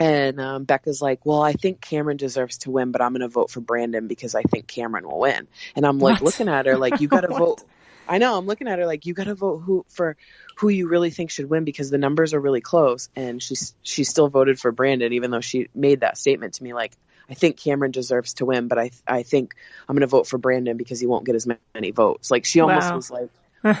[0.00, 3.28] And um, Becca's like, well, I think Cameron deserves to win, but I'm going to
[3.28, 5.48] vote for Brandon because I think Cameron will win.
[5.74, 6.22] And I'm like What?
[6.22, 7.62] looking at her like, you got to vote.
[8.06, 8.38] I know.
[8.38, 10.16] I'm looking at her like, you got to vote who for
[10.56, 13.08] who you really think should win because the numbers are really close.
[13.16, 16.74] And she's she still voted for Brandon, even though she made that statement to me
[16.74, 16.96] like,
[17.28, 19.54] I think Cameron deserves to win, but I I think
[19.88, 22.30] I'm going to vote for Brandon because he won't get as many votes.
[22.30, 22.94] Like she almost Wow.
[22.94, 23.30] was like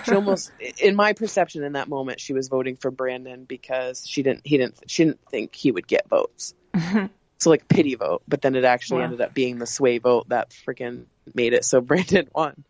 [0.04, 0.50] she almost
[0.80, 4.56] in my perception in that moment she was voting for Brandon because she didn't he
[4.58, 6.54] didn't she didn't think he would get votes.
[7.40, 9.04] So like pity vote, but then it actually Wow.
[9.04, 11.04] ended up being the sway vote that freaking
[11.34, 12.64] made it so Brandon won.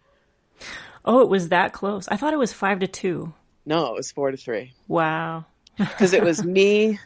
[1.07, 2.07] oh, it was that close.
[2.09, 3.33] I thought it was five to two.
[3.65, 5.47] No, it was 4 to 3 Wow.
[5.79, 6.99] because it was me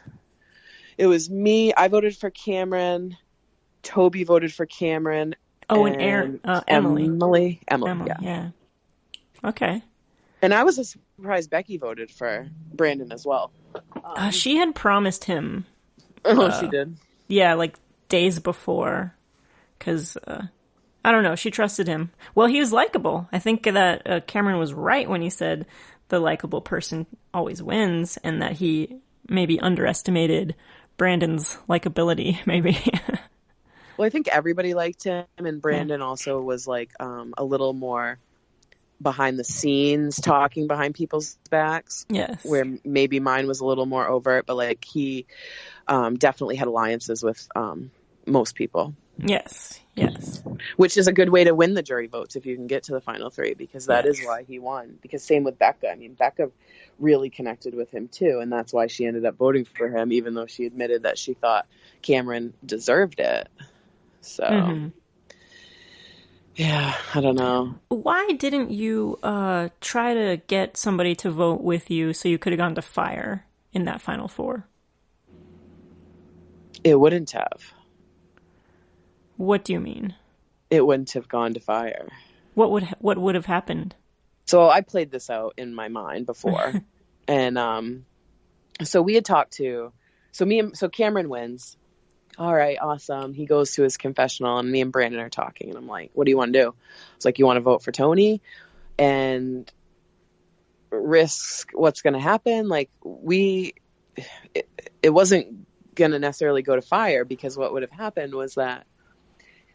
[0.97, 3.15] it was me I voted for Cameron,
[3.81, 5.35] Toby voted for Cameron.
[5.69, 7.05] Oh, and Aaron, uh, Emily.
[7.05, 8.49] Emily, Emily, Emily, yeah.
[9.41, 9.49] yeah.
[9.49, 9.81] Okay.
[10.43, 13.51] And I was surprised Becky voted for Brandon as well.
[14.03, 15.65] Uh, she had promised him,
[16.25, 16.97] Oh, she did.
[17.29, 17.77] yeah, like
[18.09, 19.15] days before,
[19.79, 20.43] because uh,
[21.05, 22.11] I don't know, she trusted him.
[22.35, 23.29] Well, he was likable.
[23.31, 25.65] I think that uh, Cameron was right when he said
[26.09, 28.97] the likable person always wins, and that he
[29.29, 30.55] maybe underestimated
[30.97, 32.37] Brandon's likability.
[32.45, 32.77] Maybe.
[33.95, 38.19] Well, I think everybody liked him, and Brandon also was like um, a little more
[39.03, 42.43] behind the scenes, talking behind people's backs, yes.
[42.43, 44.45] where maybe mine was a little more overt.
[44.45, 45.25] But like he
[45.87, 47.91] um, definitely had alliances with um,
[48.25, 49.79] most people, Yes.
[49.95, 50.41] Yes.
[50.75, 52.93] which is a good way to win the jury votes if you can get to
[52.93, 54.27] the final three, because that is Yes.
[54.27, 54.97] why he won.
[55.01, 55.91] Because same with Becca.
[55.91, 56.49] I mean, Becca
[56.97, 60.33] really connected with him too, and that's why she ended up voting for him, even
[60.33, 61.67] though she admitted that she thought
[62.01, 63.47] Cameron deserved it.
[64.21, 64.43] So.
[64.45, 64.93] Mhm.
[66.55, 67.75] Yeah, I don't know.
[67.89, 72.53] Why didn't you uh, try to get somebody to vote with you so you could
[72.53, 74.67] have gone to fire in that final four?
[76.83, 77.73] It wouldn't have.
[79.37, 80.15] What do you mean?
[80.69, 82.07] It wouldn't have gone to fire.
[82.53, 83.95] What would what would have happened?
[84.45, 86.73] So I played this out in my mind before,
[87.27, 88.05] and um,
[88.83, 89.91] so we had talked to,
[90.31, 91.77] so me and so Cameron wins.
[92.37, 93.33] All right, awesome.
[93.33, 96.25] He goes to his confessional, and me and Brandon are talking, and I'm like, "What
[96.25, 96.75] do you want to do?"
[97.15, 98.41] It's like, "You want to vote for Tony,
[98.97, 99.71] and
[100.91, 103.75] risk what's going to happen?" Like we,
[104.55, 104.67] it,
[105.03, 108.85] it wasn't going to necessarily go to fire because what would have happened was that,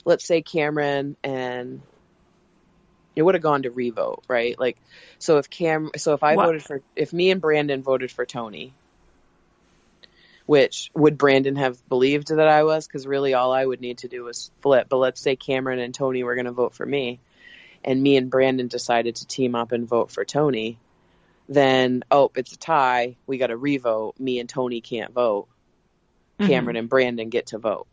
[0.04, 1.80] let's say Cameron and
[3.14, 4.58] it would have gone to revote, right?
[4.58, 4.78] Like,
[5.18, 6.46] so if Cam, so if I What?
[6.46, 8.74] voted for, if me and Brandon voted for Tony,
[10.48, 12.86] which would Brandon have believed that I was?
[12.86, 14.86] Because really, all I would need to do was flip.
[14.88, 17.20] But let's say Cameron and Tony were going to vote for me,
[17.84, 20.78] and me and Brandon decided to team up and vote for Tony.
[21.50, 23.16] Then, oh, it's a tie.
[23.26, 24.18] We got to revote.
[24.18, 25.48] Me and Tony can't vote.
[26.40, 26.50] Mm-hmm.
[26.50, 27.86] Cameron and Brandon get to vote.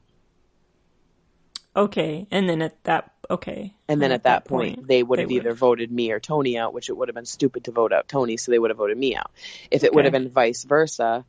[1.75, 5.53] Okay, and then at that okay, And then at that point, they would have either
[5.53, 8.37] voted me or Tony out, which it would have been stupid to vote out Tony,
[8.37, 9.29] so they would have voted me out.
[9.69, 11.25] If it would have been vice versa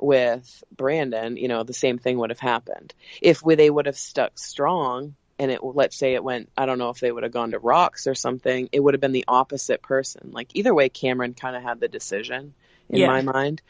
[0.00, 2.94] with Brandon, you know, the same thing would have happened.
[3.22, 6.78] If we, they would have stuck strong, and it let's say it went, I don't
[6.78, 9.24] know if they would have gone to rocks or something, it would have been the
[9.28, 10.30] opposite person.
[10.32, 12.54] Like either way, Cameron kind of had the decision
[12.88, 13.06] in Yeah.
[13.08, 13.62] my mind.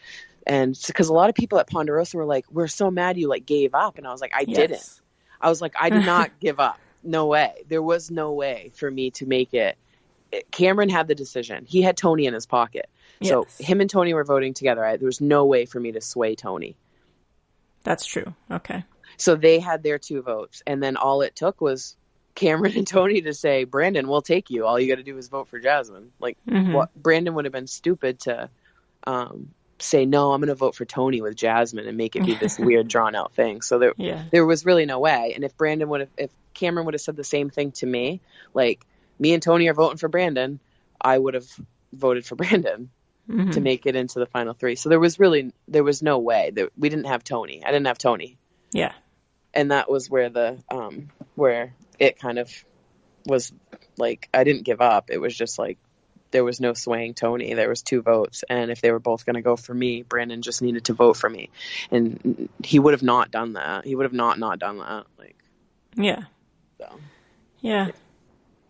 [0.47, 3.47] And because a lot of people at Ponderosa were like, "We're so mad you like
[3.47, 4.57] gave up," and I was like, "I Yes.
[4.57, 5.01] didn't."
[5.41, 6.79] I was like, I did not give up.
[7.03, 7.53] No way.
[7.69, 9.77] There was no way for me to make it.
[10.51, 11.65] Cameron had the decision.
[11.65, 12.89] He had Tony in his pocket.
[13.23, 14.85] So him and Tony were voting together.
[14.85, 16.77] I, there was no way for me to sway Tony.
[17.83, 18.35] That's true.
[18.51, 18.85] Okay.
[19.17, 20.63] So they had their two votes.
[20.67, 21.97] And then all it took was
[22.35, 24.67] Cameron and Tony to say, Brandon, we'll take you.
[24.67, 26.13] All you got to do is vote for Jasmine.
[26.19, 26.73] Like, Mhm.
[26.73, 26.95] what?
[26.95, 28.49] Brandon would have been stupid to
[29.07, 32.35] um, say, no, I'm going to vote for Tony with Jasmine and make it be
[32.41, 33.61] this weird, drawn out thing.
[33.61, 34.25] So there, Yeah.
[34.33, 35.33] there was really no way.
[35.35, 38.21] And if Brandon would have, if Cameron would have said the same thing to me,
[38.55, 38.85] like
[39.19, 40.59] me and Tony are voting for Brandon,
[41.01, 41.47] I would have
[41.93, 42.89] voted for Brandon
[43.29, 43.53] Mhm.
[43.53, 44.75] to make it into the final three.
[44.77, 47.63] So there was really, there was no way that we didn't have Tony.
[47.65, 48.37] I didn't have Tony,
[48.73, 48.93] Yeah.
[49.55, 52.51] and that was where the, um, where it kind of
[53.27, 53.53] was
[53.97, 55.11] like I didn't give up.
[55.11, 55.79] It was just like
[56.33, 57.55] there was no swaying Tony.
[57.55, 60.43] There was two votes, and if they were both going to go for me, Brandon
[60.43, 61.49] just needed to vote for me,
[61.91, 63.87] and he would have not done that.
[63.87, 65.07] He would have not not done that.
[65.19, 65.37] Like,
[65.97, 66.25] yeah,
[66.79, 66.99] so
[67.61, 67.91] yeah.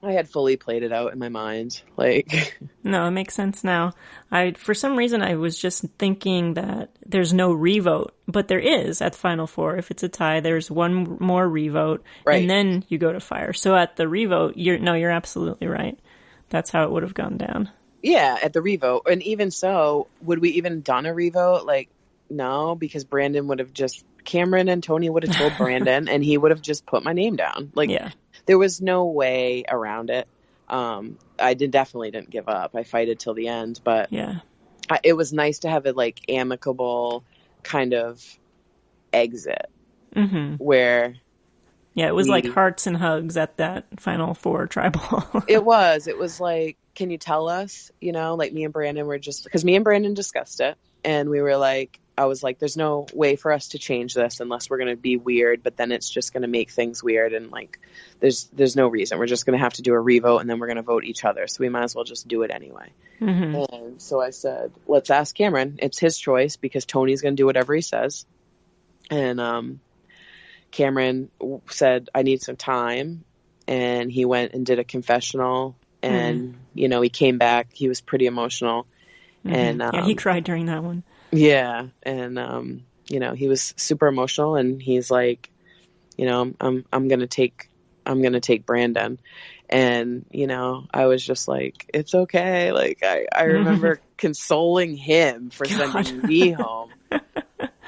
[0.04, 1.80] I had fully played it out in my mind.
[1.96, 3.92] Like, no, it makes sense now.
[4.30, 9.00] I, for some reason, I was just thinking that there's no revote, but there is
[9.00, 9.76] at the final four.
[9.76, 12.40] If it's a tie, there's one more revote, Right.
[12.42, 13.52] and then you go to fire.
[13.52, 15.98] So at the revote, you're no, you're absolutely right.
[16.50, 17.70] That's how it would have gone down.
[18.02, 21.64] yeah, at the revote, and even so, would we even done a revote?
[21.64, 21.88] Like,
[22.30, 26.36] no, because Brandon would have just Cameron and Tony would have told Brandon, and he
[26.38, 27.70] would have just put my name down.
[27.74, 28.10] Like, Yeah,
[28.46, 30.28] there was no way around it.
[30.68, 32.74] Um, I did definitely didn't give up.
[32.74, 34.40] I fighted till the end, but yeah,
[34.88, 37.24] I, it was nice to have a like amicable
[37.62, 38.22] kind of
[39.12, 39.66] exit
[40.14, 41.16] hmm where
[41.94, 42.08] yeah.
[42.08, 45.24] It was like hearts and hugs at that final four tribal.
[45.48, 46.06] it was.
[46.08, 47.90] It was like, can you tell us?
[48.00, 51.28] You know, like me and Brandon were just because me and Brandon discussed it, and
[51.28, 54.70] we were like, I was like, there's no way for us to change this unless
[54.70, 57.50] we're going to be weird, but then it's just going to make things weird, and
[57.50, 57.80] like,
[58.20, 59.18] there's there's no reason.
[59.18, 61.04] We're just going to have to do a revote, and then we're going to vote
[61.04, 61.46] each other.
[61.46, 62.90] So we might as well just do it anyway.
[63.18, 65.78] hmm And so I said, let's ask Cameron.
[65.82, 68.26] It's his choice because Tony's going to do whatever he says.
[69.10, 69.80] And um,
[70.70, 71.30] Cameron
[71.70, 73.24] said, I need some time.
[73.66, 75.76] And he went and did a confessional.
[76.02, 77.68] And, you know, he came back.
[77.72, 78.86] He was pretty emotional.
[79.44, 81.02] And, um, yeah, he cried during that one.
[81.34, 81.86] Yeah.
[82.02, 84.56] And, um, you know, he was super emotional.
[84.56, 85.50] And he's like,
[86.16, 86.84] you know, I'm, I'm,
[87.20, 87.68] to take,
[88.06, 89.18] I'm to take Brandon.
[89.68, 92.72] And, you know, I was just like, it's okay.
[92.72, 95.92] Like, I, I remember consoling him for God.
[95.92, 96.90] sending me home.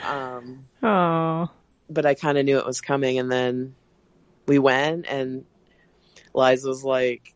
[0.05, 1.51] Um, Oh,
[1.89, 3.19] but I kind of knew it was coming.
[3.19, 3.75] And then
[4.47, 5.45] we went, and
[6.35, 7.35] Liza was like,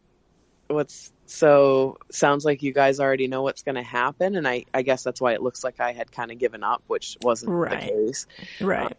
[0.69, 4.35] what's so sounds like you guys already know what's going to happen.
[4.35, 6.83] And I, I guess that's why it looks like I had kind of given up,
[6.89, 7.81] which wasn't Right.
[7.81, 8.27] the case.
[8.61, 8.97] right.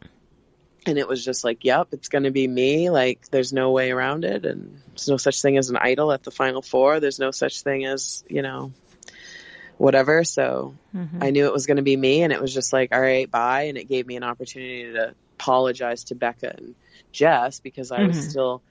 [0.87, 2.89] And it was just like, yep, it's going to be me.
[2.89, 4.45] Like, there's no way around it.
[4.45, 7.01] And there's no such thing as an idol at the final four.
[7.01, 8.71] There's no such thing as, you know,
[9.77, 10.23] whatever.
[10.23, 11.21] So Mhm.
[11.21, 12.23] I knew it was going to be me.
[12.23, 13.63] And it was just like, all right, bye.
[13.63, 16.75] And it gave me an opportunity to apologize to Becca and
[17.11, 18.29] Jess because I was Mhm.
[18.29, 18.63] still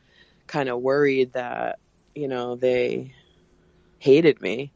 [0.46, 1.78] kind of worried that,
[2.14, 3.14] you know, they
[4.00, 4.72] hated me.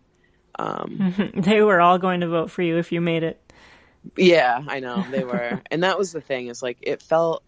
[0.57, 1.33] Um.
[1.35, 3.41] They were all going to vote for you if you made it.
[4.17, 6.47] Yeah, I know they were, and that was the thing.
[6.47, 7.43] Is like it felt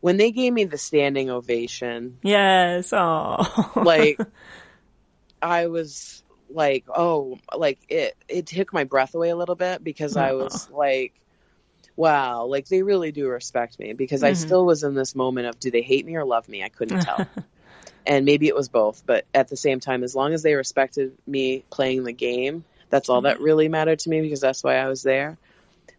[0.00, 2.18] when they gave me the standing ovation.
[2.22, 2.92] Yes.
[2.94, 3.72] Oh.
[3.76, 4.18] Like
[5.42, 8.16] I was like, oh, like it.
[8.28, 11.12] It took my breath away a little bit because I was like,
[11.96, 14.36] wow, like they really do respect me because I Mhm.
[14.36, 16.62] still was in this moment of do they hate me or love me?
[16.62, 17.26] I couldn't tell.
[18.06, 21.16] And maybe it was both, but at the same time, as long as they respected
[21.26, 23.44] me playing the game, that's all that mm-hmm.
[23.44, 25.36] really mattered to me because that's why I was there.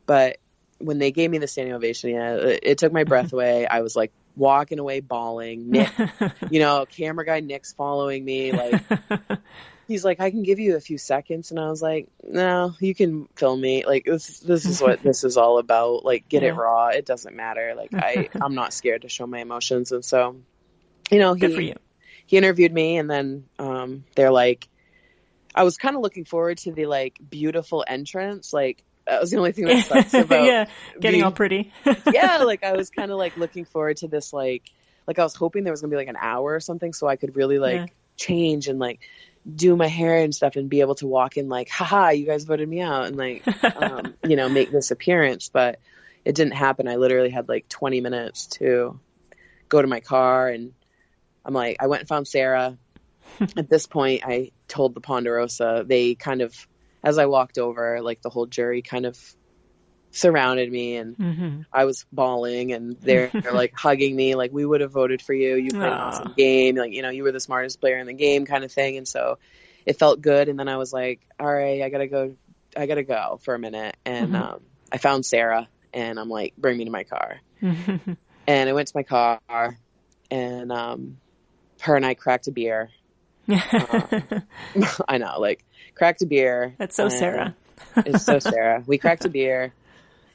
[0.06, 0.38] But
[0.80, 3.68] when they gave me the standing ovation, yeah, it, it took my breath away.
[3.68, 5.72] I was like walking away bawling.
[5.72, 5.92] Nick,
[6.52, 8.52] you know, camera guy Nick's following me.
[8.52, 8.82] Like
[9.88, 12.96] he's like, I can give you a few seconds, and I was like, No, you
[12.96, 13.86] can film me.
[13.86, 16.06] Like this, this is what this is all about.
[16.06, 16.50] Like get Yeah.
[16.50, 16.88] it raw.
[16.88, 17.74] It doesn't matter.
[17.76, 20.38] Like I, I'm not scared to show my emotions, and so,
[21.12, 21.76] you know, he, Good for you.
[22.28, 24.68] He interviewed me and then um they're like
[25.56, 29.38] I was kind of looking forward to the like beautiful entrance like that was the
[29.38, 30.66] only thing that sucks about yeah,
[31.00, 31.72] getting being- all pretty.
[32.14, 34.64] yeah like I was kind of like looking forward to this like
[35.08, 37.16] like I was hoping there was gonna be like an hour or something so I
[37.16, 37.86] could really like Yeah.
[38.18, 39.00] change and like
[39.56, 42.44] do my hair and stuff and be able to walk in like haha you guys
[42.44, 43.44] voted me out and like
[43.78, 45.80] um, you know make this appearance but
[46.26, 49.00] it didn't happen I literally had like 20 minutes to
[49.70, 50.74] go to my car and
[51.48, 52.78] I'm like I went and found Sarah
[53.58, 56.54] at this point I told the Ponderosa they kind of
[57.04, 59.18] as I walked over like the whole jury kind of
[60.12, 64.66] surrounded me and hmm I was bawling and they're, they're like hugging me, like we
[64.66, 65.56] would have voted for you.
[65.58, 66.08] You played an Aw.
[66.08, 66.76] awesome game.
[66.78, 68.98] Like, you know, you were the smartest player in the game kind of thing.
[68.98, 69.38] And so
[69.86, 70.48] it felt good.
[70.48, 72.36] And then I was like, all right, I gotta go,
[72.76, 73.96] I gotta go for a minute.
[74.06, 74.36] And, Mhm.
[74.36, 74.62] um,
[74.92, 77.42] I found Sarah and I'm like, bring me to my car.
[77.62, 78.14] Mm-hmm.
[78.48, 79.40] And I went to my car
[80.32, 81.18] and, um,
[81.88, 82.90] her and I cracked a beer.
[83.50, 85.64] I know, like
[85.96, 86.76] cracked a beer.
[86.78, 87.56] That's so Sarah.
[87.98, 88.84] it's so Sarah.
[88.86, 89.74] We cracked a beer,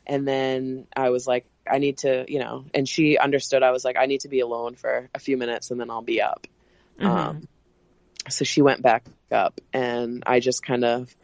[0.06, 3.62] and then I was like, I need to, you know, and she understood.
[3.62, 6.02] I was like, I need to be alone for a few minutes, and then I'll
[6.02, 6.46] be up.
[6.98, 7.06] Mhm.
[7.06, 7.48] Um,
[8.28, 11.14] so she went back up, and I just kind of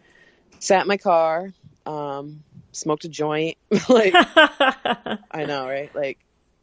[0.58, 1.52] sat in my car,
[1.86, 2.42] um,
[2.72, 3.56] smoked a joint,
[3.88, 5.94] like I know, right?
[5.94, 6.18] Like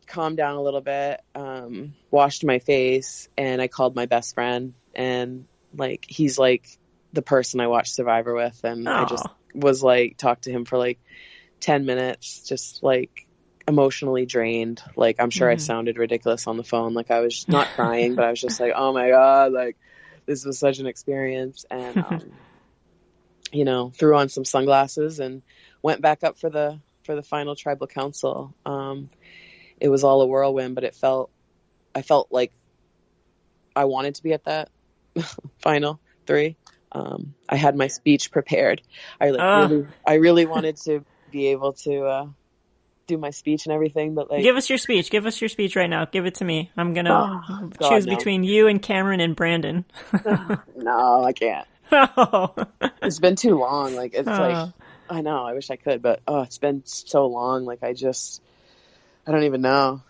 [0.08, 4.74] calmed down a little bit, um, washed my face, and I called my best friend,
[4.94, 5.46] and
[5.76, 6.68] like he's like
[7.14, 10.78] the person I watched Survivor with, and I just was like talked to him for
[10.78, 11.00] like
[11.60, 13.26] ten minutes, just like
[13.68, 14.82] emotionally drained.
[14.96, 15.62] Like I'm sure mm-hmm.
[15.62, 16.94] I sounded ridiculous on the phone.
[16.94, 19.78] Like I was not crying, but I was just like, oh my god, like
[20.26, 22.32] this was such an experience, and um,
[23.52, 25.42] you know, threw on some sunglasses and
[25.82, 28.54] went back up for the for the final tribal council.
[28.66, 29.10] Um,
[29.80, 31.30] it was all a whirlwind, but it felt
[31.94, 32.52] I felt like
[33.76, 34.70] I wanted to be at that
[35.60, 36.56] final three.
[36.92, 38.82] Um, I had my speech prepared.
[39.20, 39.68] I like uh.
[39.70, 42.28] really, I really wanted to be able to uh,
[43.08, 45.10] do my speech and everything, but like, give us your speech.
[45.10, 46.06] Give us your speech right now.
[46.06, 46.72] Give it to me.
[46.78, 48.16] I'm gonna oh, God, choose no.
[48.16, 49.86] between you and Cameron and Brandon.
[50.76, 51.68] no, I can't.
[51.92, 52.54] Oh.
[53.04, 53.96] it's been too long.
[53.96, 54.68] Like it's like uh.
[55.10, 55.46] I know.
[55.46, 57.66] I wish I could, but oh, it's been so long.
[57.66, 58.42] Like I just,
[59.28, 60.02] I don't even know.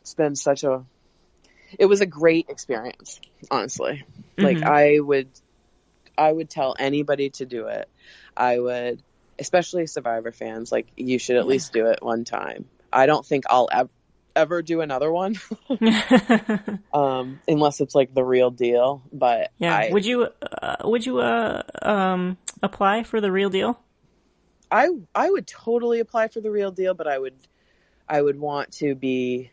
[0.00, 0.84] It's been such a.
[1.78, 3.20] It was a great experience,
[3.50, 4.04] honestly.
[4.36, 4.44] Mm-hmm.
[4.44, 5.28] Like I would,
[6.18, 7.88] I would tell anybody to do it.
[8.36, 9.02] I would,
[9.38, 10.72] especially Survivor fans.
[10.72, 11.50] Like you should at yeah.
[11.50, 12.66] least do it one time.
[12.92, 13.90] I don't think I'll ever
[14.34, 15.38] ever do another one
[16.94, 21.18] um, unless it's like the real deal but yeah I, would you uh, would you
[21.18, 23.78] uh, um, apply for the real deal
[24.72, 27.36] I I would totally apply for the real deal, but I would
[28.12, 29.50] I would want to be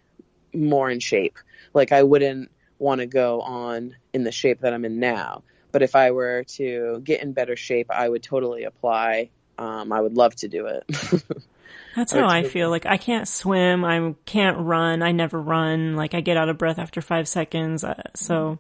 [0.54, 1.38] more in shape.
[1.74, 5.44] Like I wouldn't want to go on in the shape that I'm in now.
[5.72, 9.30] But if I were to get in better shape, I would totally apply.
[9.58, 10.84] Um, I would love to do it.
[11.96, 12.70] That's how I feel.
[12.70, 13.86] Like I can't swim.
[13.86, 15.02] I can't run.
[15.04, 15.96] I never run.
[15.96, 17.86] Like I get out of breath after five seconds.
[17.86, 18.60] Uh, so,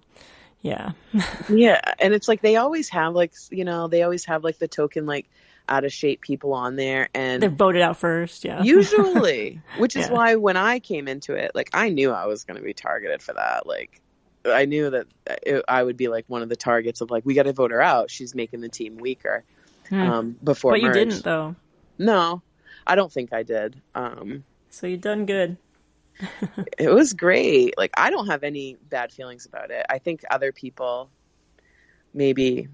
[0.61, 0.91] yeah.
[1.49, 4.67] yeah, and it's like they always have like you know they always have like the
[4.69, 5.29] token like
[5.69, 10.07] out of shape people on there and they're voted out first yeah usually which is
[10.07, 10.11] yeah.
[10.11, 13.21] why when i came into it like i knew i was going to be targeted
[13.21, 14.01] for that like
[14.45, 15.05] i knew that
[15.43, 17.71] it, i would be like one of the targets of like we got to vote
[17.71, 19.43] her out she's making the team weaker
[19.89, 20.01] hmm.
[20.01, 20.95] um before but merge.
[20.95, 21.55] you didn't though
[21.99, 22.41] no
[22.87, 25.55] i don't think i did um so you done good
[26.77, 30.51] it was great like i don't have any bad feelings about it i think other
[30.51, 31.09] people
[32.13, 32.67] maybe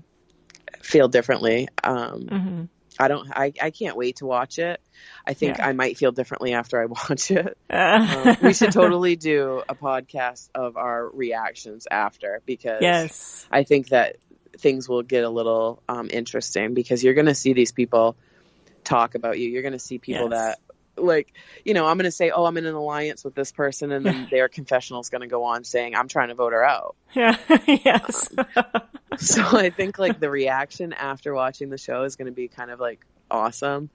[0.81, 2.63] feel differently um mm-hmm.
[2.99, 3.29] I don't.
[3.31, 4.81] I, I can't wait to watch it.
[5.25, 5.67] I think yeah.
[5.67, 7.57] I might feel differently after I watch it.
[7.69, 13.89] um, we should totally do a podcast of our reactions after because yes, I think
[13.89, 14.17] that
[14.57, 18.15] things will get a little um, interesting because you're going to see these people
[18.83, 19.49] talk about you.
[19.49, 20.31] You're going to see people yes.
[20.31, 20.59] that
[20.97, 23.91] like you know i'm going to say oh i'm in an alliance with this person
[23.91, 26.63] and then their confessional is going to go on saying i'm trying to vote her
[26.63, 28.45] out yeah yes um,
[29.17, 32.71] so I think like the reaction after watching the show is going to be kind
[32.71, 33.89] of like awesome.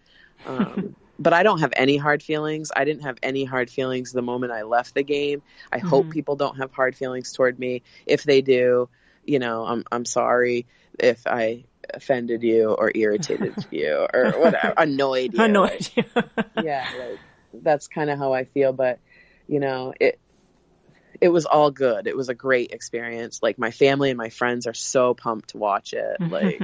[0.47, 2.73] Um, but I don't have any hard feelings.
[2.75, 5.43] I didn't have any hard feelings the moment I left the game.
[5.73, 5.89] I mm-hmm.
[5.89, 7.83] hope people don't have hard feelings toward me.
[8.07, 8.89] If they do,
[9.25, 10.67] you know, I'm I'm sorry
[10.99, 11.65] if I
[11.95, 15.43] offended you or irritated you or whatever, annoyed you.
[15.43, 16.05] Annoyed you.
[16.63, 17.19] yeah, like
[17.53, 18.73] that's kind of how I feel.
[18.73, 18.99] But
[19.47, 20.19] you know, it
[21.21, 22.07] it was all good.
[22.07, 23.41] It was a great experience.
[23.43, 26.17] Like my family and my friends are so pumped to watch it.
[26.31, 26.61] Like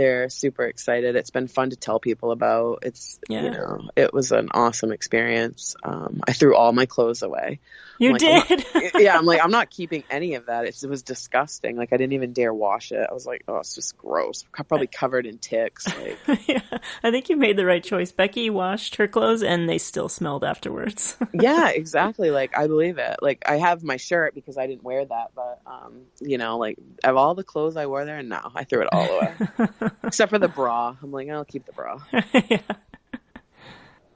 [0.00, 1.14] they're super excited.
[1.14, 2.78] It's been fun to tell people about.
[2.82, 3.42] It's yeah.
[3.42, 5.76] you know, it was an awesome experience.
[5.82, 7.60] Um, I threw all my clothes away.
[7.98, 8.66] You I'm did?
[8.80, 10.64] Like, yeah, I'm like, I'm not keeping any of that.
[10.64, 11.76] It's, it was disgusting.
[11.76, 13.06] Like I didn't even dare wash it.
[13.08, 14.46] I was like, oh, it's just gross.
[14.52, 15.86] Probably covered in ticks.
[15.86, 16.18] Like,
[16.48, 16.62] yeah,
[17.02, 18.10] I think you made the right choice.
[18.10, 21.16] Becky washed her clothes and they still smelled afterwards.
[21.34, 22.30] yeah, exactly.
[22.30, 23.16] Like I believe it.
[23.20, 26.78] Like I have my shirt because I didn't wear that, but um, you know, like
[27.04, 29.89] of all the clothes I wore there, no, I threw it all away.
[30.04, 30.96] Except for the bra.
[31.02, 32.00] I'm like, I'll keep the bra.
[32.32, 32.60] yeah.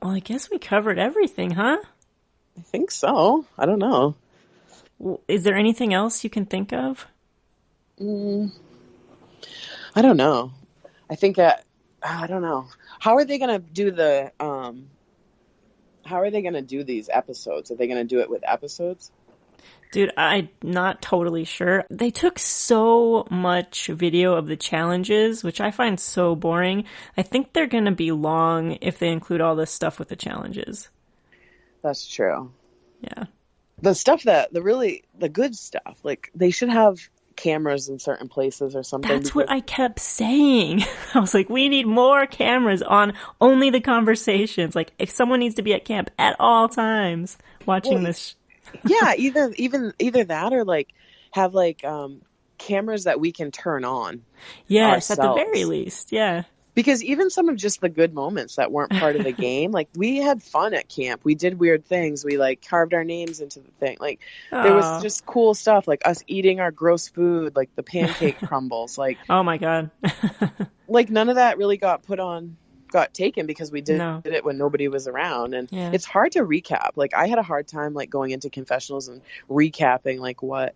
[0.02, 1.78] Well, I guess we covered everything, huh?
[2.59, 3.46] I think so.
[3.59, 4.16] I don't know.
[5.28, 7.06] Is there anything else you can think of?
[8.01, 8.52] Mm,
[9.94, 10.52] I don't know.
[11.09, 11.64] I think that
[12.02, 12.66] I don't know.
[12.98, 14.88] How are they going to do the um
[16.05, 17.70] how are they going to do these episodes?
[17.70, 19.10] Are they going to do it with episodes?
[19.94, 21.84] Dude, I'm not totally sure.
[21.88, 26.82] They took so much video of the challenges, which I find so boring.
[27.16, 30.16] I think they're going to be long if they include all this stuff with the
[30.16, 30.88] challenges.
[31.80, 32.50] That's true.
[33.02, 33.26] Yeah.
[33.82, 36.98] The stuff that the really the good stuff, like they should have
[37.36, 39.08] cameras in certain places or something.
[39.08, 39.34] That's because...
[39.36, 40.82] what I kept saying.
[41.14, 44.74] I was like, we need more cameras on only the conversations.
[44.74, 48.34] Like, if someone needs to be at camp at all times watching well, this.
[48.86, 50.88] yeah, either even either that or like
[51.30, 52.22] have like um
[52.59, 54.22] cameras that we can turn on.
[54.66, 55.18] Yes, ourselves.
[55.18, 56.12] at the very least.
[56.12, 56.44] Yeah.
[56.74, 59.88] because even some of just the good moments that weren't part of the game, like
[59.94, 61.20] we had fun at camp.
[61.24, 62.24] We did weird things.
[62.24, 63.96] We like carved our names into the thing.
[64.01, 64.20] Like
[64.51, 68.98] there was just cool stuff, like us eating our gross food, like the pancake crumbles.
[68.98, 69.90] Like oh my god,
[70.88, 72.56] like none of that really got put on,
[72.94, 74.22] got taken because we did, no.
[74.24, 75.90] did it when nobody was around, and yeah.
[75.92, 76.92] it's hard to recap.
[76.96, 80.74] Like I had a hard time like going into confessionals and recapping like what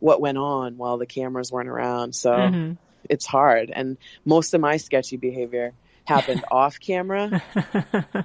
[0.00, 2.14] what went on while the cameras weren't around.
[2.14, 2.30] So.
[2.30, 2.72] Mm-hmm
[3.08, 3.70] it's hard.
[3.72, 5.72] And most of my sketchy behavior
[6.04, 7.42] happened off camera.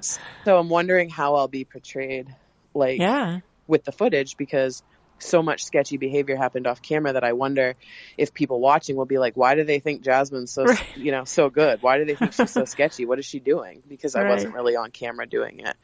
[0.00, 2.34] so I'm wondering how I'll be portrayed
[2.74, 3.40] like yeah.
[3.66, 4.82] with the footage because
[5.22, 7.74] so much sketchy behavior happened off camera that I wonder
[8.18, 10.96] if people watching will be like, why do they think Jasmine's so, right.
[10.96, 11.82] you know, so good?
[11.82, 13.06] Why do they think she's so sketchy?
[13.06, 13.82] What is she doing?
[13.88, 14.30] Because I right.
[14.30, 15.76] wasn't really on camera doing it.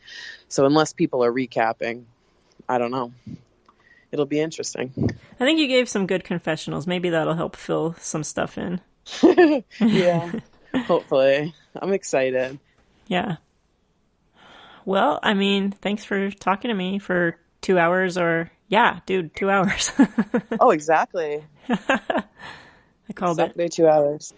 [0.48, 2.05] So unless people are recapping,
[2.69, 3.12] I don't know.
[4.10, 4.93] It'll be interesting.
[5.39, 6.86] I think you gave some good confessionals.
[6.86, 8.81] Maybe that'll help fill some stuff in.
[9.81, 10.32] yeah.
[10.74, 11.55] Hopefully.
[11.77, 12.59] I'm excited.
[13.06, 13.36] Yeah.
[14.85, 19.51] Well, I mean, thanks for talking to me for two hours or, yeah, dude, two
[19.51, 19.93] hours.
[20.61, 21.43] oh, exactly.
[21.69, 23.73] I called exactly it.
[23.73, 24.32] two hours.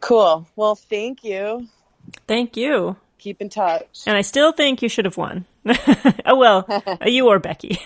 [0.00, 0.46] Cool.
[0.56, 1.66] Well, thank you.
[2.26, 2.96] Thank you.
[3.18, 4.04] Keep in touch.
[4.06, 5.46] And I still think you should have won.
[6.24, 6.66] oh, well,
[7.06, 7.80] you or Becky.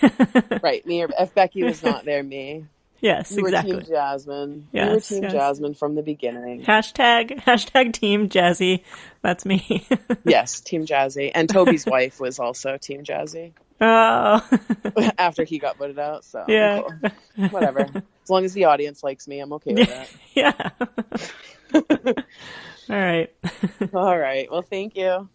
[0.61, 0.85] right.
[0.85, 2.65] Me or, if Becky was not there, me.
[3.01, 3.73] Yes, you exactly.
[3.73, 4.67] Were team Jasmine.
[4.71, 5.31] Yes, you were Team yes.
[5.33, 6.63] Jasmine from the beginning.
[6.63, 8.83] Hashtag hashtag Team Jazzy.
[9.23, 9.87] That's me.
[10.23, 11.31] yes, Team Jazzy.
[11.33, 13.53] And Toby's wife was also Team Jazzy.
[13.81, 14.47] Oh.
[15.17, 17.49] After he got voted out, so yeah, cool.
[17.49, 17.81] whatever.
[17.81, 20.09] As long as the audience likes me, I'm okay with that.
[20.35, 20.69] Yeah.
[22.89, 23.33] All right.
[23.93, 24.51] All right.
[24.51, 25.27] Well, thank you.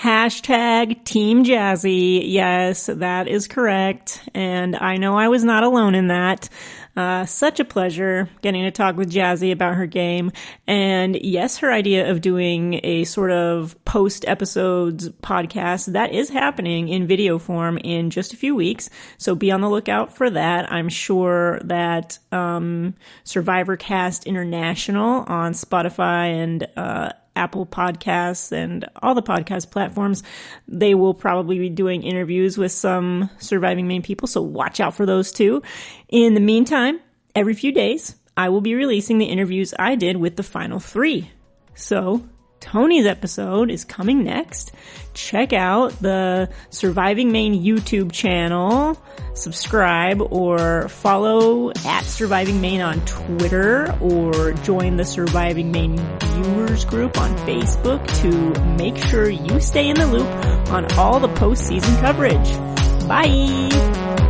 [0.00, 2.22] Hashtag Team Jazzy.
[2.24, 4.26] Yes, that is correct.
[4.32, 6.48] And I know I was not alone in that.
[6.96, 10.32] Uh, such a pleasure getting to talk with Jazzy about her game.
[10.66, 16.88] And yes, her idea of doing a sort of post episodes podcast, that is happening
[16.88, 18.88] in video form in just a few weeks.
[19.18, 20.72] So be on the lookout for that.
[20.72, 22.94] I'm sure that, um,
[23.24, 30.22] Survivor Cast International on Spotify and, uh, Apple Podcasts and all the podcast platforms.
[30.68, 35.06] They will probably be doing interviews with some surviving Maine people, so watch out for
[35.06, 35.62] those too.
[36.08, 37.00] In the meantime,
[37.34, 41.30] every few days, I will be releasing the interviews I did with the final three.
[41.74, 42.22] So
[42.60, 44.72] Tony's episode is coming next.
[45.14, 49.00] Check out the Surviving Maine YouTube channel,
[49.34, 57.18] subscribe or follow at Surviving Maine on Twitter or join the Surviving Maine viewers group
[57.18, 60.28] on Facebook to make sure you stay in the loop
[60.70, 63.08] on all the postseason coverage.
[63.08, 64.29] Bye!